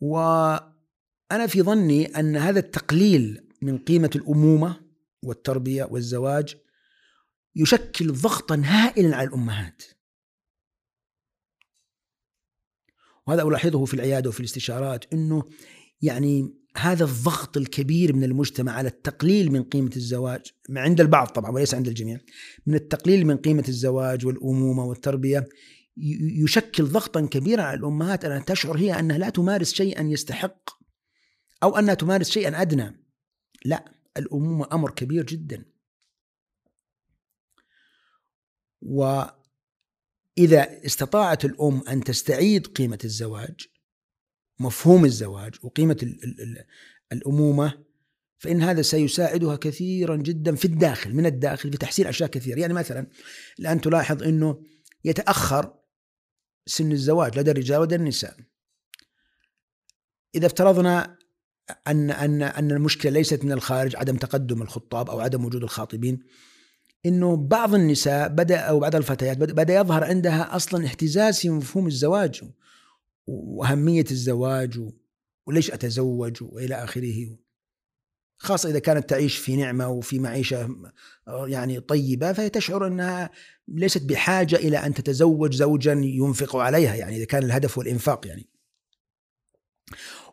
وأنا 0.01 1.47
في 1.47 1.63
ظني 1.63 2.07
أن 2.07 2.37
هذا 2.37 2.59
التقليل 2.59 3.49
من 3.63 3.79
قيمة 3.79 4.11
الأمومة 4.17 4.81
والتربية 5.23 5.85
والزواج 5.85 6.57
يشكل 7.57 8.13
ضغطا 8.13 8.63
هائلا 8.65 9.17
على 9.17 9.29
الأمهات. 9.29 9.83
وهذا 13.27 13.43
ألاحظه 13.43 13.85
في 13.85 13.95
العيادة 13.95 14.29
وفي 14.29 14.41
الاستشارات 14.41 15.13
أنه 15.13 15.49
يعني 16.03 16.64
هذا 16.77 17.05
الضغط 17.05 17.57
الكبير 17.57 18.16
من 18.16 18.25
المجتمع 18.25 18.72
على 18.72 18.89
التقليل 18.89 19.53
من 19.53 19.62
قيمة 19.62 19.91
الزواج 19.97 20.47
عند 20.70 21.01
البعض 21.01 21.27
طبعا 21.27 21.51
وليس 21.51 21.75
عند 21.75 21.89
الجميع 21.89 22.20
من 22.66 22.75
التقليل 22.75 23.27
من 23.27 23.37
قيمة 23.37 23.64
الزواج 23.68 24.27
والأمومة 24.27 24.85
والتربية 24.85 25.49
يشكل 25.97 26.85
ضغطا 26.85 27.20
كبيرا 27.20 27.62
على 27.62 27.79
الأمهات 27.79 28.25
أن 28.25 28.45
تشعر 28.45 28.77
هي 28.79 28.99
أنها 28.99 29.18
لا 29.18 29.31
تمارس 29.31 29.72
شيئا 29.72 30.03
يستحق 30.03 30.70
أو 31.62 31.79
أنها 31.79 31.95
تمارس 31.95 32.31
شيئا 32.31 32.62
أدنى. 32.62 33.05
لا 33.64 33.85
الأمومة 34.16 34.68
أمر 34.72 34.91
كبير 34.91 35.27
جدا. 35.27 35.64
وإذا 38.83 39.35
استطاعت 40.87 41.45
الأم 41.45 41.83
أن 41.89 42.05
تستعيد 42.05 42.66
قيمة 42.66 42.99
الزواج 43.05 43.74
مفهوم 44.61 45.05
الزواج 45.05 45.55
وقيمة 45.63 46.15
الأمومة 47.13 47.85
فإن 48.39 48.63
هذا 48.63 48.83
سيساعدها 48.83 49.57
كثيرا 49.57 50.17
جدا 50.17 50.55
في 50.55 50.65
الداخل 50.65 51.15
من 51.15 51.27
الداخل 51.27 51.71
في 51.71 51.79
تحسين 51.79 52.07
أشياء 52.07 52.31
كثيرة. 52.31 52.59
يعني 52.59 52.73
مثلا 52.73 53.07
الآن 53.59 53.81
تلاحظ 53.81 54.23
أنه 54.23 54.63
يتأخر 55.05 55.75
سن 56.67 56.93
الزواج 56.93 57.39
لدى 57.39 57.51
الرجال 57.51 57.79
ولدى 57.79 57.95
النساء. 57.95 58.37
إذا 60.35 60.47
افترضنا 60.47 61.19
أن 61.87 62.11
أن 62.11 62.43
أن 62.43 62.71
المشكلة 62.71 63.13
ليست 63.13 63.45
من 63.45 63.53
الخارج 63.53 63.97
عدم 63.97 64.17
تقدم 64.17 64.63
الخطاب 64.63 65.11
أو 65.11 65.21
عدم 65.21 65.45
وجود 65.45 65.63
الخاطبين 65.63 66.23
إنه 67.07 67.37
بعض 67.37 67.75
النساء 67.75 68.29
بدأ 68.29 68.59
أو 68.59 68.81
بعض 68.81 68.97
الفتيات 68.97 69.39
بدأ 69.39 69.75
يظهر 69.75 70.05
عندها 70.05 70.57
أصلا 70.57 70.85
اهتزاز 70.85 71.41
في 71.41 71.51
مفهوم 71.51 71.87
الزواج. 71.87 72.43
وأهمية 73.27 74.05
الزواج 74.11 74.81
وليش 75.47 75.70
أتزوج 75.70 76.43
وإلى 76.43 76.75
آخره 76.75 77.39
خاصة 78.37 78.70
إذا 78.70 78.79
كانت 78.79 79.11
تعيش 79.11 79.37
في 79.37 79.57
نعمة 79.57 79.89
وفي 79.89 80.18
معيشة 80.18 80.77
يعني 81.47 81.81
طيبة 81.81 82.33
فهي 82.33 82.49
تشعر 82.49 82.87
إنها 82.87 83.31
ليست 83.68 84.03
بحاجة 84.03 84.57
إلى 84.57 84.79
أن 84.79 84.95
تتزوج 84.95 85.55
زوجا 85.55 85.93
ينفق 85.93 86.57
عليها 86.57 86.95
يعني 86.95 87.16
إذا 87.16 87.25
كان 87.25 87.43
الهدف 87.43 87.79
هو 87.79 87.83
الإنفاق 87.83 88.27
يعني. 88.27 88.49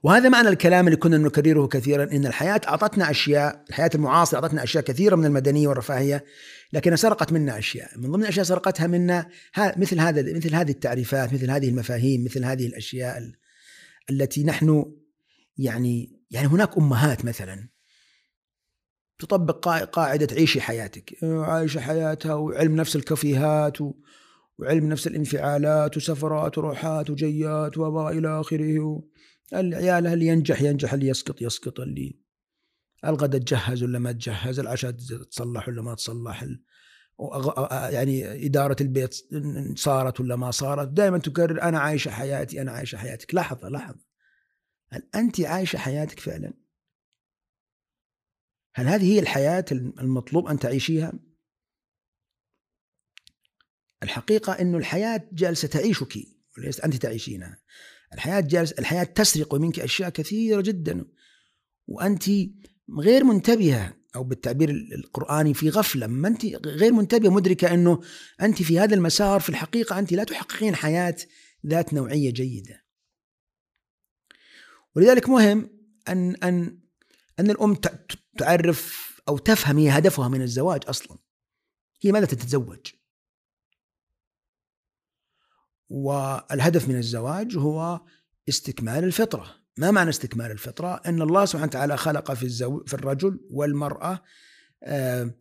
وهذا 0.04 0.30
معنى 0.30 0.48
الكلام 0.48 0.88
اللي 0.88 0.98
كنا 0.98 1.18
نكرره 1.18 1.68
كثيرا 1.68 2.04
إن 2.04 2.26
الحياة 2.26 2.62
أعطتنا 2.68 3.12
أشياء، 3.12 3.66
الحياة 3.70 3.90
المعاصرة 3.96 4.40
أعطتنا 4.40 4.64
أشياء 4.64 4.84
كثيرة 4.84 5.16
من 5.16 5.26
المدنية 5.26 5.68
والرفاهية 5.68 6.26
لكنها 6.74 6.96
سرقت 6.96 7.34
منا 7.34 7.58
أشياء، 7.58 7.98
من 7.98 8.12
ضمن 8.12 8.24
الأشياء 8.24 8.46
سرقتها 8.46 8.88
منا 8.88 9.30
مثل 9.58 10.00
هذا 10.00 10.38
مثل 10.38 10.56
هذه 10.56 10.72
التعريفات، 10.72 11.34
مثل 11.34 11.52
هذه 11.52 11.70
المفاهيم، 11.70 12.24
مثل 12.24 12.46
هذه 12.46 12.68
الأشياء 12.68 13.32
التي 14.10 14.44
نحن 14.44 14.86
يعني 15.58 16.22
يعني 16.32 16.48
هناك 16.48 16.78
أمهات 16.78 17.26
مثلا 17.26 17.70
تطبق 19.20 19.68
قاعدة 19.84 20.28
عيشي 20.36 20.62
حياتك، 20.62 21.24
عايشه 21.24 21.80
حياتها 21.80 22.34
وعلم 22.34 22.76
نفس 22.76 22.96
الكافيهات 22.96 23.78
وعلم 24.60 24.90
نفس 24.90 25.08
الانفعالات 25.08 25.98
وسفرات 25.98 26.58
وروحات 26.58 27.10
وجيات 27.10 27.78
وما 27.78 28.10
إلى 28.10 28.40
آخره 28.40 29.02
العيال 29.54 30.08
اللي 30.08 30.28
ينجح 30.28 30.62
ينجح 30.62 30.94
اللي 30.94 31.08
يسقط 31.08 31.42
يسقط 31.42 31.80
اللي 31.80 32.20
الغداء 33.06 33.42
تجهز 33.42 33.84
ولا 33.84 34.00
ما 34.00 34.12
تجهز 34.12 34.60
العشاء 34.60 34.92
تصلح 35.32 35.68
ولا 35.68 35.82
ما 35.82 35.96
تصلح 35.96 36.46
يعني 37.92 38.46
إدارة 38.46 38.76
البيت 38.82 39.16
صارت 39.76 40.20
ولا 40.20 40.36
ما 40.36 40.52
صارت. 40.52 40.88
دائما 40.88 41.18
تكرر 41.18 41.62
أنا 41.62 41.80
عايشة 41.80 42.12
حياتي 42.12 42.62
أنا 42.62 42.72
عايشة 42.72 42.98
حياتك. 42.98 43.36
لحظة 43.36 43.70
لحظة. 43.70 44.00
هل 44.90 45.10
أنت 45.16 45.42
عايشة 45.42 45.78
حياتك 45.78 46.20
فعلا؟ 46.20 46.54
هل 48.76 48.88
هذه 48.88 49.14
هي 49.14 49.20
الحياة 49.20 49.66
المطلوب 49.72 50.48
أن 50.48 50.60
تعيشيها؟ 50.60 51.14
الحقيقة 54.04 54.54
أن 54.54 54.76
الحياة 54.76 55.30
جالسة 55.32 55.68
تعيشك 55.68 56.14
وليست 56.58 56.80
أنت 56.80 56.96
تعيشينها. 56.96 57.60
الحياة 58.14 58.40
جالس 58.40 58.72
الحياة 58.72 59.04
تسرق 59.04 59.56
منك 59.56 59.80
أشياء 59.80 60.10
كثيرة 60.10 60.62
جدا. 60.62 61.06
وأنت 61.88 62.24
غير 63.00 63.24
منتبهة 63.24 63.94
أو 64.16 64.24
بالتعبير 64.24 64.70
القرآني 64.70 65.54
في 65.54 65.70
غفلة 65.70 66.08
ما 66.08 66.28
أنت 66.28 66.46
غير 66.66 66.94
منتبهة 66.94 67.30
مدركة 67.30 67.74
أنه 67.74 68.02
أنت 68.42 68.64
في 68.64 68.80
هذا 68.80 68.96
المسار 68.96 69.40
في 69.40 69.50
الحقيقة 69.50 70.00
أنت 70.00 70.12
لا 70.12 70.24
تحققين 70.24 70.76
حياة 70.76 71.16
ذات 71.68 71.94
نوعية 71.94 72.32
جيدة. 72.32 72.86
ولذلك 74.96 75.30
مهم 75.30 75.70
أن 76.08 76.36
أن 76.36 76.80
أن 77.40 77.50
الأم 77.52 77.76
تعرف 78.38 79.12
أو 79.28 79.38
تفهم 79.38 79.78
هي 79.78 79.90
هدفها 79.90 80.28
من 80.28 80.42
الزواج 80.42 80.82
أصلا. 80.88 81.18
هي 82.02 82.12
ماذا 82.12 82.26
تتزوج؟ 82.26 82.80
والهدف 85.92 86.90
من 86.90 86.96
الزواج 86.96 87.58
هو 87.58 88.02
استكمال 88.50 89.04
الفطرة. 89.04 89.46
ما 89.78 89.92
معنى 89.92 90.10
استكمال 90.10 90.52
الفطرة؟ 90.52 91.02
إن 91.06 91.22
الله 91.22 91.46
سبحانه 91.46 91.68
وتعالى 91.68 91.98
خلق 91.98 92.34
في 92.34 92.44
الزو 92.44 92.84
في 92.84 92.94
الرجل 92.94 93.40
والمرأة 93.50 94.22
آه 94.84 95.32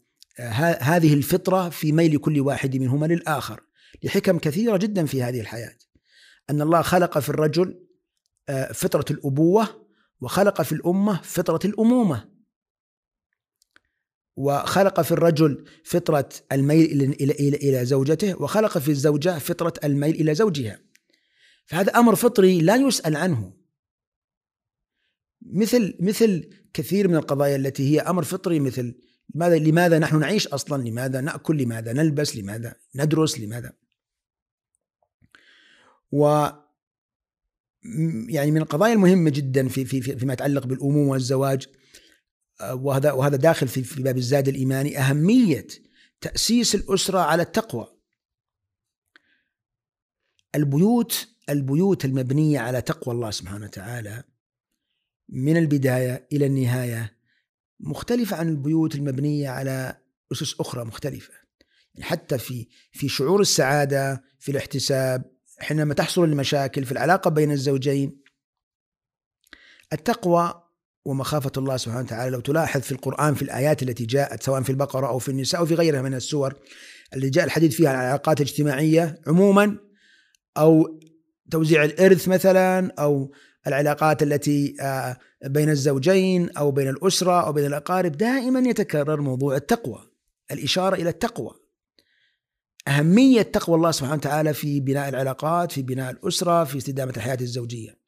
هذه 0.80 1.14
الفطرة 1.14 1.68
في 1.68 1.92
ميل 1.92 2.18
كل 2.18 2.40
واحد 2.40 2.76
منهما 2.76 3.06
للآخر. 3.06 3.60
لحكم 4.02 4.38
كثيرة 4.38 4.76
جدا 4.76 5.06
في 5.06 5.22
هذه 5.22 5.40
الحياة. 5.40 5.76
أن 6.50 6.62
الله 6.62 6.82
خلق 6.82 7.18
في 7.18 7.28
الرجل 7.28 7.80
آه 8.48 8.72
فطرة 8.72 9.04
الأبوة 9.10 9.86
وخلق 10.20 10.62
في 10.62 10.72
الأمة 10.72 11.20
فطرة 11.22 11.60
الأمومة. 11.64 12.28
وخلق 14.40 15.00
في 15.00 15.12
الرجل 15.12 15.64
فطرة 15.84 16.28
الميل 16.52 17.02
إلى, 17.02 17.32
إلى, 17.32 17.56
إلى 17.56 17.84
زوجته 17.84 18.42
وخلق 18.42 18.78
في 18.78 18.90
الزوجة 18.90 19.38
فطرة 19.38 19.74
الميل 19.84 20.14
إلى 20.14 20.34
زوجها. 20.34 20.78
فهذا 21.66 21.92
أمر 21.92 22.14
فطري 22.14 22.60
لا 22.60 22.76
يسأل 22.76 23.16
عنه. 23.16 23.52
مثل 25.42 25.96
مثل 26.00 26.50
كثير 26.72 27.08
من 27.08 27.16
القضايا 27.16 27.56
التي 27.56 27.94
هي 27.94 28.00
أمر 28.00 28.24
فطري 28.24 28.60
مثل 28.60 28.94
لماذا 29.34 29.58
لماذا 29.58 29.98
نحن 29.98 30.18
نعيش 30.18 30.48
أصلا؟ 30.48 30.88
لماذا 30.88 31.20
نأكل؟ 31.20 31.62
لماذا 31.62 31.92
نلبس؟ 31.92 32.36
لماذا 32.36 32.74
ندرس؟ 32.94 33.40
لماذا؟ 33.40 33.72
و 36.12 36.48
يعني 38.28 38.50
من 38.50 38.60
القضايا 38.60 38.92
المهمة 38.92 39.30
جدا 39.30 39.68
في 39.68 39.84
في 39.84 40.00
فيما 40.02 40.32
يتعلق 40.32 40.66
بالأمومة 40.66 41.10
والزواج 41.10 41.66
وهذا 42.62 43.12
وهذا 43.12 43.36
داخل 43.36 43.68
في 43.68 43.82
في 43.82 44.02
باب 44.02 44.16
الزاد 44.16 44.48
الإيماني 44.48 44.98
أهمية 44.98 45.66
تأسيس 46.20 46.74
الأسرة 46.74 47.18
على 47.18 47.42
التقوى. 47.42 47.88
البيوت 50.54 51.28
البيوت 51.48 52.04
المبنية 52.04 52.58
على 52.60 52.82
تقوى 52.82 53.14
الله 53.14 53.30
سبحانه 53.30 53.64
وتعالى 53.64 54.24
من 55.28 55.56
البداية 55.56 56.28
إلى 56.32 56.46
النهاية 56.46 57.16
مختلفة 57.80 58.36
عن 58.36 58.48
البيوت 58.48 58.94
المبنية 58.94 59.48
على 59.48 60.00
أسس 60.32 60.60
أخرى 60.60 60.84
مختلفة. 60.84 61.32
يعني 61.94 62.04
حتى 62.04 62.38
في 62.38 62.68
في 62.92 63.08
شعور 63.08 63.40
السعادة 63.40 64.24
في 64.38 64.52
الاحتساب 64.52 65.32
حينما 65.58 65.94
تحصل 65.94 66.24
المشاكل 66.24 66.84
في 66.84 66.92
العلاقة 66.92 67.30
بين 67.30 67.50
الزوجين 67.50 68.20
التقوى 69.92 70.69
ومخافة 71.04 71.52
الله 71.56 71.76
سبحانه 71.76 72.04
وتعالى. 72.04 72.30
لو 72.30 72.40
تلاحظ 72.40 72.80
في 72.80 72.92
القرآن 72.92 73.34
في 73.34 73.42
الآيات 73.42 73.82
التي 73.82 74.06
جاءت 74.06 74.42
سواء 74.42 74.62
في 74.62 74.70
البقرة 74.70 75.06
أو 75.06 75.18
في 75.18 75.28
النساء 75.28 75.60
أو 75.60 75.66
في 75.66 75.74
غيرها 75.74 76.02
من 76.02 76.14
السور 76.14 76.54
اللي 77.14 77.30
جاء 77.30 77.44
الحديث 77.44 77.74
فيها 77.74 77.90
عن 77.90 78.00
العلاقات 78.00 78.40
الاجتماعية 78.40 79.20
عموما 79.26 79.76
أو 80.56 81.00
توزيع 81.50 81.84
الإرث 81.84 82.28
مثلا 82.28 82.92
أو 82.98 83.32
العلاقات 83.66 84.22
التي 84.22 84.76
آه، 84.80 85.16
بين 85.44 85.70
الزوجين 85.70 86.50
أو 86.50 86.70
بين 86.70 86.88
الأسرة 86.88 87.46
أو 87.46 87.52
بين 87.52 87.66
الأقارب 87.66 88.12
دائما 88.12 88.68
يتكرر 88.68 89.20
موضوع 89.20 89.56
التقوى 89.56 90.10
الإشارة 90.50 90.94
إلى 90.94 91.08
التقوى. 91.08 91.54
أهمية 92.88 93.42
تقوى 93.42 93.76
الله 93.76 93.90
سبحانه 93.90 94.14
وتعالى 94.14 94.54
في 94.54 94.80
بناء 94.80 95.08
العلاقات 95.08 95.72
في 95.72 95.82
بناء 95.82 96.10
الأسرة 96.10 96.64
في 96.64 96.78
استدامة 96.78 97.12
الحياة 97.16 97.38
الزوجية. 97.40 97.99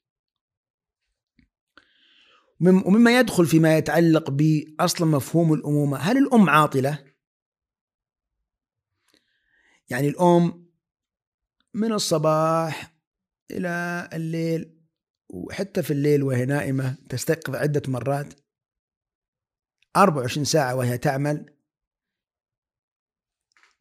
ومما 2.62 3.18
يدخل 3.18 3.46
فيما 3.46 3.76
يتعلق 3.76 4.30
باصلا 4.30 5.06
مفهوم 5.06 5.52
الأمومة، 5.52 5.96
هل 5.96 6.18
الأم 6.18 6.50
عاطلة؟ 6.50 7.04
يعني 9.90 10.08
الأم 10.08 10.66
من 11.74 11.92
الصباح 11.92 12.94
إلى 13.50 14.08
الليل 14.12 14.82
وحتى 15.28 15.82
في 15.82 15.90
الليل 15.90 16.22
وهي 16.22 16.44
نائمة 16.44 16.96
تستيقظ 17.08 17.56
عدة 17.56 17.82
مرات 17.88 18.34
24 19.96 20.44
ساعة 20.44 20.74
وهي 20.74 20.98
تعمل 20.98 21.54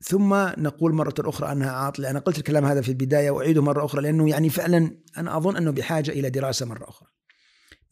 ثم 0.01 0.33
نقول 0.57 0.93
مرة 0.93 1.13
أخرى 1.19 1.51
أنها 1.51 1.71
عاطلة 1.71 2.09
أنا 2.09 2.19
قلت 2.19 2.37
الكلام 2.37 2.65
هذا 2.65 2.81
في 2.81 2.89
البداية 2.89 3.31
وأعيده 3.31 3.61
مرة 3.61 3.85
أخرى 3.85 4.01
لأنه 4.01 4.29
يعني 4.29 4.49
فعلا 4.49 4.97
أنا 5.17 5.37
أظن 5.37 5.57
أنه 5.57 5.71
بحاجة 5.71 6.11
إلى 6.11 6.29
دراسة 6.29 6.65
مرة 6.65 6.89
أخرى 6.89 7.09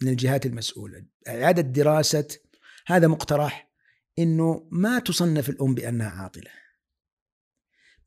من 0.01 0.07
الجهات 0.07 0.45
المسؤولة. 0.45 1.05
إعادة 1.27 1.61
دراسة 1.61 2.27
هذا 2.87 3.07
مقترح 3.07 3.69
أنه 4.19 4.67
ما 4.71 4.99
تصنف 4.99 5.49
الأم 5.49 5.75
بأنها 5.75 6.09
عاطلة. 6.09 6.51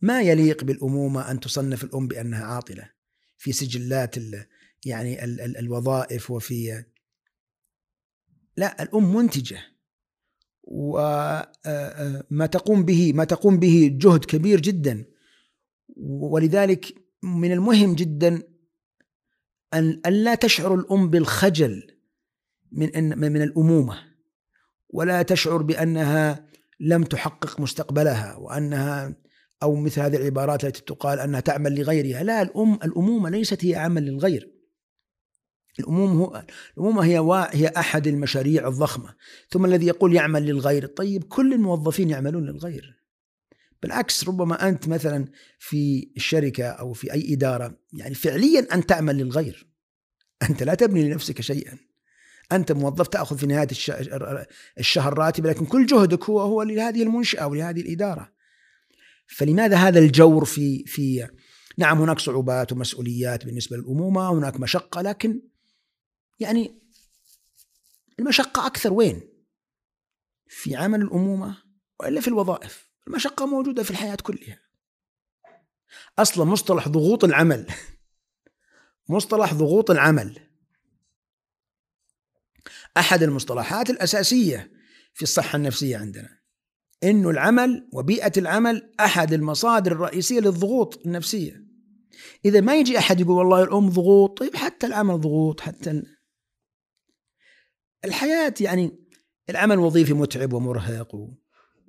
ما 0.01 0.23
يليق 0.23 0.65
بالأمومة 0.65 1.31
أن 1.31 1.41
تصنف 1.41 1.85
الأم 1.85 2.09
بأنها 2.09 2.45
عاطلة 2.45 2.91
في 3.37 3.53
سجلات 3.53 4.19
ال 4.19 4.47
يعني 4.85 5.25
ال 5.25 5.41
ال 5.41 5.57
الوظائف 5.57 6.31
وفي 6.31 6.85
لا 8.57 8.83
الأم 8.83 9.15
منتجة. 9.15 9.59
وما 10.63 12.47
تقوم 12.53 12.85
به 12.85 13.13
ما 13.13 13.25
تقوم 13.25 13.59
به 13.59 13.91
جهد 13.93 14.25
كبير 14.25 14.61
جدا. 14.61 15.05
ولذلك 15.97 16.95
من 17.23 17.53
المهم 17.53 17.95
جدا 17.95 18.43
أن 19.75 20.01
لا 20.07 20.35
تشعر 20.35 20.75
الأم 20.75 21.11
بالخجل 21.11 21.83
من 22.73 23.19
من 23.19 23.43
الأمومة 23.43 23.99
ولا 24.89 25.23
تشعر 25.23 25.63
بأنها 25.63 26.47
لم 26.81 27.05
تحقق 27.05 27.61
مستقبلها 27.61 28.37
وأنها 28.37 29.15
أو 29.63 29.75
مثل 29.77 30.01
هذه 30.01 30.17
العبارات 30.17 30.65
التي 30.65 30.83
تقال 30.83 31.21
أنها 31.21 31.41
تعمل 31.41 31.81
لغيرها. 31.81 32.23
لا 32.23 32.43
الأم 32.43 32.75
الأمومة 32.75 33.31
ليست 33.31 33.65
هي 33.65 33.75
عمل 33.77 34.03
للغير. 34.03 34.53
الأمومة 35.81 36.25
هو 36.25 36.45
الأمومة 36.77 37.05
هي 37.05 37.19
هي 37.53 37.69
أحد 37.77 38.07
المشاريع 38.07 38.69
الضخمة. 38.69 39.15
ثم 39.51 39.65
الذي 39.65 39.87
يقول 39.87 40.15
يعمل 40.15 40.47
للغير. 40.47 40.87
طيب 40.87 41.25
كل 41.25 41.53
الموظفين 41.53 42.11
يعملون 42.11 42.47
للغير. 42.47 43.02
بالعكس 43.83 44.29
ربما 44.29 44.69
أنت 44.69 44.89
مثلا 44.89 45.29
في 45.59 46.11
الشركة 46.17 46.65
أو 46.65 46.93
في 46.93 47.13
أي 47.13 47.35
إدارة 47.35 47.79
يعني 47.93 48.15
فعليا 48.15 48.75
أن 48.75 48.87
تعمل 48.87 49.17
للغير. 49.17 49.67
أنت 50.51 50.63
لا 50.63 50.75
تبني 50.75 51.09
لنفسك 51.09 51.41
شيئا. 51.41 51.79
أنت 52.53 52.73
موظف 52.73 53.09
تأخذ 53.09 53.39
في 53.39 53.47
نهاية 53.47 53.69
الشهر 54.79 55.19
راتب 55.19 55.47
لكن 55.47 55.67
كل 55.67 55.87
جهدك 55.87 56.25
هو 56.25 56.41
هو 56.41 56.63
لهذه 56.63 57.03
المنشأة 57.03 57.47
ولهذه 57.47 57.81
الإدارة. 57.81 58.33
فلماذا 59.27 59.77
هذا 59.77 59.99
الجور 59.99 60.45
في 60.45 60.85
في 60.87 61.29
نعم 61.79 62.01
هناك 62.01 62.19
صعوبات 62.19 62.73
ومسؤوليات 62.73 63.45
بالنسبة 63.45 63.77
للأمومة 63.77 64.33
هناك 64.33 64.61
مشقة 64.61 65.03
لكن 65.03 65.43
يعني 66.41 66.83
المشقة 68.19 68.67
أكثر 68.67 68.93
وين؟ 68.93 69.21
في 70.47 70.77
عمل 70.77 71.03
الأمومة 71.03 71.63
وإلا 72.01 72.21
في 72.21 72.29
الوظائف. 72.29 72.92
المشقة 73.07 73.47
موجودة 73.47 73.83
في 73.83 73.91
الحياة 73.91 74.17
كلها. 74.23 74.59
أصلا 76.19 76.45
مصطلح 76.45 76.89
ضغوط 76.89 77.25
العمل 77.25 77.67
مصطلح 79.09 79.55
ضغوط 79.55 79.91
العمل. 79.91 80.39
أحد 82.97 83.23
المصطلحات 83.23 83.91
الأساسية 83.91 84.73
في 85.15 85.23
الصحة 85.23 85.57
النفسية 85.57 85.97
عندنا 85.97 86.39
إنه 87.05 87.31
العمل 87.31 87.89
وبيئة 87.93 88.33
العمل 88.37 88.95
أحد 89.01 89.33
المصادر 89.33 89.93
الرئيسية 89.93 90.41
للضغوط 90.41 91.07
النفسية. 91.07 91.65
إذا 92.45 92.61
ما 92.61 92.77
يجي 92.77 92.99
أحد 92.99 93.21
يقول 93.21 93.37
والله 93.37 93.63
الأم 93.63 93.89
ضغوط 93.89 94.39
طيب 94.39 94.57
حتى 94.57 94.87
العمل 94.87 95.21
ضغوط 95.21 95.61
حتى 95.61 95.91
ال... 95.91 96.17
الحياة 98.05 98.55
يعني 98.61 98.99
العمل 99.51 99.75
الوظيفي 99.75 100.13
متعب 100.13 100.53
ومرهق 100.53 101.15
و... 101.15 101.35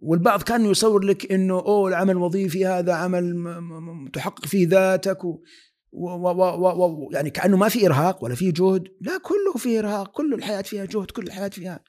والبعض 0.04 0.43
كان 0.43 0.66
يصور 0.66 1.04
لك 1.04 1.32
إنه 1.32 1.54
أوه 1.54 1.89
العمل 1.89 2.12
الوظيفي 2.12 2.66
هذا 2.66 2.93
عمل. 2.93 4.10
تحقق 4.14 4.45
فيه 4.45 4.68
ذاتك 4.68 5.24
و... 5.24 5.43
و... 5.91 6.30
و... 6.30 6.86
و... 6.86 7.10
يعني 7.14 7.30
كأنه 7.30 7.58
ما 7.58 7.70
في 7.70 7.86
إرهاق 7.86 8.24
ولا 8.24 8.36
في 8.36 8.51
جهد 8.51 8.88
لا 9.01 9.18
كله 9.18 9.54
فيه 9.58 9.80
إرهاق 9.80 10.12
كل 10.12 10.34
الحياة 10.34 10.62
فيها 10.62 10.86
جهد 10.86 11.12
كل 11.12 11.24
الحياة 11.24 11.47
فيها 11.49 11.84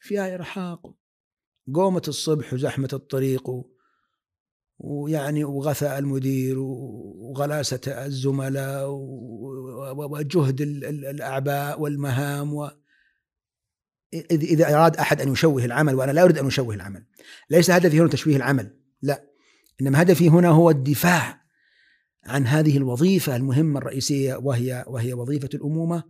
فيها 0.00 0.34
إرهاق 0.34 0.94
قومة 1.74 2.02
الصبح 2.08 2.52
وزحمة 2.52 2.88
الطريق 2.92 3.48
و... 3.48 3.64
ويعني 4.78 5.44
وغثاء 5.44 5.98
المدير 5.98 6.58
وغلاسة 6.58 7.80
الزملاء 7.88 8.90
وجهد 9.96 10.60
الأعباء 10.60 11.80
والمهام 11.80 12.54
و... 12.54 12.70
إذا 14.30 14.74
أراد 14.74 14.96
أحد 14.96 15.20
أن 15.20 15.32
يشوه 15.32 15.64
العمل 15.64 15.94
وأنا 15.94 16.12
لا 16.12 16.22
أريد 16.22 16.38
أن 16.38 16.46
أشوه 16.46 16.74
العمل. 16.74 17.04
ليس 17.50 17.70
هدفي 17.70 18.00
هنا 18.00 18.08
تشويه 18.08 18.36
العمل. 18.36 18.76
لا. 19.02 19.24
إنما 19.80 20.02
هدفي 20.02 20.28
هنا 20.28 20.48
هو 20.48 20.70
الدفاع 20.70 21.42
عن 22.24 22.46
هذه 22.46 22.76
الوظيفة 22.76 23.36
المهمة 23.36 23.78
الرئيسية 23.78 24.34
وهي 24.34 24.84
وهي 24.86 25.12
وظيفة 25.12 25.48
الأمومة. 25.54 26.02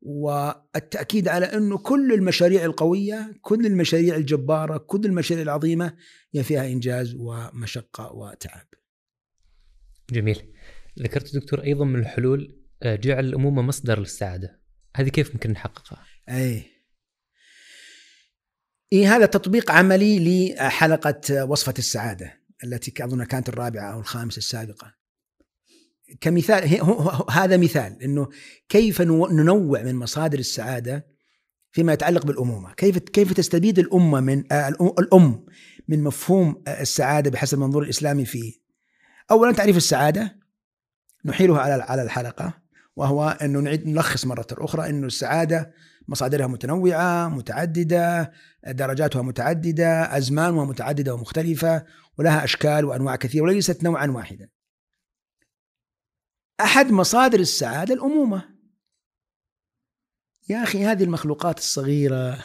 والتأكيد 0.00 1.28
على 1.28 1.46
أنه 1.46 1.78
كل 1.78 2.12
المشاريع 2.12 2.64
القوية 2.64 3.38
كل 3.40 3.66
المشاريع 3.66 4.16
الجبارة 4.16 4.76
كل 4.76 5.04
المشاريع 5.04 5.42
العظيمة 5.42 5.96
هي 6.34 6.42
فيها 6.42 6.66
إنجاز 6.66 7.14
ومشقة 7.18 8.12
وتعب. 8.12 8.66
جميل. 10.10 10.52
ذكرت 10.98 11.36
دكتور 11.36 11.62
أيضا 11.62 11.84
من 11.84 12.00
الحلول 12.00 12.56
آه، 12.82 12.96
جعل 12.96 13.24
الأمومة 13.24 13.62
مصدر 13.62 13.98
للسعادة. 13.98 14.60
هذه 14.96 15.08
كيف 15.08 15.34
ممكن 15.34 15.50
نحققها؟ 15.50 16.04
أي 16.28 16.75
إيه 18.92 19.16
هذا 19.16 19.26
تطبيق 19.26 19.70
عملي 19.70 20.54
لحلقة 20.54 21.44
وصفة 21.44 21.74
السعادة 21.78 22.40
التي 22.64 23.04
أظن 23.04 23.24
كانت 23.24 23.48
الرابعة 23.48 23.92
أو 23.92 24.00
الخامسة 24.00 24.38
السابقة 24.38 24.94
كمثال 26.20 26.80
هذا 27.30 27.56
مثال 27.56 28.02
إنه 28.02 28.28
كيف 28.68 29.02
ننوع 29.02 29.82
من 29.82 29.94
مصادر 29.94 30.38
السعادة 30.38 31.06
فيما 31.72 31.92
يتعلق 31.92 32.26
بالأمومة، 32.26 32.72
كيف 32.72 32.98
كيف 32.98 33.32
تستفيد 33.32 33.78
الأمة 33.78 34.20
من 34.20 34.52
آه، 34.52 34.68
الأم 34.98 35.46
من 35.88 36.02
مفهوم 36.02 36.62
آه، 36.66 36.80
السعادة 36.80 37.30
بحسب 37.30 37.58
المنظور 37.58 37.82
الإسلامي 37.82 38.24
فيه. 38.24 38.52
اولا 39.30 39.52
تعريف 39.52 39.76
السعادة 39.76 40.38
نحيله 41.24 41.58
على 41.58 41.82
على 41.82 42.02
الحلقة 42.02 42.62
وهو 42.96 43.38
إنه 43.42 43.60
نعيد 43.60 43.86
نلخص 43.86 44.24
مرة 44.24 44.46
أخرى 44.52 44.90
إنه 44.90 45.06
السعادة 45.06 45.72
مصادرها 46.08 46.46
متنوعة، 46.46 47.28
متعددة، 47.28 48.32
درجاتها 48.66 49.22
متعددة، 49.22 50.16
أزمانها 50.16 50.64
متعددة 50.64 51.14
ومختلفة، 51.14 51.84
ولها 52.18 52.44
أشكال 52.44 52.84
وأنواع 52.84 53.16
كثيرة 53.16 53.42
وليست 53.42 53.84
نوعا 53.84 54.06
واحدا. 54.06 54.48
أحد 56.60 56.90
مصادر 56.90 57.40
السعادة 57.40 57.94
الأمومة. 57.94 58.56
يا 60.48 60.62
أخي 60.62 60.84
هذه 60.84 61.04
المخلوقات 61.04 61.58
الصغيرة. 61.58 62.44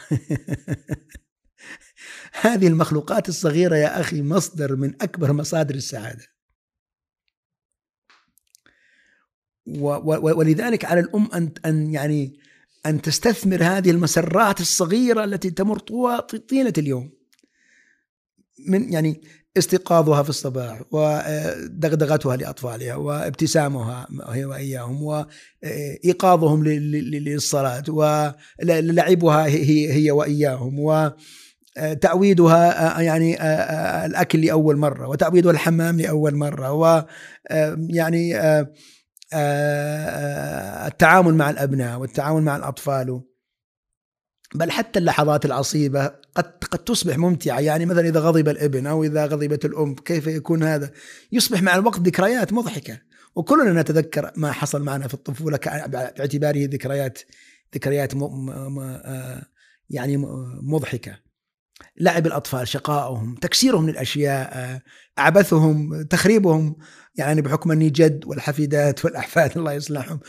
هذه 2.42 2.68
المخلوقات 2.68 3.28
الصغيرة 3.28 3.76
يا 3.76 4.00
أخي 4.00 4.22
مصدر 4.22 4.76
من 4.76 5.02
أكبر 5.02 5.32
مصادر 5.32 5.74
السعادة. 5.74 6.26
ولذلك 9.66 10.84
على 10.84 11.00
الأم 11.00 11.28
أن 11.34 11.52
أن 11.66 11.94
يعني 11.94 12.41
أن 12.86 13.02
تستثمر 13.02 13.64
هذه 13.64 13.90
المسرات 13.90 14.60
الصغيرة 14.60 15.24
التي 15.24 15.50
تمر 15.50 15.78
طيلة 16.48 16.72
اليوم. 16.78 17.12
من 18.68 18.92
يعني 18.92 19.22
استيقاظها 19.58 20.22
في 20.22 20.28
الصباح 20.28 20.82
ودغدغتها 20.90 22.36
لأطفالها 22.36 22.94
وابتسامها 22.94 24.06
هي 24.28 24.44
وإياهم 24.44 25.02
وايقاظهم 25.02 26.64
للصلاة 26.64 27.82
ولعبها 27.88 29.46
هي 29.46 29.92
هي 29.92 30.10
وإياهم 30.10 30.78
وتعويدها 31.78 33.00
يعني 33.00 33.42
الأكل 34.06 34.40
لأول 34.40 34.76
مرة 34.76 35.08
وتعويدها 35.08 35.52
الحمام 35.52 36.00
لأول 36.00 36.34
مرة 36.34 36.72
ويعني 36.72 38.34
التعامل 40.86 41.34
مع 41.34 41.50
الأبناء 41.50 41.98
والتعامل 41.98 42.42
مع 42.42 42.56
الأطفال. 42.56 43.20
بل 44.54 44.70
حتى 44.70 44.98
اللحظات 44.98 45.44
العصيبة 45.44 46.06
قد 46.34 46.64
قد 46.70 46.78
تصبح 46.78 47.18
ممتعة. 47.18 47.60
يعني 47.60 47.86
مثلا 47.86 48.08
إذا 48.08 48.20
غضب 48.20 48.48
الابن 48.48 48.86
أو 48.86 49.04
إذا 49.04 49.26
غضبت 49.26 49.64
الأم 49.64 49.94
كيف 49.94 50.26
يكون 50.26 50.62
هذا؟ 50.62 50.90
يصبح 51.32 51.62
مع 51.62 51.74
الوقت 51.74 52.00
ذكريات 52.00 52.52
مضحكة. 52.52 52.98
وكلنا 53.34 53.80
نتذكر 53.80 54.32
ما 54.36 54.52
حصل 54.52 54.82
معنا 54.82 55.08
في 55.08 55.14
الطفولة 55.14 55.58
باعتباره 55.86 56.68
ذكريات 56.72 57.18
ذكريات 57.74 58.14
آه، 58.14 59.42
يعني 59.90 60.16
مضحكة. 60.62 61.18
لعب 62.00 62.26
الأطفال 62.26 62.68
شقائهم 62.68 63.34
تكسيرهم 63.34 63.90
للأشياء 63.90 64.80
عبثهم 65.18 66.02
تخريبهم. 66.02 66.76
يعني 67.14 67.42
بحكم 67.42 67.70
أني 67.70 67.90
جد 67.90 68.24
والحفيدات 68.26 69.04
والأحفاد 69.04 69.52
الله 69.58 69.72
يصلحهم 69.72 70.20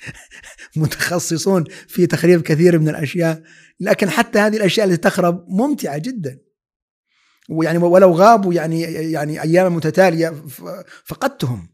متخصصون 0.76 1.64
في 1.64 2.06
تخريب 2.06 2.42
كثير 2.42 2.78
من 2.78 2.88
الأشياء. 2.88 3.42
لكن 3.80 4.10
حتى 4.10 4.38
هذه 4.38 4.56
الأشياء 4.56 4.86
التي 4.86 4.96
تخرب 4.96 5.44
ممتعة 5.48 5.98
جدا. 5.98 6.38
ويعني 7.50 7.78
ولو 7.78 8.12
غابوا 8.12 8.54
يعني 8.54 8.80
يعني 8.82 9.42
أيام 9.42 9.76
متتالية 9.76 10.44
فقدتهم. 11.04 11.68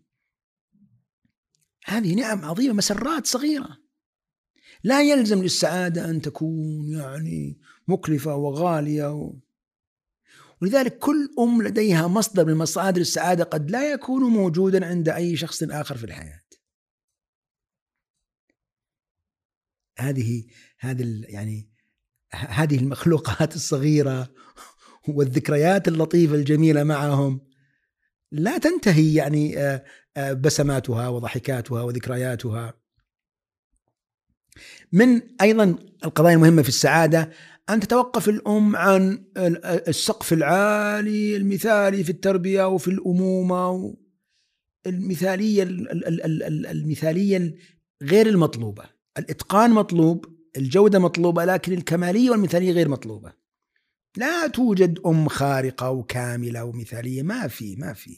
هذه 1.84 2.14
نعم 2.14 2.44
عظيمة 2.44 2.74
مسرات 2.74 3.26
صغيرة. 3.26 3.78
لا 4.84 5.02
يلزم 5.02 5.42
للسعادة 5.42 6.10
أن 6.10 6.20
تكون 6.20 6.88
يعني 6.92 7.58
مكلفة 7.88 8.36
وغالية 8.36 9.12
و... 9.12 9.34
ولذلك 10.62 10.98
كل 10.98 11.28
أم 11.38 11.62
لديها 11.62 12.06
مصدر 12.06 12.44
من 12.44 12.54
مصادر 12.54 13.00
السعادة 13.00 13.44
قد 13.44 13.70
لا 13.70 13.92
يكون 13.92 14.22
موجودا 14.22 14.86
عند 14.86 15.08
أي 15.08 15.36
شخص 15.36 15.62
آخر 15.62 15.96
في 15.96 16.04
الحياة. 16.04 16.40
هذه 19.98 20.44
هذه 20.78 21.24
يعني 21.28 21.70
هذه 22.32 22.78
المخلوقات 22.78 23.56
الصغيرة 23.56 24.32
والذكريات 25.08 25.88
اللطيفة 25.88 26.34
الجميلة 26.34 26.84
معهم 26.84 27.48
لا 28.32 28.58
تنتهي 28.58 29.14
يعني 29.14 29.58
آه، 29.58 29.84
آه، 30.16 30.32
بسماتها 30.32 31.08
وضحكاتها 31.08 31.82
وذكرياتها. 31.82 32.74
من 34.92 35.40
أيضا 35.40 35.76
القضايا 36.04 36.34
المهمة 36.34 36.62
في 36.62 36.68
السعادة 36.68 37.30
أن 37.70 37.80
تتوقف 37.80 38.28
الأم 38.28 38.76
عن 38.76 39.24
السقف 39.88 40.32
العالي 40.32 41.36
المثالي 41.36 42.04
في 42.04 42.10
التربية 42.10 42.68
وفي 42.68 42.88
الأمومة 42.88 43.94
المثالية 44.86 45.62
المثالية 45.62 47.54
غير 48.02 48.26
المطلوبة. 48.26 48.84
الإتقان 49.18 49.70
مطلوب 49.70 50.24
الجودة 50.56 50.98
مطلوبة 50.98 51.44
لكن 51.44 51.72
الكمالية 51.72 52.30
والمثالية 52.30 52.72
غير 52.72 52.88
مطلوبة. 52.88 53.32
لا 54.16 54.46
توجد 54.46 55.00
أم 55.06 55.28
خارقة 55.28 55.90
وكاملة 55.90 56.64
ومثالية 56.64 57.22
ما 57.22 57.48
في 57.48 57.76
ما 57.76 57.92
في. 57.92 58.16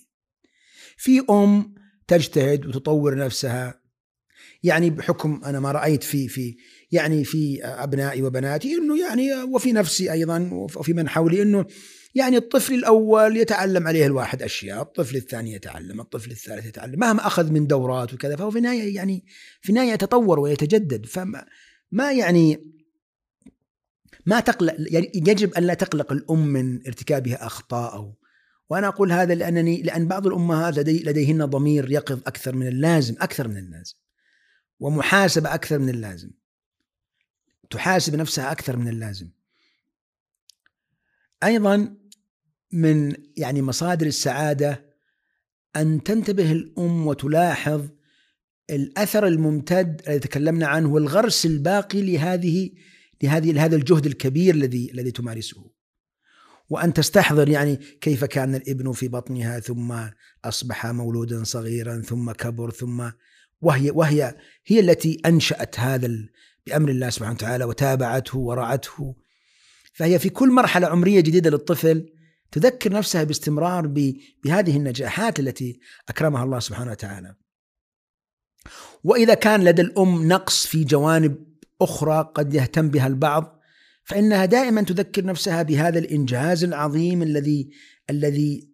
في 0.97 1.25
أم 1.31 1.75
تجتهد 2.07 2.67
وتطور 2.67 3.17
نفسها. 3.17 3.81
يعني 4.63 4.91
بحكم 4.91 5.41
أنا 5.45 5.61
ما 5.61 5.73
رأيت 5.73 6.03
في 6.03 6.29
في 6.29 6.57
يعني 6.93 7.25
في 7.25 7.65
أبنائي 7.65 8.23
وبناتي 8.23 8.75
إنه 8.75 9.01
يعني 9.01 9.43
وفي 9.43 9.73
نفسي 9.73 10.13
أيضا 10.13 10.51
وفي 10.53 10.93
من 10.93 11.09
حولي 11.09 11.43
إنه 11.43 11.67
يعني 12.15 12.37
الطفل 12.37 12.75
الأول 12.75 13.37
يتعلم 13.37 13.89
عليه 13.89 14.07
الواحد 14.07 14.43
أشياء، 14.43 14.83
الطفل 14.83 15.17
الثاني 15.17 15.53
يتعلم، 15.53 16.01
الطفل 16.01 16.31
الثالث 16.31 16.67
يتعلم، 16.67 16.99
مهما 17.01 17.27
أخذ 17.27 17.53
من 17.53 17.67
دورات 17.67 18.15
وكذا 18.15 18.37
فهو 18.37 18.51
في 18.51 18.59
النهايه 18.59 18.95
يعني 18.95 19.25
في 19.61 19.71
النهايه 19.71 19.93
يتطور 19.93 20.41
ويتجدد. 20.41 21.07
فما 21.07 21.47
ما 21.93 22.13
يعني 22.13 22.73
ما 24.27 24.41
تقلق 24.41 24.75
يعني 24.79 25.13
يجب 25.15 25.55
أن 25.55 25.63
لا 25.63 25.75
تقلق 25.75 26.13
الأم 26.13 26.47
من 26.47 26.87
ارتكابها 26.87 27.47
أخطاء 27.47 27.95
أو 27.95 28.17
وأنا 28.71 28.89
أقول 28.89 29.13
هذا 29.13 29.35
لأنني 29.35 29.83
لأن 29.83 30.09
بعض 30.09 30.27
الأمهات 30.27 30.79
لدي 30.79 31.03
لديهن 31.03 31.45
ضمير 31.45 31.91
يقظ 31.91 32.19
أكثر 32.27 32.55
من 32.55 32.69
اللازم 32.69 33.15
أكثر 33.21 33.49
من 33.49 33.57
اللازم 33.57 33.95
ومحاسبة 34.81 35.55
أكثر 35.55 35.79
من 35.79 35.89
اللازم. 35.89 36.31
تحاسب 37.71 38.17
نفسها 38.17 38.53
أكثر 38.53 38.77
من 38.77 38.89
اللازم. 38.89 39.31
أيضا 41.45 41.97
من 42.73 43.15
يعني 43.37 43.63
مصادر 43.63 44.07
السعادة 44.07 44.91
أن 45.77 46.03
تنتبه 46.03 46.53
الأم 46.53 47.07
وتلاحظ 47.07 47.89
الأثر 48.71 49.27
الممتد 49.27 50.03
الذي 50.09 50.19
تكلمنا 50.19 50.67
عنه 50.67 50.89
والغرس 50.89 51.47
الباقي 51.47 52.03
لهذه 52.03 52.71
لهذه 53.23 53.53
لهذا 53.53 53.77
الجهد 53.77 54.07
الكبير 54.07 54.55
الذي 54.55 54.91
الذي 54.93 55.11
تمارسه. 55.11 55.71
وأن 56.71 56.93
تستحضر 56.93 57.49
يعني 57.49 57.77
كيف 57.77 58.25
كان 58.25 58.55
الابن 58.55 58.93
في 58.93 59.09
بطنها 59.09 59.61
ثم 59.61 59.95
أصبح 60.45 60.87
مولودا 60.87 61.45
صغيرا 61.45 62.01
ثم 62.01 62.33
كبر 62.33 62.71
ثم 62.71 63.11
وهي 63.61 63.91
وهي 63.91 64.37
هي 64.67 64.81
التي 64.81 65.21
أنشأت 65.27 65.81
هذا 65.81 66.09
بأمر 66.67 66.89
الله 66.89 67.11
سبحانه 67.11 67.35
وتعالى 67.35 67.65
وتابعته 67.65 68.39
ورعته 68.39 69.17
فهي 69.93 70.19
في 70.19 70.29
كل 70.29 70.51
مرحلة 70.51 70.87
عمرية 70.87 71.21
جديدة 71.21 71.51
للطفل 71.51 72.13
تذكر 72.53 72.93
نفسها 72.93 73.25
باستمرار 73.25 73.87
بهذه 74.45 74.77
النجاحات 74.77 75.41
التي 75.41 75.81
أكرمها 76.09 76.45
الله 76.45 76.59
سبحانه 76.61 76.91
وتعالى. 76.91 77.35
وإذا 79.05 79.35
كان 79.35 79.65
لدى 79.65 79.83
الأم 79.83 80.29
نقص 80.29 80.67
في 80.67 80.85
جوانب 80.85 81.51
أخرى 81.81 82.33
قد 82.35 82.55
يهتم 82.55 82.89
بها 82.89 83.07
البعض 83.07 83.61
فإنها 84.05 84.45
دائما 84.45 84.83
تذكر 84.83 85.25
نفسها 85.25 85.63
بهذا 85.63 85.99
الإنجاز 85.99 86.65
العظيم 86.65 87.23
الذي 87.23 87.71
الذي 88.11 88.71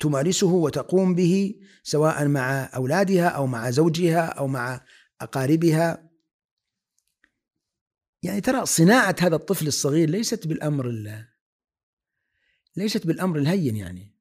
تمارسه 0.00 0.46
وتقوم 0.46 1.14
به 1.14 1.54
سواء 1.82 2.28
مع 2.28 2.70
أولادها 2.76 3.28
أو 3.28 3.46
مع 3.46 3.70
زوجها 3.70 4.20
أو 4.20 4.46
مع 4.46 4.80
أقاربها 5.20 6.05
يعني 8.26 8.40
ترى 8.40 8.66
صناعة 8.66 9.16
هذا 9.20 9.36
الطفل 9.36 9.66
الصغير 9.66 10.10
ليست 10.10 10.46
بالأمر 10.46 10.88
ليست 12.76 13.06
بالأمر 13.06 13.38
الهين 13.38 13.76
يعني. 13.76 14.14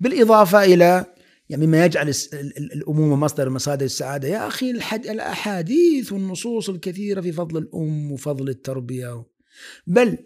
بالإضافة 0.00 0.64
إلى 0.64 1.14
يعني 1.48 1.66
مما 1.66 1.84
يجعل 1.84 2.14
الأمومة 2.58 3.16
مصدر 3.16 3.50
مصادر 3.50 3.84
السعادة. 3.84 4.28
يا 4.28 4.48
أخي 4.48 4.70
الأحاديث 4.94 6.12
والنصوص 6.12 6.68
الكثيرة 6.68 7.20
في 7.20 7.32
فضل 7.32 7.58
الأم 7.58 8.12
وفضل 8.12 8.48
التربية 8.48 9.24
بل 9.86 10.18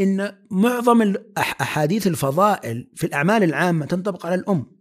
إن 0.00 0.46
معظم 0.50 1.02
الأحاديث 1.02 2.06
الفضائل 2.06 2.90
في 2.94 3.06
الأعمال 3.06 3.42
العامة 3.42 3.86
تنطبق 3.86 4.26
على 4.26 4.34
الأم. 4.34 4.78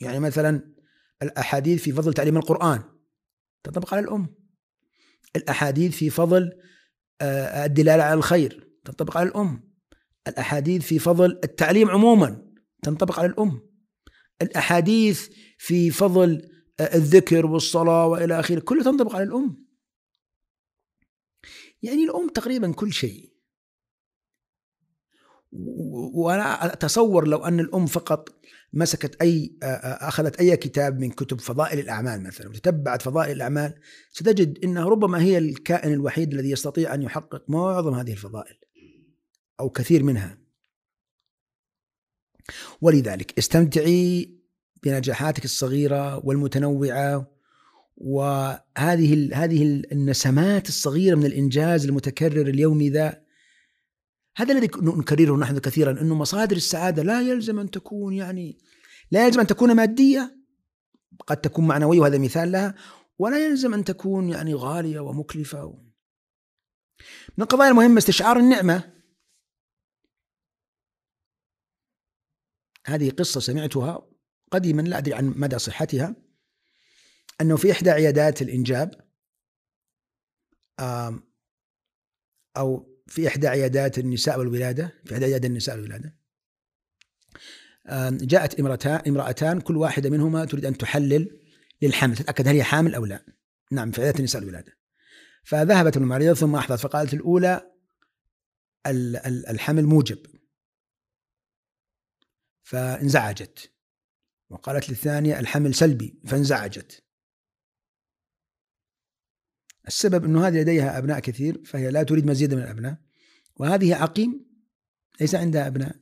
يعني 0.00 0.20
مثلا 0.20 0.74
الأحاديث 1.22 1.82
في 1.82 1.92
فضل 1.92 2.12
تعليم 2.12 2.36
القرآن 2.36 2.82
تنطبق 3.64 3.94
على 3.94 4.04
الأم. 4.04 4.34
الأحاديث 5.36 5.96
في 5.96 6.10
فضل 6.10 6.52
آه، 7.20 7.64
الدلالة 7.66 8.02
على 8.02 8.14
الخير 8.14 8.70
تنطبق 8.84 9.16
على 9.16 9.28
الأم. 9.28 9.68
الأحاديث 10.28 10.86
في 10.86 10.98
فضل 10.98 11.40
التعليم 11.44 11.90
عموما 11.90 12.52
تنطبق 12.82 13.18
على 13.18 13.28
الأم. 13.28 13.68
الأحاديث 14.42 15.28
في 15.58 15.90
فضل 15.90 16.50
الذكر 16.80 17.46
والصلاة 17.46 18.06
وإلى 18.06 18.40
آخره 18.40 18.60
كله 18.60 18.82
تنطبق 18.84 19.14
على 19.14 19.24
الأم. 19.24 19.66
يعني 21.82 22.04
الأم 22.04 22.28
تقريبا 22.28 22.72
كل 22.72 22.92
شيء. 22.92 23.32
وأنا 26.14 26.72
أتصور 26.72 27.28
لو 27.28 27.38
أن 27.38 27.60
الأم 27.60 27.86
فقط 27.86 28.28
مسكت 28.72 29.22
أي 29.22 29.56
أخذت 29.62 30.36
أي 30.40 30.56
كتاب 30.56 30.98
من 30.98 31.10
كتب 31.10 31.40
فضائل 31.40 31.78
الأعمال 31.78 32.22
مثلا 32.22 32.48
وتتبعت 32.48 33.02
فضائل 33.02 33.36
الأعمال 33.36 33.74
ستجد 34.12 34.64
إنها 34.64 34.84
ربما 34.84 35.22
هي 35.22 35.38
الكائن 35.38 35.92
الوحيد 35.92 36.32
الذي 36.32 36.50
يستطيع 36.50 36.94
أن 36.94 37.02
يحقق 37.02 37.44
معظم 37.48 37.94
هذه 37.94 38.12
الفضائل 38.12 38.58
أو 39.60 39.70
كثير 39.70 40.02
منها. 40.02 40.38
ولذلك 42.80 43.38
استمتعي 43.38 44.38
بنجاحاتك 44.82 45.44
الصغيرة 45.44 46.26
والمتنوعة 46.26 47.38
وهذه 47.96 49.30
هذه 49.44 49.82
النسمات 49.92 50.68
الصغيرة 50.68 51.14
من 51.14 51.26
الإنجاز 51.26 51.84
المتكرر 51.84 52.48
اليومي 52.48 52.90
ذا 52.90 53.27
هذا 54.38 54.52
الذي 54.52 54.70
نكرره 54.76 55.36
نحن 55.36 55.58
كثيرا 55.58 56.00
إنه 56.00 56.14
مصادر 56.14 56.56
السعادة 56.56 57.02
لا 57.02 57.22
يلزم 57.22 57.58
أن 57.58 57.70
تكون 57.70 58.14
يعني 58.14 58.58
لا 59.10 59.26
يلزم 59.26 59.40
أن 59.40 59.46
تكون 59.46 59.76
مادية 59.76 60.38
قد 61.26 61.36
تكون 61.36 61.66
معنوية 61.66 62.00
وهذا 62.00 62.18
مثال 62.18 62.52
لها 62.52 62.74
ولا 63.18 63.46
يلزم 63.46 63.74
أن 63.74 63.84
تكون 63.84 64.28
يعني 64.28 64.54
غالية 64.54 65.00
ومكلفة. 65.00 65.66
من 67.38 67.44
القضايا 67.44 67.70
المهمة 67.70 67.98
استشعار 67.98 68.36
النعمة. 68.36 68.94
هذه 72.86 73.10
قصة 73.10 73.40
سمعتها 73.40 74.08
قديما 74.50 74.82
لا 74.82 74.98
أدري 74.98 75.14
عن 75.14 75.26
مدى 75.36 75.58
صحتها 75.58 76.16
أنه 77.40 77.56
في 77.56 77.72
إحدى 77.72 77.90
عيادات 77.90 78.42
الإنجاب 78.42 79.08
أو 82.56 82.97
في 83.08 83.28
إحدى 83.28 83.48
عيادات 83.48 83.98
النساء 83.98 84.38
والولادة 84.38 84.92
في 85.04 85.14
إحدى 85.14 85.24
عيادات 85.24 85.50
النساء 85.50 85.74
والولادة. 85.74 86.16
جاءت 88.10 88.60
امرأتان 88.60 89.00
امرأتان 89.06 89.60
كل 89.60 89.76
واحدة 89.76 90.10
منهما 90.10 90.44
تريد 90.44 90.64
أن 90.64 90.78
تحلل 90.78 91.40
للحمل 91.82 92.16
تتأكد 92.16 92.48
هل 92.48 92.54
هي 92.54 92.64
حامل 92.64 92.94
أو 92.94 93.04
لا. 93.04 93.24
نعم 93.72 93.90
في 93.90 94.00
عيادات 94.00 94.18
النساء 94.18 94.42
والولادة. 94.42 94.78
فذهبت 95.44 95.96
الممرضة 95.96 96.34
ثم 96.34 96.54
أحضرت 96.54 96.80
فقالت 96.80 97.14
الأولى 97.14 97.72
الحمل 99.50 99.84
موجب. 99.84 100.18
فانزعجت. 102.62 103.72
وقالت 104.50 104.88
للثانية 104.90 105.40
الحمل 105.40 105.74
سلبي 105.74 106.20
فانزعجت. 106.26 107.04
السبب 109.88 110.24
أنه 110.24 110.46
هذه 110.46 110.60
لديها 110.60 110.98
أبناء 110.98 111.20
كثير 111.20 111.64
فهي 111.64 111.90
لا 111.90 112.02
تريد 112.02 112.26
مزيدا 112.26 112.56
من 112.56 112.62
الأبناء 112.62 112.96
وهذه 113.56 113.94
عقيم 113.94 114.46
ليس 115.20 115.34
عندها 115.34 115.66
أبناء 115.66 115.96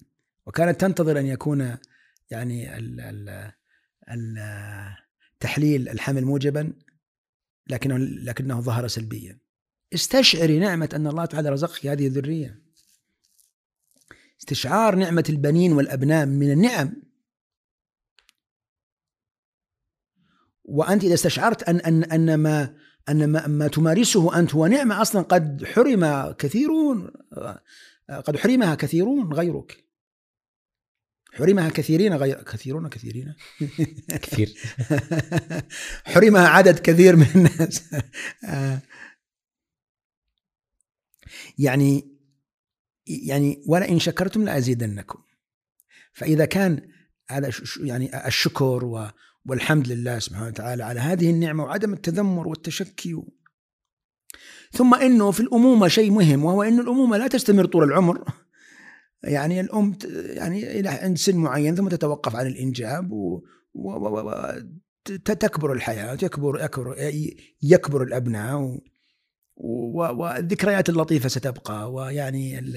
وكانت 0.47 0.81
تنتظر 0.81 1.19
أن 1.19 1.27
يكون 1.27 1.77
يعني 2.31 2.79
ال 2.79 3.01
ال 3.01 3.53
ال 4.11 4.39
تحليل 5.41 5.89
الحمل 5.89 6.25
موجبا 6.25 6.73
لكنه 7.67 7.99
لكنه 7.99 8.61
ظهر 8.61 8.89
سلبيا. 8.89 9.39
استشعري 9.95 10.59
نعمة 10.59 10.89
أن 10.95 11.07
الله 11.07 11.25
تعالى 11.25 11.51
رزقك 11.51 11.87
هذه 11.87 12.07
الذرية. 12.07 12.63
استشعار 14.41 14.95
نعمة 14.95 15.25
البنين 15.29 15.73
والأبناء 15.73 16.27
من 16.27 16.53
النعم. 16.53 17.03
وأنت 20.65 21.05
إذا 21.05 21.15
استشعرت 21.15 21.63
أن 21.63 21.77
أن 21.77 22.05
أن 22.05 22.35
ما 22.35 22.77
أن 23.09 23.27
ما, 23.27 23.47
ما 23.47 23.69
تمارسه 23.69 24.39
أنت 24.39 24.55
هو 24.55 24.67
نعمة 24.67 25.03
أصلا 25.03 25.23
قد 25.23 25.65
حرم 25.65 26.33
كثيرون 26.33 27.11
قد 28.09 28.37
حرمها 28.37 28.75
كثيرون 28.75 29.33
غيرك. 29.33 29.87
حرمها 31.33 31.69
كثيرين 31.69 32.15
غير 32.15 32.43
كثيرون 32.43 32.89
كثيرين. 32.89 33.35
كثير. 34.09 34.55
حرمها 36.15 36.49
عدد 36.49 36.79
كثير 36.79 37.17
من 37.17 37.27
الناس. 37.35 37.83
يعني 41.59 42.17
يعني 43.07 43.63
ولئن 43.67 43.99
شكرتم 43.99 44.45
لأزيدنكم. 44.45 45.19
فإذا 46.13 46.45
كان 46.45 46.89
هذا 47.31 47.51
يعني 47.81 48.27
الشكر 48.27 49.13
والحمد 49.49 49.89
لله 49.89 50.19
سبحانه 50.19 50.47
وتعالى 50.47 50.85
على 50.85 51.01
هذه 51.01 51.31
النعمة 51.31 51.65
وعدم 51.65 51.93
التذمر 51.93 52.49
والتشكي. 52.49 53.15
و... 53.15 53.29
ثم 54.73 54.95
إنه 54.95 55.31
في 55.31 55.41
الأمومة 55.41 55.89
شيء 55.89 56.11
مهم 56.11 56.45
وهو 56.45 56.63
ان 56.63 56.81
الأمومة 56.81 57.17
لا 57.17 57.29
تستمر 57.29 57.65
طول 57.65 57.85
العمر. 57.85 58.25
يعني 59.23 59.61
الأم 59.61 59.99
يعني 60.15 60.81
إلى 60.81 60.89
عند 60.89 61.19
سن 61.19 61.37
معين 61.37 61.75
ثم 61.75 61.89
تتوقف 61.89 62.37
عن 62.37 62.47
الإنجاب 62.47 63.13
و, 63.13 63.43
و... 63.75 63.91
و... 63.91 64.31
و... 64.31 64.55
تكبر 65.25 65.73
الحياة 65.73 66.19
يكبر 66.23 66.65
يكبر 66.65 66.97
يكبر 67.63 68.03
الأبناء 68.03 68.81
و... 69.57 70.01
والذكريات 70.01 70.89
اللطيفة 70.89 71.29
ستبقى 71.29 71.93
ويعني 71.93 72.59
ال 72.59 72.77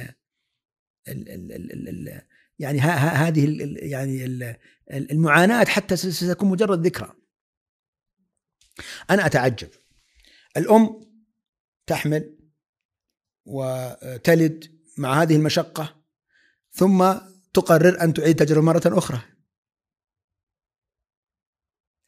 ال 1.07 1.30
ال 1.30 1.51
ال 1.51 1.89
ال 1.89 2.22
يعني 2.59 2.80
ها 2.80 2.91
ها 2.91 3.28
هذه 3.28 3.45
ال 3.45 3.78
يعني 3.82 4.26
ال 4.26 4.55
المعاناة 4.92 5.66
حتى 5.66 5.96
ستكون 5.96 6.50
مجرد 6.50 6.86
ذكرى. 6.86 7.16
أنا 9.10 9.26
أتعجب. 9.26 9.70
الأم 10.58 11.02
تحمل 11.88 12.38
وتلد 13.46 14.80
مع 14.98 15.22
هذه 15.22 15.36
المشقة 15.36 16.04
ثم 16.72 17.14
تقرر 17.54 18.02
أن 18.02 18.14
تعيد 18.14 18.36
تجربة 18.36 18.62
مرة 18.62 18.82
أخرى. 18.86 19.22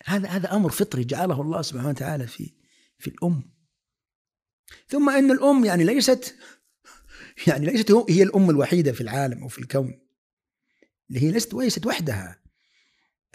هذا 0.05 0.29
هذا 0.29 0.55
أمر 0.55 0.71
فطري 0.71 1.03
جعله 1.03 1.41
الله 1.41 1.61
سبحانه 1.61 1.89
وتعالى 1.89 2.27
في 2.27 2.55
في 2.97 3.07
الأم. 3.07 3.53
ثم 4.87 5.09
إن 5.09 5.31
الأم 5.31 5.65
يعني 5.65 5.83
ليست 5.83 6.35
يعني 7.47 7.65
ليست 7.65 7.91
هي 7.91 8.23
الأم 8.23 8.49
الوحيدة 8.49 8.91
في 8.91 9.01
العالم 9.01 9.41
أو 9.41 9.47
في 9.47 9.59
الكون 9.59 10.07
اللي 11.09 11.21
هي 11.21 11.31
ليست 11.31 11.53
ليست 11.53 11.85
وحدها. 11.85 12.40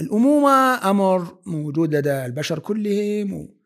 الأمومة 0.00 0.90
أمر 0.90 1.38
موجود 1.46 1.94
لدى 1.94 2.26
البشر 2.26 2.58
كلهم 2.58 3.56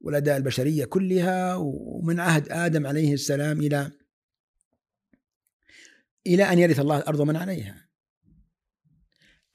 ولدى 0.00 0.36
البشرية 0.36 0.84
كلها 0.84 1.54
ومن 1.56 2.20
عهد 2.20 2.48
آدم 2.48 2.86
عليه 2.86 3.14
السلام 3.14 3.60
إلى 3.60 3.92
إلى 6.26 6.52
أن 6.52 6.58
يرث 6.58 6.80
الله 6.80 6.98
الأرض 6.98 7.20
من 7.20 7.36
عليها. 7.36 7.88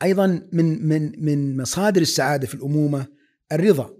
أيضا 0.03 0.49
من 0.53 0.87
من 0.87 1.25
من 1.25 1.57
مصادر 1.57 2.01
السعادة 2.01 2.47
في 2.47 2.55
الأمومة 2.55 3.07
الرضا. 3.51 3.97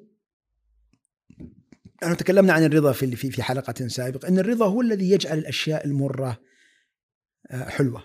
نحن 2.04 2.18
تكلمنا 2.18 2.54
عن 2.54 2.64
الرضا 2.64 2.92
في 2.92 3.16
في 3.16 3.44
حلقة 3.44 3.88
سابقة. 3.88 4.28
إن 4.28 4.40
الرضا 4.40 4.68
هو 4.68 4.82
الذي 4.82 5.12
يجعل 5.12 5.38
الأشياء 5.38 5.86
المرة 5.86 6.42
آه، 7.52 7.70
حلوة. 7.70 8.04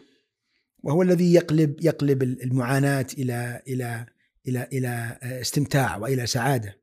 وهو 0.83 1.03
الذي 1.03 1.35
يقلب 1.35 1.85
يقلب 1.85 2.23
المعاناة 2.23 3.07
إلى 3.19 3.63
إلى 3.69 4.07
إلى 4.49 4.69
إلى 4.73 5.19
آه، 5.23 5.41
استمتاع 5.41 5.97
وإلى 5.97 6.27
سعادة 6.27 6.81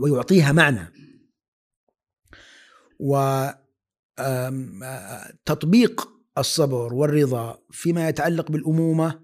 ويعطيها 0.00 0.52
معنى. 0.52 0.92
وتطبيق 5.38 6.00
آه، 6.00 6.14
الصبر 6.38 6.94
والرضا 6.94 7.58
فيما 7.70 8.08
يتعلق 8.08 8.50
بالأمومة 8.50 9.20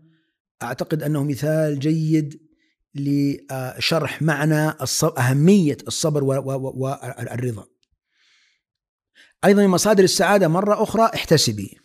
أعتقد 0.63 1.03
أنه 1.03 1.25
مثال 1.25 1.79
جيد 1.79 2.51
لشرح 2.95 4.23
معنى 4.23 4.75
أهمية 5.19 5.77
الصبر 5.89 6.25
والرضا 6.25 7.67
أيضا 9.45 9.63
من 9.63 9.69
مصادر 9.69 10.05
السعادة 10.05 10.49
مرة 10.49 10.83
أخرى 10.83 11.11
احتسبي. 11.15 11.79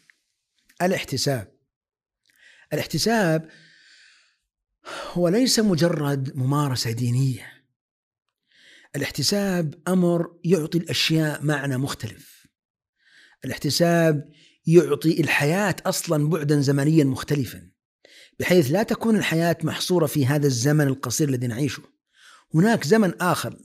الاحتساب. 0.81 1.55
الاحتساب 2.73 3.49
هو 5.13 5.27
ليس 5.27 5.59
مجرد 5.59 6.37
ممارسة 6.37 6.91
دينية. 6.91 7.55
الاحتساب 8.95 9.75
أمر 9.87 10.27
يعطي 10.43 10.77
الأشياء 10.77 11.43
معنى 11.43 11.77
مختلف. 11.77 12.47
الاحتساب 13.45 14.29
يعطي 14.67 15.21
الحياة 15.21 15.75
أصلا 15.85 16.29
بعدا 16.29 16.61
زمنيا 16.61 17.03
مختلفا 17.03 17.69
بحيث 18.39 18.71
لا 18.71 18.83
تكون 18.83 19.15
الحياة 19.15 19.57
محصورة 19.63 20.05
في 20.05 20.25
هذا 20.25 20.47
الزمن 20.47 20.87
القصير 20.87 21.29
الذي 21.29 21.47
نعيشه. 21.47 21.83
هناك 22.53 22.83
زمن 22.83 23.21
آخر 23.21 23.57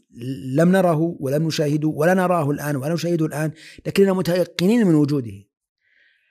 لم 0.55 0.73
نره 0.73 1.16
ولم 1.21 1.47
نشاهده 1.47 1.89
ولا 1.89 2.14
نراه 2.14 2.51
الآن 2.51 2.77
ولا 2.77 2.95
نشاهده 2.95 3.27
الآن 3.27 3.53
لكننا 3.87 4.12
متيقنين 4.12 4.87
من 4.87 4.95
وجوده. 4.95 5.45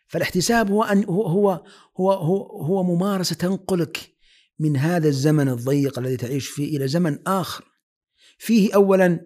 فالاحتساب 0.07 0.71
هو 0.71 0.83
أن 0.83 1.03
هو 1.05 1.27
هو 1.27 1.63
هو, 1.97 2.11
هو, 2.11 2.63
هو 2.65 2.83
ممارسة 2.83 3.35
تنقلك 3.35 4.18
من 4.59 4.77
هذا 4.77 5.07
الزمن 5.07 5.49
الضيق 5.49 5.99
الذي 5.99 6.17
تعيش 6.17 6.47
فيه 6.47 6.77
إلى 6.77 6.87
زمن 6.87 7.19
آخر. 7.27 7.65
فيه 8.37 8.75
أولا 8.75 9.25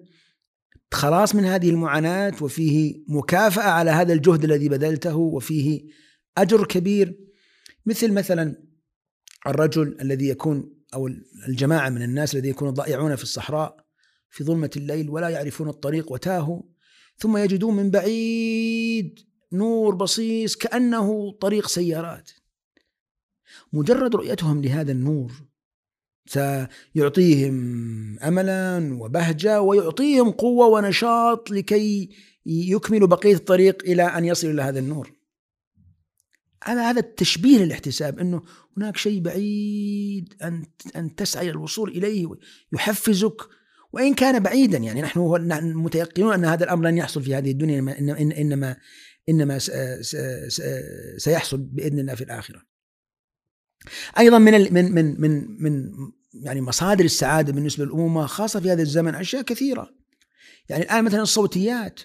خلاص 0.91 1.35
من 1.35 1.45
هذه 1.45 1.69
المعاناة 1.69 2.33
وفيه 2.41 3.03
مكافأة 3.07 3.69
على 3.69 3.91
هذا 3.91 4.13
الجهد 4.13 4.43
الذي 4.43 4.69
بذلته 4.69 5.15
وفيه 5.15 5.81
أجر 6.37 6.65
كبير. 6.65 7.19
مثل 7.85 8.11
مثلا 8.11 8.63
الرجل 9.47 9.97
الذي 10.01 10.27
يكون 10.27 10.73
أو 10.93 11.09
الجماعة 11.47 11.89
من 11.89 12.01
الناس 12.01 12.35
الذين 12.35 12.51
يكونوا 12.51 12.73
ضائعون 12.73 13.15
في 13.15 13.23
الصحراء 13.23 13.85
في 14.29 14.43
ظلمة 14.43 14.69
الليل 14.77 15.09
ولا 15.09 15.29
يعرفون 15.29 15.69
الطريق 15.69 16.11
وتاهوا. 16.11 16.61
ثم 17.17 17.37
يجدون 17.37 17.75
من 17.75 17.91
بعيد 17.91 19.19
نور 19.53 19.95
بصيص 19.95 20.55
كأنه 20.55 21.31
طريق 21.31 21.67
سيارات. 21.67 22.31
مجرد 23.73 24.15
رؤيتهم 24.15 24.61
لهذا 24.61 24.91
النور 24.91 25.31
سيعطيهم 26.25 27.55
املا 28.19 28.97
وبهجة 29.01 29.61
ويعطيهم 29.61 30.31
قوة 30.31 30.67
ونشاط 30.67 31.51
لكي 31.51 32.09
يكملوا 32.45 33.07
بقية 33.07 33.33
الطريق 33.33 33.83
إلى 33.83 34.03
أن 34.03 34.25
يصلوا 34.25 34.53
إلى 34.53 34.61
هذا 34.61 34.79
النور. 34.79 35.13
هذا 36.63 36.89
هذا 36.89 36.99
التشبيه 36.99 37.57
للاحتساب 37.57 38.19
إنه 38.19 38.41
هناك 38.77 38.97
شيء 38.97 39.21
بعيد 39.21 40.33
أن 40.43 40.65
أن 40.95 41.15
تسعى 41.15 41.43
إلى 41.43 41.51
الوصول 41.51 41.89
إليه 41.89 42.27
يحفزك 42.73 43.37
وإن 43.93 44.13
كان 44.13 44.43
بعيدا 44.43 44.77
يعني 44.77 45.01
نحن 45.01 45.19
متيقنون 45.75 46.33
أن 46.33 46.45
هذا 46.45 46.63
الأمر 46.63 46.85
لن 46.89 46.97
يحصل 46.97 47.23
في 47.23 47.35
هذه 47.35 47.51
الدنيا 47.51 47.79
إنما 47.79 48.21
إنما 48.21 48.77
إنما 49.29 49.59
سيحصل 51.17 51.57
بإذن 51.57 51.99
الله 51.99 52.15
في 52.15 52.23
الآخرة. 52.23 52.72
أيضا 54.17 54.39
من 54.39 54.73
من 54.73 54.91
من 54.91 55.21
من 55.21 55.63
من 55.63 55.91
يعني 56.33 56.61
مصادر 56.61 57.05
السعادة 57.05 57.53
بالنسبة 57.53 57.85
للامومه 57.85 58.25
خاصة 58.25 58.59
في 58.59 58.71
هذا 58.71 58.81
الزمن 58.81 59.15
أشياء 59.15 59.41
كثيرة. 59.41 59.89
يعني 60.69 60.83
الآن 60.83 61.03
مثلا 61.03 61.21
الصوتيات. 61.21 61.99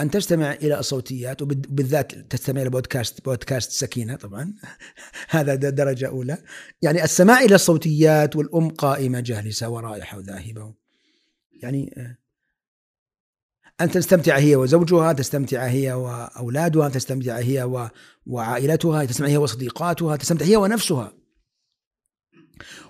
أن 0.00 0.10
تستمع 0.10 0.52
إلى 0.52 0.78
الصوتيات 0.78 1.42
وبالذات 1.42 2.14
تستمع 2.14 2.62
إلى 2.62 2.70
بودكاست 2.70 3.24
بودكاست 3.24 3.70
سكينة 3.70 4.16
طبعا. 4.16 4.54
هذا 5.28 5.54
درجة 5.54 6.08
أولى. 6.08 6.38
يعني 6.82 7.04
السماع 7.04 7.40
إلى 7.40 7.54
الصوتيات 7.54 8.36
والأم 8.36 8.68
قائمة 8.68 9.20
جالسه 9.20 9.68
ورائحة 9.68 10.18
وذاهبة. 10.18 10.74
يعني 11.62 11.94
آه، 11.96 12.25
أن 13.80 13.90
تستمتع 13.90 14.38
هي 14.38 14.56
وزوجها 14.56 15.12
تستمتع 15.12 15.66
هي 15.66 15.92
وأولادها 15.92 16.88
تستمتع 16.88 17.38
هي 17.38 17.90
وعائلتها 18.26 19.04
تستمتع 19.04 19.32
هي 19.32 19.36
وصديقاتها 19.36 20.16
تستمتع 20.16 20.46
هي 20.46 20.56
ونفسها. 20.56 21.12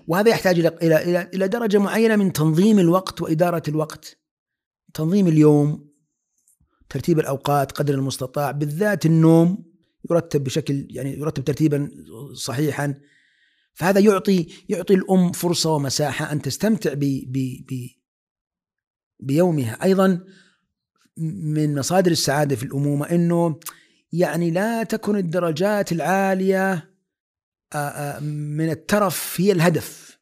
وهذا 0.07 0.31
يحتاج 0.31 0.59
إلى 0.59 0.69
إلى 0.69 1.31
إلى 1.35 1.49
درجة 1.49 1.79
معينة 1.79 2.17
من 2.17 2.33
تنظيم 2.33 2.79
الوقت 2.79 3.23
وإدارة 3.23 3.63
الوقت. 3.69 4.19
تنظيم 4.95 5.27
اليوم 5.27 5.91
ترتيب 6.89 7.19
الأوقات 7.19 7.73
قدر 7.73 7.95
المستطاع 7.95 8.51
بالذات 8.51 9.07
النوم 9.07 9.65
يرتب 10.11 10.45
بشكل 10.45 10.87
يعني 10.91 11.19
يرتب 11.19 11.45
ترتيبا 11.45 11.91
صحيحا. 12.35 12.95
فهذا 13.75 14.01
يعطي 14.01 14.49
يعطي 14.69 14.95
الأم 14.95 15.33
فرصة 15.33 15.75
ومساحة 15.75 16.33
أن 16.33 16.43
تستمتع 16.43 16.95
ب 16.95 17.01
ب 17.01 17.67
ب 17.69 17.89
بيومها. 19.21 19.85
أيضا 19.85 20.25
من 21.17 21.75
مصادر 21.75 22.11
السعادة 22.11 22.57
في 22.57 22.63
الأمومة 22.63 23.11
إنه 23.11 23.61
يعني 24.13 24.51
لا 24.51 24.83
تكن 24.83 25.17
الدرجات 25.17 25.93
العالية 25.93 26.91
من 28.21 28.71
الترف 28.71 29.41
هي 29.41 29.53
الهدف. 29.53 30.19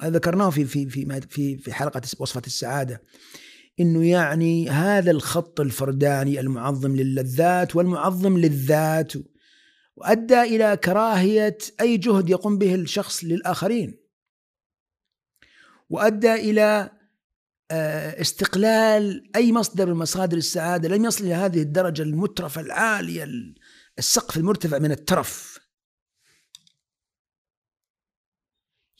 هذا 0.00 0.10
ذكرناه 0.10 0.50
في 0.50 0.64
في 0.64 0.86
في 0.90 1.20
في 1.20 1.56
في 1.56 1.72
حلقة 1.72 2.02
وصفة 2.18 2.42
السعادة. 2.46 3.02
إنه 3.80 4.06
يعني 4.06 4.70
هذا 4.70 5.10
الخط 5.10 5.60
الفرداني 5.60 6.40
المعظم 6.40 6.96
للذات 6.96 7.76
والمعظم 7.76 8.38
للذات 8.38 9.12
وأدى 9.96 10.42
إلى 10.42 10.76
كراهية 10.76 11.58
أي 11.80 11.96
جهد 11.96 12.30
يقوم 12.30 12.58
به 12.58 12.74
الشخص 12.74 13.24
للآخرين. 13.24 13.98
وأدى 15.90 16.34
إلى 16.34 16.62
آه، 16.62 16.97
استقلال 17.72 19.30
أي 19.36 19.52
مصدر 19.52 19.86
من 19.86 19.94
مصادر 19.94 20.36
السعادة 20.36 20.88
لم 20.88 21.04
يصل 21.04 21.24
إلى 21.24 21.34
هذه 21.34 21.62
الدرجة 21.62 22.02
المترفة 22.02 22.60
العالية 22.60 23.24
السقف 23.98 24.36
المرتفع 24.36 24.78
من 24.78 24.90
الترف. 24.90 25.58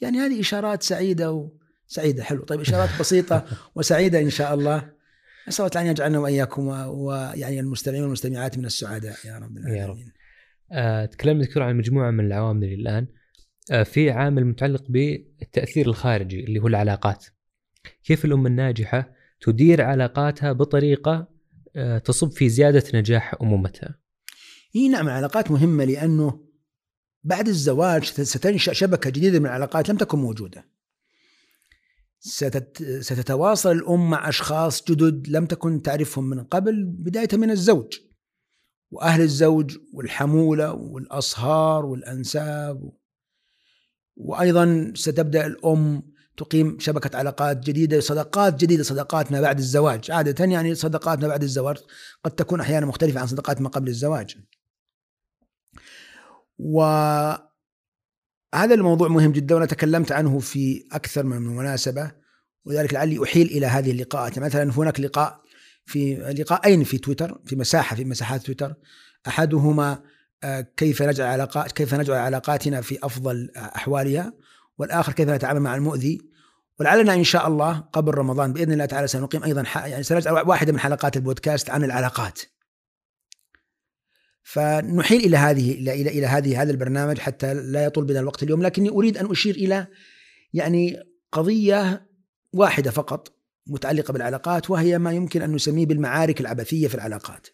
يعني 0.01 0.19
هذه 0.19 0.41
إشارات 0.41 0.83
سعيدة 0.83 1.33
و... 1.33 1.51
سعيدة 1.87 2.25
حلو. 2.25 2.45
طيب 2.45 2.61
إشارات 2.61 2.89
بسيطة 3.01 3.47
وسعيدة 3.77 4.21
إن 4.21 4.31
شاء 4.31 4.55
الله. 4.55 4.93
أسأل 5.49 5.67
الله 5.67 5.81
أن 5.81 5.87
يجعلنا 5.87 6.19
وإياكم 6.19 6.69
ويعني 6.89 7.61
المستمعين 7.61 8.03
والمستمعات 8.03 8.59
من 8.59 8.65
السعداء 8.65 9.17
يا 9.25 9.39
رب 9.39 9.57
العالمين. 9.57 9.77
يا 9.77 9.87
رب. 9.87 9.99
آه، 10.73 11.07
تكلمنا 11.07 11.45
دكتور 11.45 11.63
عن 11.63 11.77
مجموعة 11.77 12.11
من 12.11 12.27
العوامل 12.27 12.73
الآن. 12.73 13.07
آه، 13.71 13.83
في 13.83 14.11
عامل 14.11 14.45
متعلق 14.45 14.85
بالتأثير 14.89 15.87
الخارجي 15.87 16.45
اللي 16.45 16.61
هو 16.61 16.67
العلاقات. 16.67 17.27
كيف 18.05 18.25
الام 18.25 18.47
الناجحة 18.47 19.13
تدير 19.41 19.83
علاقاتها 19.83 20.53
بطريقة 20.53 21.29
آه، 21.77 21.99
تصب 21.99 22.31
في 22.31 22.49
زيادة 22.49 22.85
نجاح 22.95 23.35
أمومتها؟ 23.43 23.99
إي 24.77 24.89
نعم 24.89 25.09
العلاقات 25.09 25.51
مهمة 25.51 25.85
لأنه 25.85 26.49
بعد 27.25 27.49
الزواج 27.49 28.05
ستنشأ 28.05 28.73
شبكة 28.73 29.11
جديدة 29.11 29.39
من 29.39 29.47
العلاقات 29.47 29.89
لم 29.89 29.97
تكن 29.97 30.19
موجودة. 30.19 30.69
ستتواصل 33.01 33.73
الام 33.73 34.11
مع 34.11 34.29
أشخاص 34.29 34.85
جدد 34.85 35.29
لم 35.29 35.47
تكن 35.47 35.83
تعرفهم 35.83 36.25
من 36.25 36.45
قبل 36.45 36.85
بداية 36.85 37.29
من 37.33 37.51
الزوج. 37.51 37.99
وأهل 38.91 39.21
الزوج 39.21 39.77
والحمولة 39.93 40.73
والأصهار 40.73 41.87
والأنساب. 41.87 42.93
وأيضا 44.17 44.93
ستبدأ 44.97 45.47
الأم 45.47 46.03
تقيم 46.39 46.79
شبكة 46.81 47.19
علاقات 47.19 47.65
جديدة 47.65 48.01
صداقات 48.01 48.55
جديدة 48.55 48.83
صداقات 48.83 49.33
ما 49.33 49.41
بعد 49.41 49.59
الزواج. 49.59 50.11
عادة 50.11 50.45
يعني 50.45 50.75
صداقات 50.75 51.19
ما 51.19 51.29
بعد 51.29 51.43
الزواج 51.43 51.77
قد 52.25 52.31
تكون 52.31 52.61
أحيانا 52.61 52.87
مختلفة 52.87 53.21
عن 53.21 53.27
صداقات 53.27 53.61
ما 53.61 53.69
قبل 53.69 53.89
الزواج. 53.89 54.37
وهذا 56.59 57.45
الموضوع 58.55 59.09
مهم 59.09 59.33
جدا 59.33 59.55
وأنا 59.55 59.67
تكلمت 59.67 60.13
عنه 60.13 60.39
في 60.39 60.85
أكثر 60.93 61.23
من 61.23 61.43
مناسبة 61.43 62.13
ولذلك 62.65 62.95
لعلي 62.95 63.23
أحيل 63.23 63.47
إلى 63.47 63.67
هذه 63.67 63.91
اللقاءات. 63.91 64.39
مثلا 64.39 64.73
هناك 64.73 65.01
لقاء 65.01 65.41
في 65.87 66.15
لقاءين 66.15 66.85
في 66.85 66.99
تويتر 66.99 67.41
في 67.47 67.57
مساحة 67.57 67.97
في 67.97 68.05
مساحات 68.05 68.43
تويتر. 68.43 68.75
أحدهما 69.29 70.03
آه، 70.43 70.61
كيف 70.77 71.03
نجعل 71.03 71.27
علاقات 71.27 71.73
كيف 71.73 71.95
نجعل 71.95 72.17
علاقاتنا 72.17 72.81
في 72.81 72.99
أفضل 73.03 73.51
أحوالها 73.57 74.33
والآخر 74.79 75.13
كيف 75.13 75.29
نتعامل 75.29 75.61
مع 75.61 75.75
المؤذي. 75.75 76.28
ولعلنا 76.81 77.15
إن 77.15 77.25
شاء 77.25 77.49
الله 77.49 77.79
قبل 77.79 78.15
رمضان 78.15 78.53
بإذن 78.53 78.73
الله 78.73 78.85
تعالى 78.85 79.07
سنقيم 79.07 79.45
أيضا 79.45 79.65
يعني 79.75 80.03
سنجعل 80.03 80.35
واحدة 80.49 80.73
من 80.73 80.79
حلقات 80.79 81.17
البودكاست 81.17 81.71
عن 81.71 81.85
العلاقات. 81.85 82.41
فنحيل 84.43 85.21
إلى 85.21 85.37
هذه 85.37 85.73
إلى 85.73 85.93
إلى 85.93 86.11
إلى 86.11 86.27
هذه 86.27 86.63
هذا 86.63 86.71
البرنامج 86.71 87.19
حتى 87.19 87.55
لا 87.55 87.85
يطول 87.85 88.05
بنا 88.05 88.21
الوقت 88.21 88.43
اليوم 88.43 88.63
لكني 88.63 88.89
أريد 88.89 89.19
أن 89.19 89.31
أشير 89.31 89.55
إلى 89.55 89.87
يعني 90.55 90.97
قضية 91.33 92.09
واحدة 92.53 92.91
فقط 92.91 93.33
متعلقة 93.67 94.13
بالعلاقات 94.13 94.71
وهي 94.71 94.99
ما 94.99 95.13
يمكن 95.13 95.43
أن 95.43 95.53
نسميه 95.53 95.87
بالمعارك 95.87 96.41
العبثية 96.41 96.89
في 96.89 96.95
العلاقات. 96.95 97.47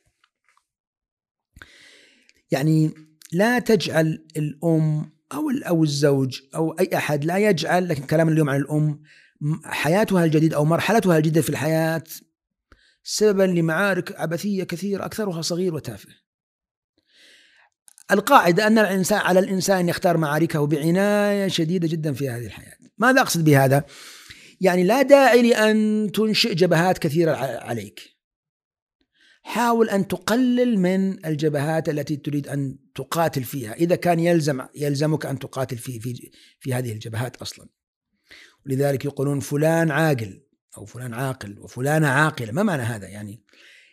يعني 2.51 2.95
لا 3.33 3.59
تجعل 3.59 4.27
الأم 4.37 5.12
أو 5.33 5.51
أو 5.51 5.85
الزوج 5.85 6.41
أو 6.55 6.72
أي 6.72 6.91
أحد 6.95 7.25
لا 7.25 7.39
يجعل 7.39 7.89
لكن 7.89 8.03
كلامنا 8.03 8.33
اليوم 8.33 8.51
عن 8.51 8.61
الأم 8.61 9.03
حياتها 9.64 10.25
الجديده 10.25 10.57
أو 10.57 10.64
مرحلتها 10.64 11.16
الجديده 11.16 11.41
في 11.43 11.51
الحياة 11.51 12.03
سببا 13.03 13.43
لمعارك 13.43 14.20
عبثية 14.20 14.64
كثيرة 14.64 15.05
أكثرها 15.05 15.43
صغير 15.43 15.75
وتافه. 15.75 16.09
القاعدة 18.11 18.66
أن 18.66 18.79
الانسان 18.79 19.18
على 19.18 19.41
الإنسان 19.41 19.79
ان 19.79 19.89
يختار 19.89 20.16
معاركه 20.16 20.66
بعناية 20.66 21.49
شديدة 21.49 21.89
جدا 21.89 22.12
في 22.12 22.29
هذه 22.29 22.47
الحياة. 22.47 22.77
ماذا 22.99 23.20
أقصد 23.20 23.45
بهذا؟ 23.45 23.85
يعني 24.61 24.85
لا 24.85 25.03
داعي 25.03 25.43
لأن 25.43 26.11
تنشئ 26.14 26.55
جبهات 26.55 26.99
كثيرة 26.99 27.33
عليك. 27.37 28.13
حاول 29.47 29.90
أن 29.90 30.09
تقلل 30.09 30.78
من 30.78 31.26
الجبهات 31.26 31.88
التي 31.88 32.16
تريد 32.16 32.49
أن 32.49 32.78
تقاتل 32.95 33.45
فيها 33.45 33.72
إذا 33.72 33.97
كان 33.97 34.20
يلزم 34.20 34.61
يلزمك 34.74 35.26
أن 35.26 35.38
تقاتل 35.38 35.76
في 35.76 36.01
في 36.01 36.30
في 36.61 36.74
هذه 36.74 36.92
الجبهات 36.92 37.36
أصلا. 37.36 37.68
ولذلك 38.66 39.05
يقولون 39.05 39.40
فلان 39.40 39.90
عاقل 39.90 40.42
أو 40.78 40.84
فلان 40.84 41.14
عاقل 41.14 41.59
وفلانه 41.59 42.09
عاقلة 42.09 42.53
ما 42.53 42.62
معنى 42.62 42.82
هذا 42.82 43.09
يعني؟ 43.09 43.42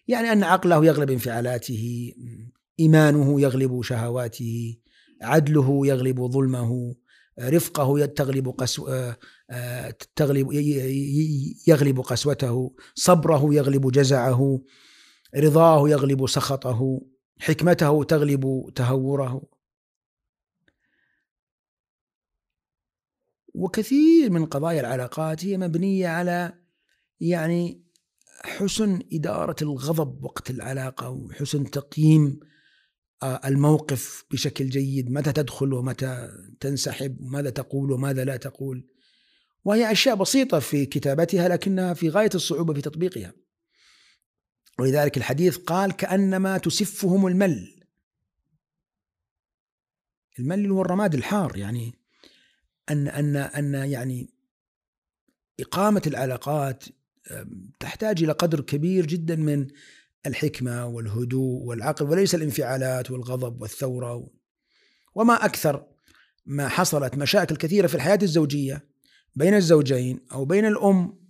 يعني 0.08 0.32
أن 0.32 0.44
عقله 0.44 0.86
يغلب 0.86 1.12
انفعالاته 1.12 2.14
إيمانه 2.80 3.42
يغلب 3.42 3.82
شهواته 3.82 4.78
عدله 5.22 5.88
يغلب 5.88 6.32
ظلمه 6.32 6.96
رفقه 7.40 8.06
تغلب 8.06 8.50
قسو 8.50 8.88
آه، 8.88 9.18
آه، 9.50 9.94
تغلب 10.16 10.52
يغلب 11.68 12.00
قسوته 12.00 12.76
صبره 12.96 13.54
يغلب 13.54 13.92
جزعه. 13.92 14.62
رضاه 15.36 15.90
يغلب 15.90 16.28
سخطه 16.28 17.02
حكمته 17.40 18.04
تغلب 18.04 18.72
تهوره. 18.76 19.42
وكثير 23.54 24.30
من 24.30 24.46
قضايا 24.46 24.80
العلاقات 24.80 25.46
هي 25.46 25.58
مبنية 25.58 26.08
على 26.08 26.54
يعني 27.20 27.86
حسن 28.42 29.00
إدارة 29.14 29.56
الغضب 29.62 30.24
وقت 30.24 30.50
العلاقة 30.50 31.10
وحسن 31.10 31.72
تقييم 31.72 32.40
آه، 33.24 33.42
الموقف 33.46 34.26
بشكل 34.32 34.70
جيد 34.70 35.12
متى 35.12 35.32
تدخل 35.32 35.74
ومتى 35.74 36.30
تنسحب 36.60 37.22
وماذا 37.22 37.50
تقول 37.50 37.92
وماذا 37.92 38.26
لا 38.26 38.38
تقول. 38.38 38.88
وهي 39.66 39.92
أشياء 39.92 40.16
بسيطة 40.16 40.60
في 40.60 40.86
كتابتها 40.86 41.48
لكنها 41.48 41.94
في 41.94 42.10
غاية 42.10 42.30
الصعوبة 42.36 42.74
في 42.74 42.82
تطبيقها. 42.82 43.34
ولذلك 44.80 45.18
الحديث 45.18 45.58
قال 45.58 45.92
كأنما 45.92 46.58
تسفهم 46.58 47.28
المل. 47.28 47.82
المل 50.40 50.72
هو 50.72 50.82
الرماد 50.82 51.16
الحار 51.16 51.58
يعني 51.58 51.94
أن 52.90 53.08
أن 53.08 53.36
أن 53.36 53.74
يعني 53.74 54.34
إقامة 55.60 56.02
العلاقات 56.08 56.84
تحتاج 57.80 58.24
إلى 58.24 58.32
قدر 58.32 58.62
كبير 58.62 59.06
جدا 59.06 59.36
من 59.36 59.68
الحكمة 60.26 60.86
والهدوء 60.86 61.64
والعقل 61.64 62.06
وليس 62.06 62.36
الانفعالات 62.36 63.12
والغضب 63.12 63.62
والثورة 63.62 64.28
وما 65.16 65.46
أكثر 65.46 65.86
ما 66.46 66.68
حصلت 66.68 67.16
مشاكل 67.16 67.56
كثيرة 67.56 67.88
في 67.88 67.96
الحياة 67.96 68.20
الزوجية 68.22 68.86
بين 69.36 69.54
الزوجين 69.54 70.20
أو 70.32 70.46
بين 70.46 70.66
الأم 70.66 71.21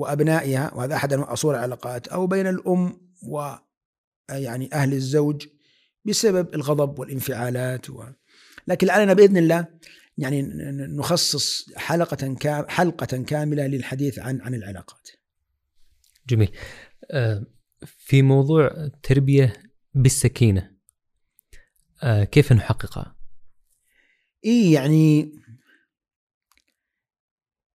وأبنائها 0.00 0.74
وهذا 0.74 0.94
أحد 0.94 1.12
أصول 1.12 1.54
العلاقات 1.54 2.08
أو 2.08 2.26
بين 2.26 2.46
الأم 2.46 3.00
و 3.28 3.54
يعني 4.30 4.70
أهل 4.72 4.92
الزوج 4.92 5.46
بسبب 6.04 6.54
الغضب 6.54 6.98
والانفعالات 6.98 7.90
و... 7.90 8.04
لكن 8.66 8.86
لعلنا 8.86 9.12
بإذن 9.12 9.36
الله 9.36 9.66
يعني 10.18 10.42
نخصص 10.96 11.72
حلقة 11.76 12.34
كام 12.34 12.68
حلقة 12.68 13.22
كاملة 13.22 13.66
للحديث 13.66 14.18
عن 14.18 14.40
عن 14.40 14.54
العلاقات. 14.54 15.08
جميل. 16.28 16.56
آه، 17.10 17.46
في 17.86 18.22
موضوع 18.22 18.66
التربية 18.66 19.52
بالسكينة 19.94 20.70
آه، 22.02 22.24
كيف 22.24 22.52
نحققها؟ 22.52 23.16
إيه 24.44 24.74
يعني 24.74 25.32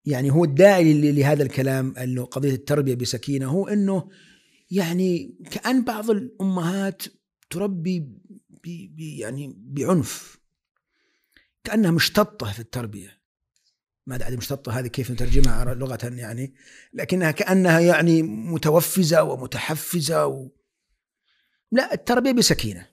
يعني 0.04 0.30
هو 0.30 0.44
الداعي 0.44 1.12
لهذا 1.12 1.42
الكلام 1.42 1.96
إنه 1.96 2.24
قضية 2.24 2.54
التربية 2.54 2.94
بسكينة 2.94 3.46
هو 3.46 3.68
إنه 3.68 4.08
يعني 4.70 5.34
كأن 5.50 5.84
بعض 5.84 6.10
الأمهات 6.10 7.02
تربي 7.50 8.00
ب 8.64 9.00
يعني 9.00 9.54
بعنف 9.58 10.38
كأنها 11.64 11.90
مشتطة 11.90 12.52
في 12.52 12.60
التربية. 12.60 13.22
ما 14.06 14.16
أدري 14.16 14.36
مشتطة 14.36 14.78
هذه 14.78 14.86
كيف 14.86 15.10
نترجمها 15.10 15.74
لغة 15.74 15.98
يعني 16.02 16.54
لكنها 16.92 17.30
كأنها 17.30 17.80
يعني 17.80 18.22
متوفزة 18.22 19.22
ومتحفزة 19.22 20.26
و... 20.26 20.50
لا 21.72 21.94
التربية 21.94 22.32
بسكينة. 22.32 22.88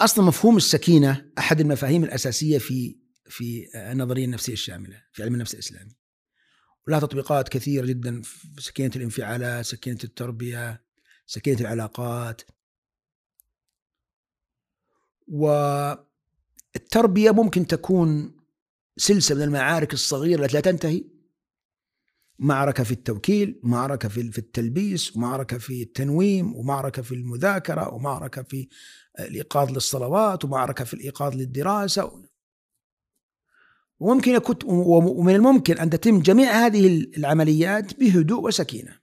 أصلا 0.00 0.24
مفهوم 0.24 0.56
السكينة 0.56 1.30
أحد 1.38 1.60
المفاهيم 1.60 2.04
الأساسية 2.04 2.58
في 2.58 3.01
في 3.32 3.68
النظرية 3.74 4.24
النفسية 4.24 4.52
الشاملة 4.52 5.02
في 5.12 5.22
علم 5.22 5.34
النفس 5.34 5.54
الإسلامي. 5.54 5.96
ولها 6.86 7.00
تطبيقات 7.00 7.48
كثيرة 7.48 7.86
جدا 7.86 8.22
في 8.22 8.62
سكينة 8.62 8.90
الانفعالات 8.96 9.64
سكينة 9.64 9.98
التربية 10.04 10.84
سكينة 11.26 11.60
العلاقات. 11.60 12.42
والتربية 15.28 17.30
ممكن 17.30 17.66
تكون 17.66 18.36
سلسلة 18.96 19.38
من 19.38 19.42
المعارك 19.42 19.94
الصغيرة 19.94 20.44
التي 20.44 20.54
لا 20.54 20.60
تنتهي. 20.60 21.04
معركة 22.38 22.84
في 22.84 22.92
التوكيل 22.92 23.60
معركة 23.62 24.08
في 24.08 24.38
التلبيس 24.38 25.16
ومعركة 25.16 25.58
في 25.58 25.82
التنويم 25.82 26.56
ومعركة 26.56 27.02
في 27.02 27.14
المذاكرة 27.14 27.94
ومعركة 27.94 28.42
في 28.42 28.68
الإيقاظ 29.20 29.70
للصلوات 29.70 30.44
ومعركة 30.44 30.84
في 30.84 30.94
الإيقاظ 30.94 31.34
للدراسة. 31.34 32.22
وممكن 34.02 34.40
ومن 34.64 35.34
الممكن 35.34 35.78
أن 35.78 35.90
تتم 35.90 36.20
جميع 36.20 36.66
هذه 36.66 36.86
العمليات 37.16 38.00
بهدوء 38.00 38.46
وسكينة. 38.46 38.98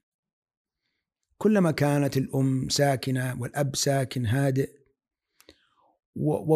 كلما 1.37 1.71
كانت 1.71 2.17
الأم 2.17 2.69
ساكنة 2.69 3.41
والأب 3.41 3.75
ساكن 3.75 4.25
هادئ 4.25 4.69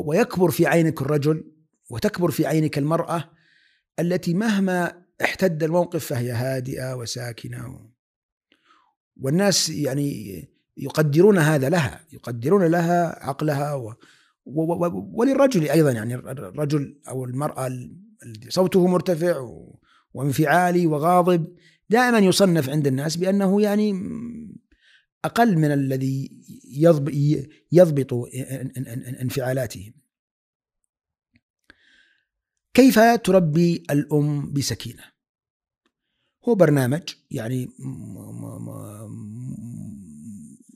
ويكبر 0.05 0.51
في 0.51 0.67
عينك 0.67 1.01
الرجل 1.01 1.51
وتكبر 1.89 2.31
في 2.31 2.45
عينك 2.45 2.77
المرأة 2.77 3.29
التي 3.99 4.33
مهما 4.33 5.03
احتد 5.23 5.63
الموقف 5.63 6.05
فهي 6.05 6.31
هادئة 6.31 6.95
وساكنة. 6.95 7.89
والناس 9.21 9.69
يعني 9.69 10.49
يقدرون 10.77 11.37
هذا 11.37 11.69
لها 11.69 12.05
يقدرون 12.11 12.63
لها 12.65 13.25
عقلها 13.25 13.73
و 13.73 13.93
وللرجل 15.13 15.69
أيضا 15.69 15.91
يعني 15.91 16.15
الرجل 16.15 16.99
أو 17.07 17.25
المرأة 17.25 17.67
الذي 17.67 18.02
صوته 18.49 18.87
مرتفع 18.87 19.49
وانفعالي 20.13 20.87
وغاضب 20.87 21.55
دائما 21.89 22.19
يصنف 22.19 22.69
عند 22.69 22.87
الناس 22.87 23.15
بأنه 23.15 23.61
يعني 23.61 23.93
أقل 25.25 25.57
من 25.57 25.71
الذي 25.71 26.41
يضبط 27.71 28.29
انفعالاتهم 29.21 29.93
كيف 32.73 32.99
تربي 32.99 33.83
الأم 33.91 34.53
بسكينة؟ 34.53 35.03
هو 36.49 36.55
برنامج 36.55 37.01
يعني 37.31 37.69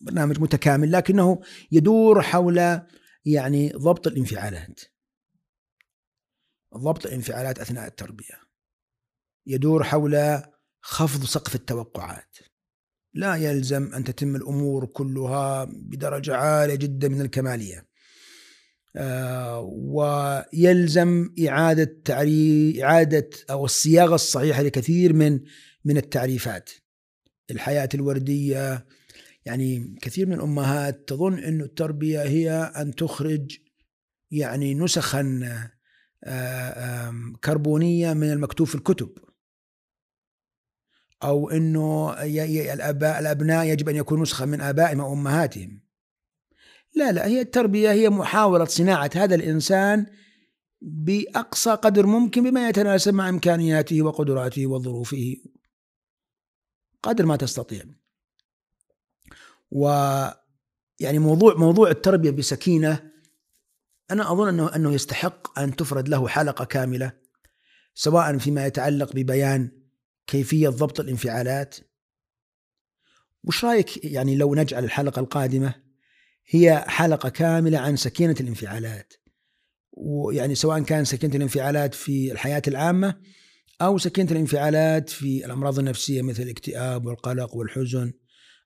برنامج 0.01 0.39
متكامل 0.41 0.91
لكنه 0.91 1.41
يدور 1.71 2.21
حول 2.21 2.81
يعني 3.25 3.69
ضبط 3.69 4.07
الانفعالات. 4.07 4.79
ضبط 6.77 7.05
الانفعالات 7.05 7.59
أثناء 7.59 7.87
التربية. 7.87 8.39
يدور 9.47 9.83
حول 9.83 10.41
خفض 10.81 11.25
سقف 11.25 11.55
التوقعات. 11.55 12.37
لا 13.13 13.35
يلزم 13.35 13.93
أن 13.93 14.03
تتم 14.03 14.35
الأمور 14.35 14.85
كلها 14.85 15.63
بدرجة 15.63 16.35
عالية 16.35 16.75
جدا 16.75 17.07
من 17.07 17.21
الكمالية. 17.21 17.87
آه، 18.95 19.59
ويلزم 19.71 21.33
إعادة 21.47 22.01
تعريف 22.05 22.79
إعادة 22.83 23.29
أو 23.49 23.65
الصياغة 23.65 24.15
الصحيحة 24.15 24.61
لكثير 24.61 25.13
من 25.13 25.39
من 25.85 25.97
التعريفات. 25.97 26.69
الحياة 27.51 27.89
الوردية 27.93 28.87
يعني 29.45 29.95
كثير 30.01 30.25
من 30.25 30.33
الأمهات 30.33 31.07
تظن 31.07 31.39
إنه 31.39 31.63
التربية 31.63 32.21
هي 32.23 32.51
أن 32.51 32.95
تخرج 32.95 33.57
يعني 34.31 34.73
نسخا 34.73 35.39
كربونية 37.43 38.13
من 38.13 38.31
المكتوب 38.31 38.67
في 38.67 38.75
الكتب. 38.75 39.09
أو 41.23 41.49
إنه 41.49 42.13
الاباء 42.73 43.19
الأبناء 43.19 43.65
يجب 43.65 43.89
أن 43.89 43.95
يكونوا 43.95 44.23
نسخة 44.23 44.45
من 44.45 44.61
آبائهم 44.61 44.99
وامهاتهم 44.99 45.81
لا 46.95 47.11
لا 47.11 47.25
هي 47.27 47.41
التربية 47.41 47.91
هي 47.91 48.09
محاولة 48.09 48.65
صناعة 48.65 49.09
هذا 49.15 49.35
الإنسان 49.35 50.05
بأقصى 50.81 51.69
قدر 51.69 52.05
ممكن 52.05 52.43
بما 52.43 52.69
يتناسب 52.69 53.13
مع 53.13 53.29
إمكانياته 53.29 54.01
وقدراته 54.01 54.67
وظروفه. 54.67 55.35
قدر 57.03 57.25
ما 57.25 57.35
تستطيع. 57.35 57.83
و 59.71 59.87
يعني 60.99 61.19
موضوع 61.19 61.55
موضوع 61.55 61.89
التربية 61.89 62.31
بسكينة 62.31 63.06
أنا 64.11 64.31
أظن 64.31 64.47
انه 64.47 64.75
أنه 64.75 64.93
يستحق 64.93 65.59
أن 65.59 65.75
تفرد 65.75 66.09
له 66.09 66.27
حلقة 66.27 66.65
كاملة 66.65 67.11
سواء 67.93 68.37
فيما 68.37 68.65
يتعلق 68.65 69.13
ببيان 69.13 69.71
كيفية 70.27 70.69
ضبط 70.69 70.99
الانفعالات. 70.99 71.75
وش 73.43 73.65
رأيك 73.65 74.05
يعني 74.05 74.35
لو 74.35 74.55
نجعل 74.55 74.83
الحلقة 74.83 75.19
القادمة 75.19 75.75
هي 76.49 76.85
حلقة 76.87 77.29
كاملة 77.29 77.77
عن 77.77 77.95
سكينة 77.95 78.35
الانفعالات؟ 78.39 79.13
ويعني 79.91 80.55
سواء 80.55 80.79
كان 80.83 81.05
سكينة 81.05 81.35
الانفعالات 81.35 81.93
في 81.93 82.31
الحياة 82.31 82.61
العامة 82.67 83.15
أو 83.81 83.97
سكينة 83.97 84.31
الانفعالات 84.31 85.09
في 85.09 85.45
الأمراض 85.45 85.79
النفسية 85.79 86.21
مثل 86.21 86.43
الاكتئاب 86.43 87.05
والقلق 87.05 87.55
والحزن. 87.55 88.13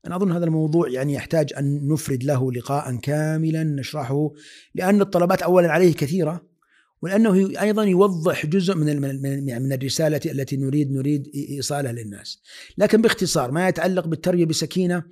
أنا 0.05 0.15
أظن 0.15 0.31
هذا 0.31 0.45
الموضوع 0.45 0.89
يعني 0.89 1.13
يحتاج 1.13 1.53
أن 1.57 1.87
نفرد 1.87 2.23
له 2.23 2.51
لقاء 2.51 2.95
كاملا 2.95 3.63
نشرحه 3.63 4.31
لأن 4.75 5.01
الطلبات 5.01 5.41
أولا 5.41 5.71
عليه 5.71 5.93
كثيرة 5.93 6.51
ولأنه 7.01 7.61
أيضا 7.61 7.83
يوضح 7.83 8.45
جزء 8.45 8.75
من 8.75 9.01
من 9.61 9.73
الرسالة 9.73 10.21
التي 10.25 10.57
نريد 10.57 10.91
نريد 10.91 11.31
إيصالها 11.35 11.91
للناس. 11.91 12.41
لكن 12.77 13.01
باختصار 13.01 13.51
ما 13.51 13.67
يتعلق 13.67 14.07
بالتربية 14.07 14.45
بسكينة 14.45 15.03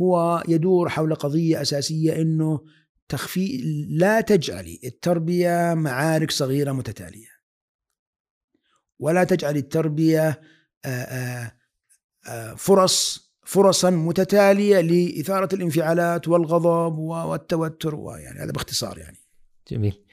هو 0.00 0.42
يدور 0.48 0.88
حول 0.88 1.14
قضية 1.14 1.62
أساسية 1.62 2.22
أنه 2.22 2.60
تخفي 3.08 3.60
لا 3.88 4.20
تجعلي 4.20 4.80
التربية 4.84 5.74
معارك 5.74 6.30
صغيرة 6.30 6.72
متتالية. 6.72 7.32
ولا 8.98 9.24
تجعل 9.24 9.56
التربية 9.56 10.40
فرص 12.56 13.21
فرصا 13.44 13.90
متتالية 13.90 14.80
لإثارة 14.80 15.54
الانفعالات 15.54 16.28
والغضب 16.28 16.98
والتوتر 16.98 17.94
ويعني 17.94 18.40
هذا 18.40 18.52
باختصار 18.52 18.98
يعني. 18.98 19.16
جميل. 19.70 20.04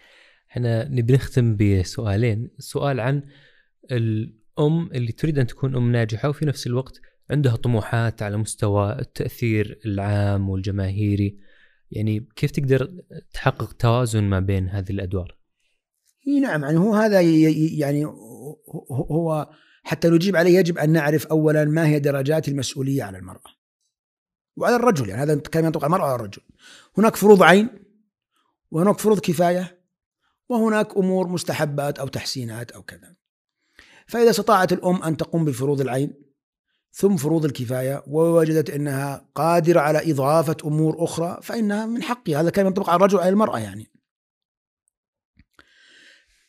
إحنا 0.51 0.87
نبي 0.87 1.13
نختم 1.13 1.57
بسؤالين، 1.57 2.49
سؤال 2.59 2.99
عن 2.99 3.23
الأم 3.91 4.91
اللي 4.91 5.11
تريد 5.11 5.39
أن 5.39 5.47
تكون 5.47 5.75
أم 5.75 5.91
ناجحة 5.91 6.29
وفي 6.29 6.45
نفس 6.45 6.67
الوقت 6.67 7.01
عندها 7.31 7.55
طموحات 7.55 8.21
على 8.21 8.37
مستوى 8.37 8.99
التأثير 8.99 9.79
العام 9.85 10.49
والجماهيري 10.49 11.37
يعني 11.91 12.27
كيف 12.35 12.51
تقدر 12.51 12.91
تحقق 13.33 13.73
توازن 13.73 14.23
ما 14.23 14.39
بين 14.39 14.69
هذه 14.69 14.89
الأدوار؟ 14.89 15.35
نعم 16.41 16.63
يعني 16.63 16.77
هو 16.77 16.93
هذا 16.93 17.21
يعني 17.21 18.05
هو 18.91 19.49
حتى 19.89 20.09
نجيب 20.09 20.35
عليه 20.35 20.59
يجب 20.59 20.77
أن 20.77 20.89
نعرف 20.89 21.27
أولا 21.27 21.65
ما 21.65 21.87
هي 21.87 21.99
درجات 21.99 22.47
المسؤولية 22.47 23.03
على 23.03 23.17
المرأة. 23.17 23.51
وعلى 24.57 24.75
الرجل 24.75 25.09
يعني 25.09 25.21
هذا 25.21 25.35
كلام 25.35 25.65
ينطق 25.65 25.83
على 25.83 25.85
المرأة 25.85 26.03
وعلى 26.03 26.15
الرجل. 26.15 26.41
هناك 26.97 27.15
فروض 27.15 27.43
عين 27.43 27.69
وهناك 28.71 28.99
فروض 28.99 29.19
كفاية 29.19 29.81
وهناك 30.49 30.97
أمور 30.97 31.27
مستحبات 31.27 31.99
أو 31.99 32.07
تحسينات 32.07 32.71
أو 32.71 32.83
كذا. 32.83 33.15
فإذا 34.07 34.29
استطاعت 34.29 34.73
الأم 34.73 35.03
أن 35.03 35.17
تقوم 35.17 35.45
بفروض 35.45 35.81
العين 35.81 36.13
ثم 36.91 37.17
فروض 37.17 37.45
الكفاية 37.45 38.03
ووجدت 38.07 38.69
أنها 38.69 39.29
قادرة 39.35 39.79
على 39.79 40.11
إضافة 40.11 40.57
أمور 40.65 41.03
أخرى 41.03 41.39
فإنها 41.41 41.85
من 41.85 42.03
حقها. 42.03 42.41
هذا 42.41 42.49
كلام 42.49 42.67
ينطبق 42.67 42.89
على 42.89 42.95
الرجل 42.95 43.17
وعلى 43.17 43.29
المرأة 43.29 43.59
يعني. 43.59 43.91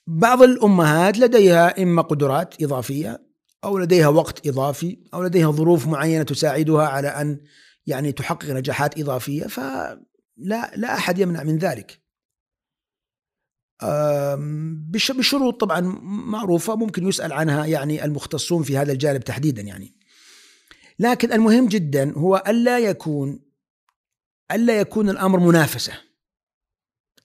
بعض 0.07 0.43
الأمهات 0.43 1.19
لديها 1.19 1.83
إما 1.83 2.03
قدرات 2.03 2.63
إضافية 2.63 3.30
أو 3.65 3.79
لديها 3.79 4.09
وقت 4.09 4.47
إضافي 4.47 4.99
أو 5.15 5.23
لديها 5.23 5.51
ظروف 5.51 5.87
معينة 5.87 6.23
تساعدها 6.23 6.87
على 6.87 7.09
أن 7.09 7.41
يعني 7.87 8.13
تحقق 8.13 8.51
نجاحات 8.51 8.99
إضافية 8.99 9.45
فلا 9.47 10.01
لا 10.77 10.95
أحد 10.95 11.19
يمنع 11.19 11.43
من 11.43 11.59
ذلك. 11.59 12.01
بشروط 14.93 15.61
طبعا 15.61 15.81
معروفة 16.03 16.77
ممكن 16.77 17.09
يسأل 17.09 17.33
عنها 17.33 17.67
يعني 17.67 18.05
المختصون 18.05 18.63
في 18.63 18.77
هذا 18.77 18.93
الجانب 18.93 19.21
تحديدا 19.25 19.63
يعني. 19.63 19.97
لكن 20.99 21.33
المهم 21.33 21.69
جدا 21.69 22.13
هو 22.13 22.43
الا 22.49 22.79
يكون 22.79 23.41
الا 24.53 24.81
يكون 24.81 25.11
الأمر 25.11 25.41
منافسة 25.41 25.93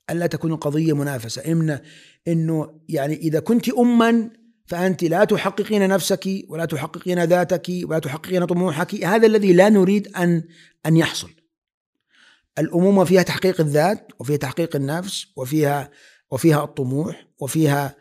الا 0.09 0.27
تكون 0.27 0.53
القضية 0.53 0.93
منافسة 0.93 1.41
إن 1.51 1.79
إنه 2.27 2.81
يعني 2.89 3.15
إذا 3.15 3.39
كنت 3.39 3.69
اما 3.69 4.29
فأنت 4.65 5.03
لا 5.03 5.23
تحققين 5.23 5.87
نفسك 5.87 6.29
ولا 6.49 6.65
تحققين 6.65 7.23
ذاتك 7.23 7.71
ولا 7.83 7.99
تحققين 7.99 8.45
طموحك. 8.45 9.03
هذا 9.03 9.27
الذي 9.27 9.53
لا 9.53 9.69
نريد 9.69 10.07
ان 10.07 10.43
أن 10.85 10.97
يحصل. 10.97 11.29
الأمومة 12.59 13.03
فيها 13.03 13.23
تحقيق 13.23 13.61
الذات 13.61 14.07
وفيها 14.19 14.37
تحقيق 14.37 14.75
النفس 14.75 15.25
وفيها 15.35 15.91
وفيها 16.31 16.63
الطموح 16.63 17.27
وفيها 17.39 17.95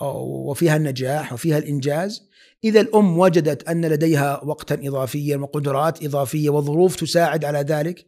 وفيها 0.00 0.76
النجاح 0.76 1.32
وفيها 1.32 1.58
الإنجاز. 1.58 2.30
إذا 2.64 2.80
الأم 2.80 3.18
وجدت 3.18 3.68
أن 3.68 3.86
لديها 3.86 4.44
وقتا 4.44 4.74
إضافيا 4.74 5.36
وقدرات 5.36 6.04
إضافية 6.04 6.50
وظروف 6.50 6.96
تساعد 6.96 7.44
على 7.44 7.58
ذلك 7.58 8.06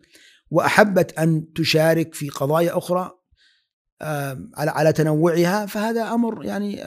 وأحبت 0.51 1.19
أن 1.19 1.53
تشارك 1.53 2.15
في 2.15 2.29
قضايا 2.29 2.79
أخرى 2.79 3.22
على 4.55 4.71
على 4.71 4.93
تنوعها 4.93 5.67
فهذا 5.67 6.15
أمر 6.15 6.45
يعني 6.45 6.85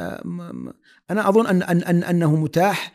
أنا 1.12 1.30
أظن 1.30 1.48
ان 1.48 1.64
ان, 1.64 1.84
أن 1.84 2.04
أنه 2.04 2.36
متاح. 2.36 2.94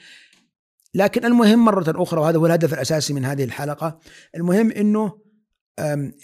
لكن 0.94 1.24
المهم 1.24 1.64
مرة 1.64 2.02
أخرى 2.02 2.20
وهذا 2.20 2.38
هو 2.38 2.46
الهدف 2.46 2.74
الأساسي 2.74 3.12
من 3.12 3.24
هذه 3.24 3.44
الحلقة 3.44 3.98
المهم 4.36 4.70
إنه 4.70 5.12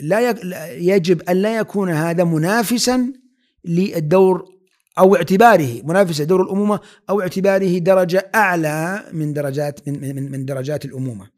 لا 0.01 0.31
يجب 0.73 1.23
أن 1.23 1.37
لا 1.37 1.57
يكون 1.57 1.91
هذا 1.91 2.25
منافسا 2.25 3.13
للدور 3.65 4.45
أو 4.99 5.17
اعتباره. 5.17 5.83
منافسة 5.85 6.25
دور 6.25 6.43
الأمومة 6.43 6.81
أو 7.11 7.21
اعتباره 7.21 7.79
درجة 7.79 8.31
أعلى 8.35 9.05
من 9.13 9.33
درجات 9.33 9.89
من 9.89 10.17
من, 10.17 10.31
من 10.31 10.45
درجات 10.45 10.85
الأمومة. 10.85 11.31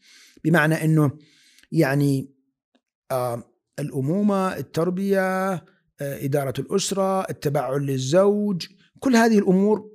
بمعنى 0.45 0.85
إنه 0.85 1.11
يعني 1.73 2.31
الأمومة 3.79 4.57
التربية 4.57 5.65
آه 6.01 6.25
إدارة 6.25 6.55
الأسرة 6.59 7.21
التبعل 7.21 7.87
للزوج 7.87 8.67
كل 9.01 9.17
هذه 9.17 9.39
الأمور 9.39 9.91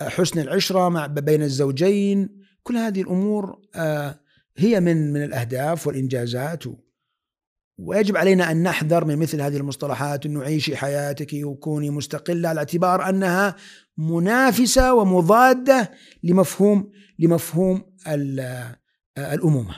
آه 0.00 0.08
حسن 0.08 0.40
العشرة 0.40 0.88
مع 0.88 1.06
بين 1.06 1.42
الزوجين 1.42 2.28
كل 2.62 2.76
هذه 2.76 3.02
الأمور 3.02 3.60
آه 3.74 4.20
هي 4.56 4.80
من 4.80 5.12
من 5.12 5.24
الأهداف 5.24 5.86
والإنجازات 5.86 6.64
ويجب 7.78 8.16
علينا 8.16 8.50
أن 8.50 8.62
نحذر 8.62 9.04
من 9.04 9.16
مثل 9.16 9.40
هذه 9.40 9.56
المصطلحات 9.56 10.26
إنه 10.26 10.42
عيشي 10.42 10.76
حياتك 10.76 11.30
وكوني 11.44 11.90
مستقلة 11.90 12.48
على 12.48 12.58
اعتبار 12.58 13.08
أنها 13.08 13.56
منافسة 13.98 14.94
ومضادة 14.94 15.90
لمفهوم 16.22 16.92
لمفهوم 17.18 17.96
الأمومة. 19.18 19.76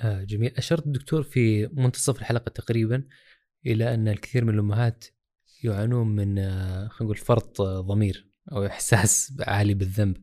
آه 0.00 0.22
جميل، 0.22 0.54
أشرت 0.56 0.86
الدكتور 0.86 1.22
في 1.22 1.68
منتصف 1.72 2.18
الحلقة 2.18 2.50
تقريبا 2.50 3.04
إلى 3.66 3.94
أن 3.94 4.08
الكثير 4.08 4.44
من 4.44 4.54
الأمهات 4.54 5.04
يعانون 5.64 6.06
من 6.06 6.38
آه 6.38 6.88
خلينا 6.88 7.12
نقول 7.12 7.16
فرط 7.16 7.62
ضمير 7.62 8.30
أو 8.52 8.66
إحساس 8.66 9.32
عالي 9.40 9.74
بالذنب. 9.74 10.16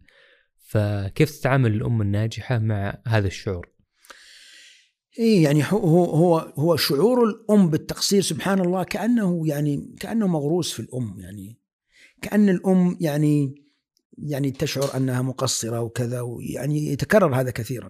فكيف 0.67 1.31
تتعامل 1.39 1.73
الأم 1.73 2.01
الناجحة 2.01 2.59
مع 2.59 3.01
هذا 3.07 3.27
الشعور؟ 3.27 3.69
اي 5.19 5.41
يعني 5.41 5.63
هو 5.63 6.05
هو 6.05 6.37
هو 6.37 6.75
شعور 6.75 7.23
الأم 7.23 7.69
بالتقصير 7.69 8.21
سبحان 8.21 8.59
الله 8.59 8.83
كأنه 8.83 9.47
يعني 9.47 9.95
كأنه 9.99 10.27
مغروس 10.27 10.73
في 10.73 10.79
الأم 10.79 11.15
يعني 11.19 11.59
كأن 12.21 12.49
الأم 12.49 12.97
يعني 13.01 13.63
يعني 14.17 14.51
تشعر 14.51 14.97
أنها 14.97 15.21
مقصرة 15.21 15.81
وكذا 15.81 16.21
ويعني 16.21 16.87
يتكرر 16.87 17.35
هذا 17.35 17.51
كثيرا 17.51 17.89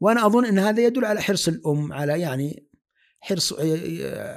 وأنا 0.00 0.26
أظن 0.26 0.44
إن 0.44 0.58
هذا 0.58 0.86
يدل 0.86 1.04
على 1.04 1.22
حرص 1.22 1.48
الأم 1.48 1.92
على 1.92 2.20
يعني 2.20 2.66
حرص 3.24 3.54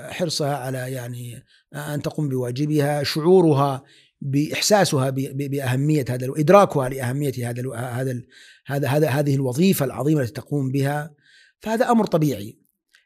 حرصها 0.10 0.56
على 0.58 0.78
يعني 0.78 1.44
أن 1.74 2.02
تقوم 2.02 2.30
بواجبها 2.30 3.04
شعورها 3.04 3.84
بإحساسها 4.22 5.10
بأهمية 5.10 6.06
هذا 6.10 6.30
وإدراكها 6.30 6.90
لأهمية 6.90 7.50
هذا 7.50 7.76
هذا 7.76 8.22
هذا 8.66 8.88
هذا 8.88 9.10
هذه 9.10 9.36
الوظيفة 9.36 9.86
العظيمة 9.86 10.22
التي 10.22 10.34
تقوم 10.34 10.72
بها. 10.72 11.14
فهذا 11.60 11.92
أمر 11.92 12.06
طبيعي. 12.06 12.60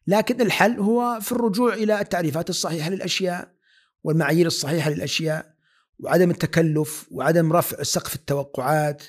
لكن 0.07 0.41
الحل 0.41 0.79
هو 0.79 1.19
في 1.21 1.31
الرجوع 1.31 1.73
إلى 1.73 2.01
التعريفات 2.01 2.49
الصحيحة 2.49 2.89
للأشياء 2.89 3.51
والمعايير 4.03 4.47
الصحيحة 4.47 4.89
للأشياء 4.89 5.53
وعدم 5.99 6.29
التكلف 6.29 7.07
وعدم 7.11 7.53
رفع 7.53 7.83
سقف 7.83 8.15
التوقعات 8.15 9.03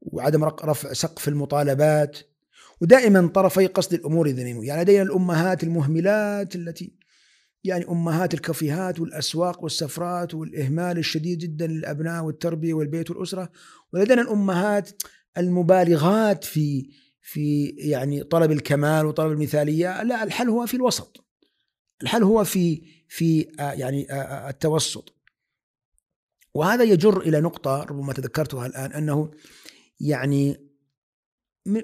وعدم 0.00 0.44
رفع 0.44 0.92
سقف 0.92 1.28
المطالبات. 1.28 2.18
ودائما 2.80 3.28
طرفي 3.28 3.66
قصد 3.66 3.94
الأمور 3.94 4.28
ذميم 4.28 4.64
يعني 4.64 4.82
لدينا 4.82 5.02
الأمهات 5.02 5.64
المهملات 5.64 6.56
التي 6.56 6.98
يعني 7.64 7.88
أمهات 7.88 8.34
الكافيهات 8.34 9.00
والأسواق 9.00 9.62
والسفرات 9.62 10.34
والإهمال 10.34 10.98
الشديد 10.98 11.38
جدا 11.38 11.66
للأبناء 11.66 12.24
والتربية 12.24 12.74
والبيت 12.74 13.10
والأسرة. 13.10 13.50
ولدينا 13.92 14.22
الأمهات 14.22 15.02
المبالغات 15.38 16.44
في 16.44 16.90
في 17.22 17.64
يعني 17.66 18.22
طلب 18.22 18.52
الكمال 18.52 19.06
وطلب 19.06 19.32
المثالية. 19.32 20.02
لا 20.02 20.22
الحل 20.22 20.48
هو 20.48 20.66
في 20.66 20.74
الوسط. 20.74 21.24
الحل 22.02 22.22
هو 22.22 22.44
في 22.44 22.82
في 23.08 23.48
آه، 23.60 23.72
يعني 23.72 24.12
آه، 24.12 24.14
آه، 24.14 24.50
التوسط. 24.50 25.14
وهذا 26.54 26.84
يجر 26.84 27.20
إلى 27.20 27.40
نقطة 27.40 27.82
ربما 27.82 28.12
تذكرتها 28.12 28.66
الآن 28.66 28.92
أنه 28.92 29.30
يعني 30.00 30.67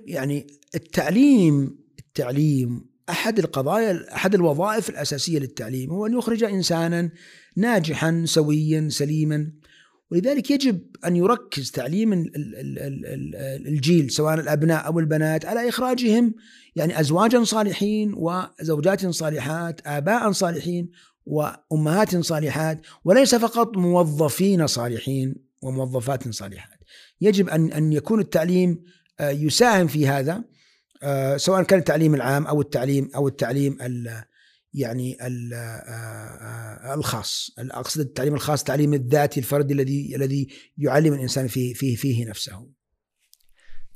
يعني 0.07 0.47
التعليم 0.75 1.79
التعليم 1.99 2.85
أحد 3.11 3.39
القضايا 3.39 4.15
أحد 4.15 4.35
الوظائف 4.35 4.91
الأساسية 4.91 5.39
للتعليم 5.39 5.91
هو 5.91 6.07
أن 6.07 6.19
يخرج 6.19 6.45
انسانا 6.45 7.11
ناجحا 7.57 8.23
سويا 8.27 8.89
سليما 8.89 9.53
ولذلك 10.11 10.51
يجب 10.51 10.81
أن 11.07 11.17
يركز 11.17 11.71
تعليم 11.71 12.13
الجيل 13.67 14.11
سواء 14.11 14.35
الأبناء 14.35 14.87
أو 14.87 14.99
البنات 14.99 15.47
على 15.47 15.69
إخراجهم 15.69 16.35
يعني 16.77 17.01
ازواجا 17.01 17.45
صالحين 17.45 18.15
وزوجات 18.17 19.07
صالحات، 19.07 19.81
آباء 19.87 20.33
صالحين 20.33 20.91
وأمهات 21.27 22.17
صالحات 22.17 22.81
وليس 23.05 23.35
فقط 23.35 23.77
موظفين 23.77 24.67
صالحين 24.67 25.35
وموظفات 25.63 26.29
صالحات. 26.29 26.79
يجب 27.21 27.49
ان 27.49 27.73
أن 27.73 27.93
يكون 27.93 28.21
التعليم 28.21 28.83
يساهم 29.21 29.87
في 29.87 30.09
هذا 30.09 30.45
آه، 31.05 31.37
سواء 31.37 31.63
كان 31.63 31.79
التعليم 31.79 32.15
العام 32.15 32.47
أو 32.47 32.61
التعليم 32.61 33.11
أو 33.15 33.29
التعليم 33.29 33.79
يعني 34.75 35.17
آه، 35.21 35.57
آه، 35.57 36.95
الخاص 36.95 37.51
أقصد 37.59 38.01
التعليم 38.01 38.35
الخاص 38.35 38.61
التعليم 38.61 38.95
الذاتي 38.95 39.41
الفردي 39.41 39.75
الذي 39.75 40.17
الذي 40.17 40.49
يعلم 40.79 41.15
الإنسان 41.15 41.49
فيه 41.49 41.75
فيه 41.75 41.97
فيه 41.97 42.25
نفسه. 42.25 42.71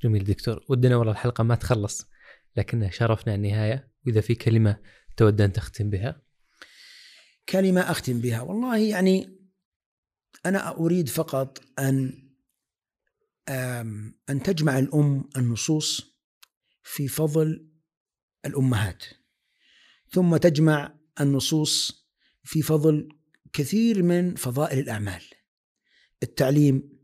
جميل 0.02 0.24
دكتور 0.24 0.64
ودنا 0.68 0.96
والله 0.96 1.12
الحلقة 1.12 1.44
ما 1.44 1.54
تخلص 1.54 2.06
لكن 2.56 2.90
شرفنا 2.90 3.34
النهاية 3.34 3.92
وإذا 4.06 4.20
في 4.20 4.34
كلمة 4.34 4.80
تود 5.16 5.40
أن 5.40 5.52
تختم 5.52 5.90
بها. 5.90 6.22
كلمة 7.48 7.80
أختم 7.80 8.20
بها 8.20 8.40
والله 8.40 8.78
يعني 8.78 9.38
أنا 10.46 10.76
أريد 10.76 11.08
فقط 11.08 11.60
أن 11.78 12.27
أن 14.30 14.42
تجمع 14.44 14.78
الأم 14.78 15.28
النصوص 15.36 16.18
في 16.82 17.08
فضل 17.08 17.68
الأمهات. 18.46 19.04
ثم 20.10 20.36
تجمع 20.36 20.98
النصوص 21.20 22.06
في 22.44 22.62
فضل 22.62 23.08
كثير 23.52 24.02
من 24.02 24.34
فضائل 24.34 24.78
الأعمال 24.78 25.22
التعليم 26.22 26.98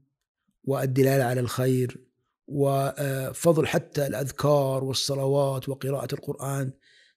والدلالة 0.65 1.25
على 1.25 1.41
الخير 1.41 2.09
وفضل 2.47 3.67
حتى 3.67 4.07
الأذكار 4.07 4.85
والصلوات 4.85 5.69
وقراءة 5.69 6.15
القرآن 6.15 6.73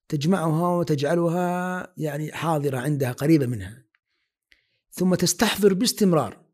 تجمعها 0.10 0.78
وتجعلها 0.78 1.94
يعني 1.98 2.32
حاضرة 2.32 2.78
عندها 2.78 3.12
قريبة 3.12 3.46
منها 3.46 3.84
ثم 4.92 5.16
تستحضر 5.16 5.74
باستمرار 5.74 6.46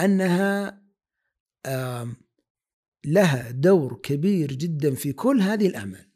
أنها 0.00 0.81
لها 3.04 3.50
دور 3.50 4.00
كبير 4.02 4.52
جدا 4.52 4.94
في 4.94 5.12
كل 5.12 5.40
هذه 5.40 5.66
الأعمال 5.66 6.12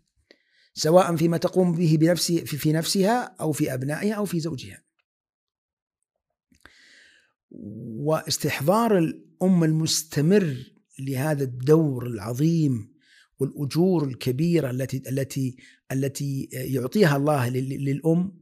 سواء 0.74 1.16
فيما 1.16 1.36
تقوم 1.36 1.72
به 1.72 1.96
بنفسه 2.00 2.44
في 2.44 2.72
نفسها 2.72 3.36
أو 3.40 3.52
في 3.52 3.74
أبنائها 3.74 4.14
أو 4.14 4.24
في 4.24 4.40
زوجها. 4.40 4.82
واستحضار 7.50 8.98
الأم 8.98 9.64
المستمر 9.64 10.56
لهذا 10.98 11.44
الدور 11.44 12.06
العظيم 12.06 12.96
والأجور 13.38 14.04
الكبيرة 14.04 14.70
التي 14.70 15.02
التي 15.08 15.56
التي 15.92 16.48
يعطيها 16.52 17.16
الله 17.16 17.48
للأم 17.48 18.38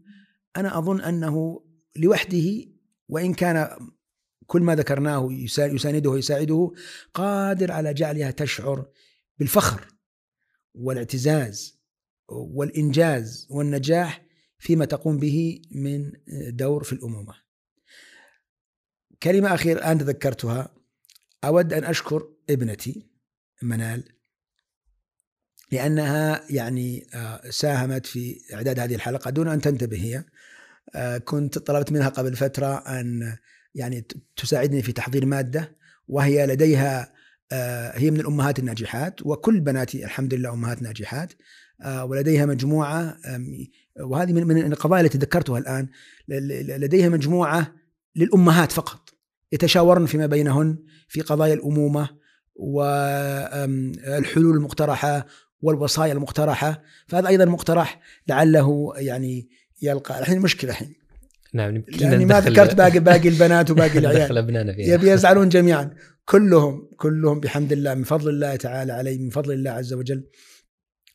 أنا 0.56 0.78
أظن 0.78 1.00
أنه 1.00 1.64
لوحده 1.96 2.64
وإن 3.08 3.34
كان 3.34 3.78
كل 4.46 4.62
ما 4.62 4.74
ذكرناه 4.74 5.28
يسانده 5.58 6.10
ويساعده 6.10 6.72
قادر 7.14 7.72
على 7.72 7.94
جعلها 7.94 8.30
تشعر 8.30 8.86
بالفخر 9.38 9.88
والاعتزاز 10.74 11.80
والإنجاز 12.28 13.46
والنجاح 13.50 14.24
فيما 14.58 14.84
تقوم 14.84 15.18
به 15.18 15.62
من 15.70 16.12
دور 16.56 16.84
في 16.84 16.92
الأمومة. 16.92 17.34
كلمة 19.22 19.54
أخيرة 19.54 19.78
الآن 19.78 19.98
تذكرتها. 19.98 20.74
أود 21.44 21.72
أن 21.72 21.84
أشكر 21.84 22.28
ابنتي 22.50 23.10
منال 23.62 24.04
لأنها 25.72 26.44
يعني 26.50 27.06
آه، 27.14 27.50
ساهمت 27.50 28.06
في 28.06 28.40
إعداد 28.54 28.78
هذه 28.78 28.94
الحلقة 28.94 29.30
دون 29.30 29.48
أن 29.48 29.60
تنتبه 29.60 29.96
هي. 30.04 30.24
آه، 30.94 31.18
كنت 31.18 31.58
طلبت 31.58 31.92
منها 31.92 32.08
قبل 32.08 32.36
فترة 32.36 32.76
أن 32.76 33.36
يعني 33.74 34.06
تساعدني 34.36 34.82
في 34.82 34.92
تحضير 34.92 35.26
مادة 35.26 35.76
وهي 36.08 36.46
لديها 36.46 37.14
آه، 37.52 37.98
هي 37.98 38.10
من 38.10 38.20
الأمهات 38.20 38.58
الناجحات 38.58 39.26
وكل 39.26 39.60
بناتي 39.60 40.04
الحمد 40.04 40.34
لله 40.34 40.52
أمهات 40.52 40.82
ناجحات 40.82 41.32
ولديها 42.02 42.46
مجموعة 42.46 43.16
وهذه 44.00 44.32
من 44.32 44.72
القضايا 44.72 45.02
التي 45.02 45.18
ذكرتها 45.18 45.58
الآن 45.58 45.88
لديها 46.78 47.08
مجموعة 47.08 47.74
للأمهات 48.16 48.72
فقط 48.72 49.14
يتشاورن 49.52 50.06
فيما 50.06 50.26
بينهن 50.26 50.78
في 51.08 51.20
قضايا 51.20 51.54
الأمومة 51.54 52.08
والحلول 52.56 54.56
المقترحة 54.56 55.26
والوصايا 55.62 56.12
المقترحة 56.12 56.82
فهذا 57.08 57.28
أيضا 57.28 57.44
مقترح 57.44 58.00
لعله 58.28 58.92
يعني 58.96 59.48
يلقى 59.82 60.18
الحين 60.18 60.40
مشكلة 60.40 60.70
الحين. 60.70 60.94
نعم 61.54 61.84
يعني 61.88 62.24
ما 62.24 62.40
ذكرت 62.40 62.74
باقي 62.74 62.98
باقي 62.98 63.28
البنات 63.28 63.70
وباقي 63.70 63.98
العيال. 64.02 64.38
أبنائنا 64.38 64.74
فيها. 64.74 64.94
يبي 64.94 65.10
يزعلون 65.10 65.48
جميعا. 65.48 65.94
كلهم 66.24 66.90
كلهم 66.96 67.40
بحمد 67.40 67.72
الله 67.72 67.94
من 67.94 68.04
فضل 68.04 68.30
الله 68.30 68.56
تعالى 68.56 68.92
علي 68.92 69.18
من 69.18 69.30
فضل 69.30 69.52
الله 69.52 69.70
عز 69.70 69.92
وجل. 69.92 70.30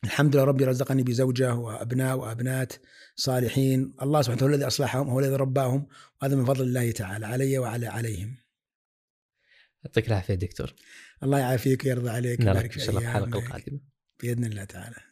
الحمد 0.04 0.36
لله 0.36 0.44
ربي 0.44 0.64
رزقني 0.64 1.02
بزوجة 1.02 1.54
وأبناء 1.54 2.16
وأبنات 2.16 2.72
صالحين. 3.16 3.94
الله 4.02 4.22
سبحانه 4.22 4.36
وتعالى 4.36 4.54
الذي 4.54 4.66
أصلحهم 4.66 5.08
هو 5.08 5.20
الذي 5.20 5.36
رباهم 5.36 5.86
وهذا 6.22 6.36
من 6.36 6.44
فضل 6.44 6.64
الله 6.64 6.90
تعالى 6.90 7.26
علي 7.26 7.58
وعلى 7.58 7.86
عليهم. 7.86 8.36
يعطيك 9.84 10.08
العافية 10.08 10.34
دكتور. 10.34 10.74
الله 11.22 11.38
يعافيك 11.38 11.84
ويرضى 11.84 12.10
عليك 12.10 12.40
ويبارك 12.40 12.72
في 12.72 12.88
الله 12.88 13.00
الحلقة 13.00 13.38
القادمة. 13.38 13.80
بإذن 14.22 14.44
الله 14.44 14.64
تعالى. 14.64 15.09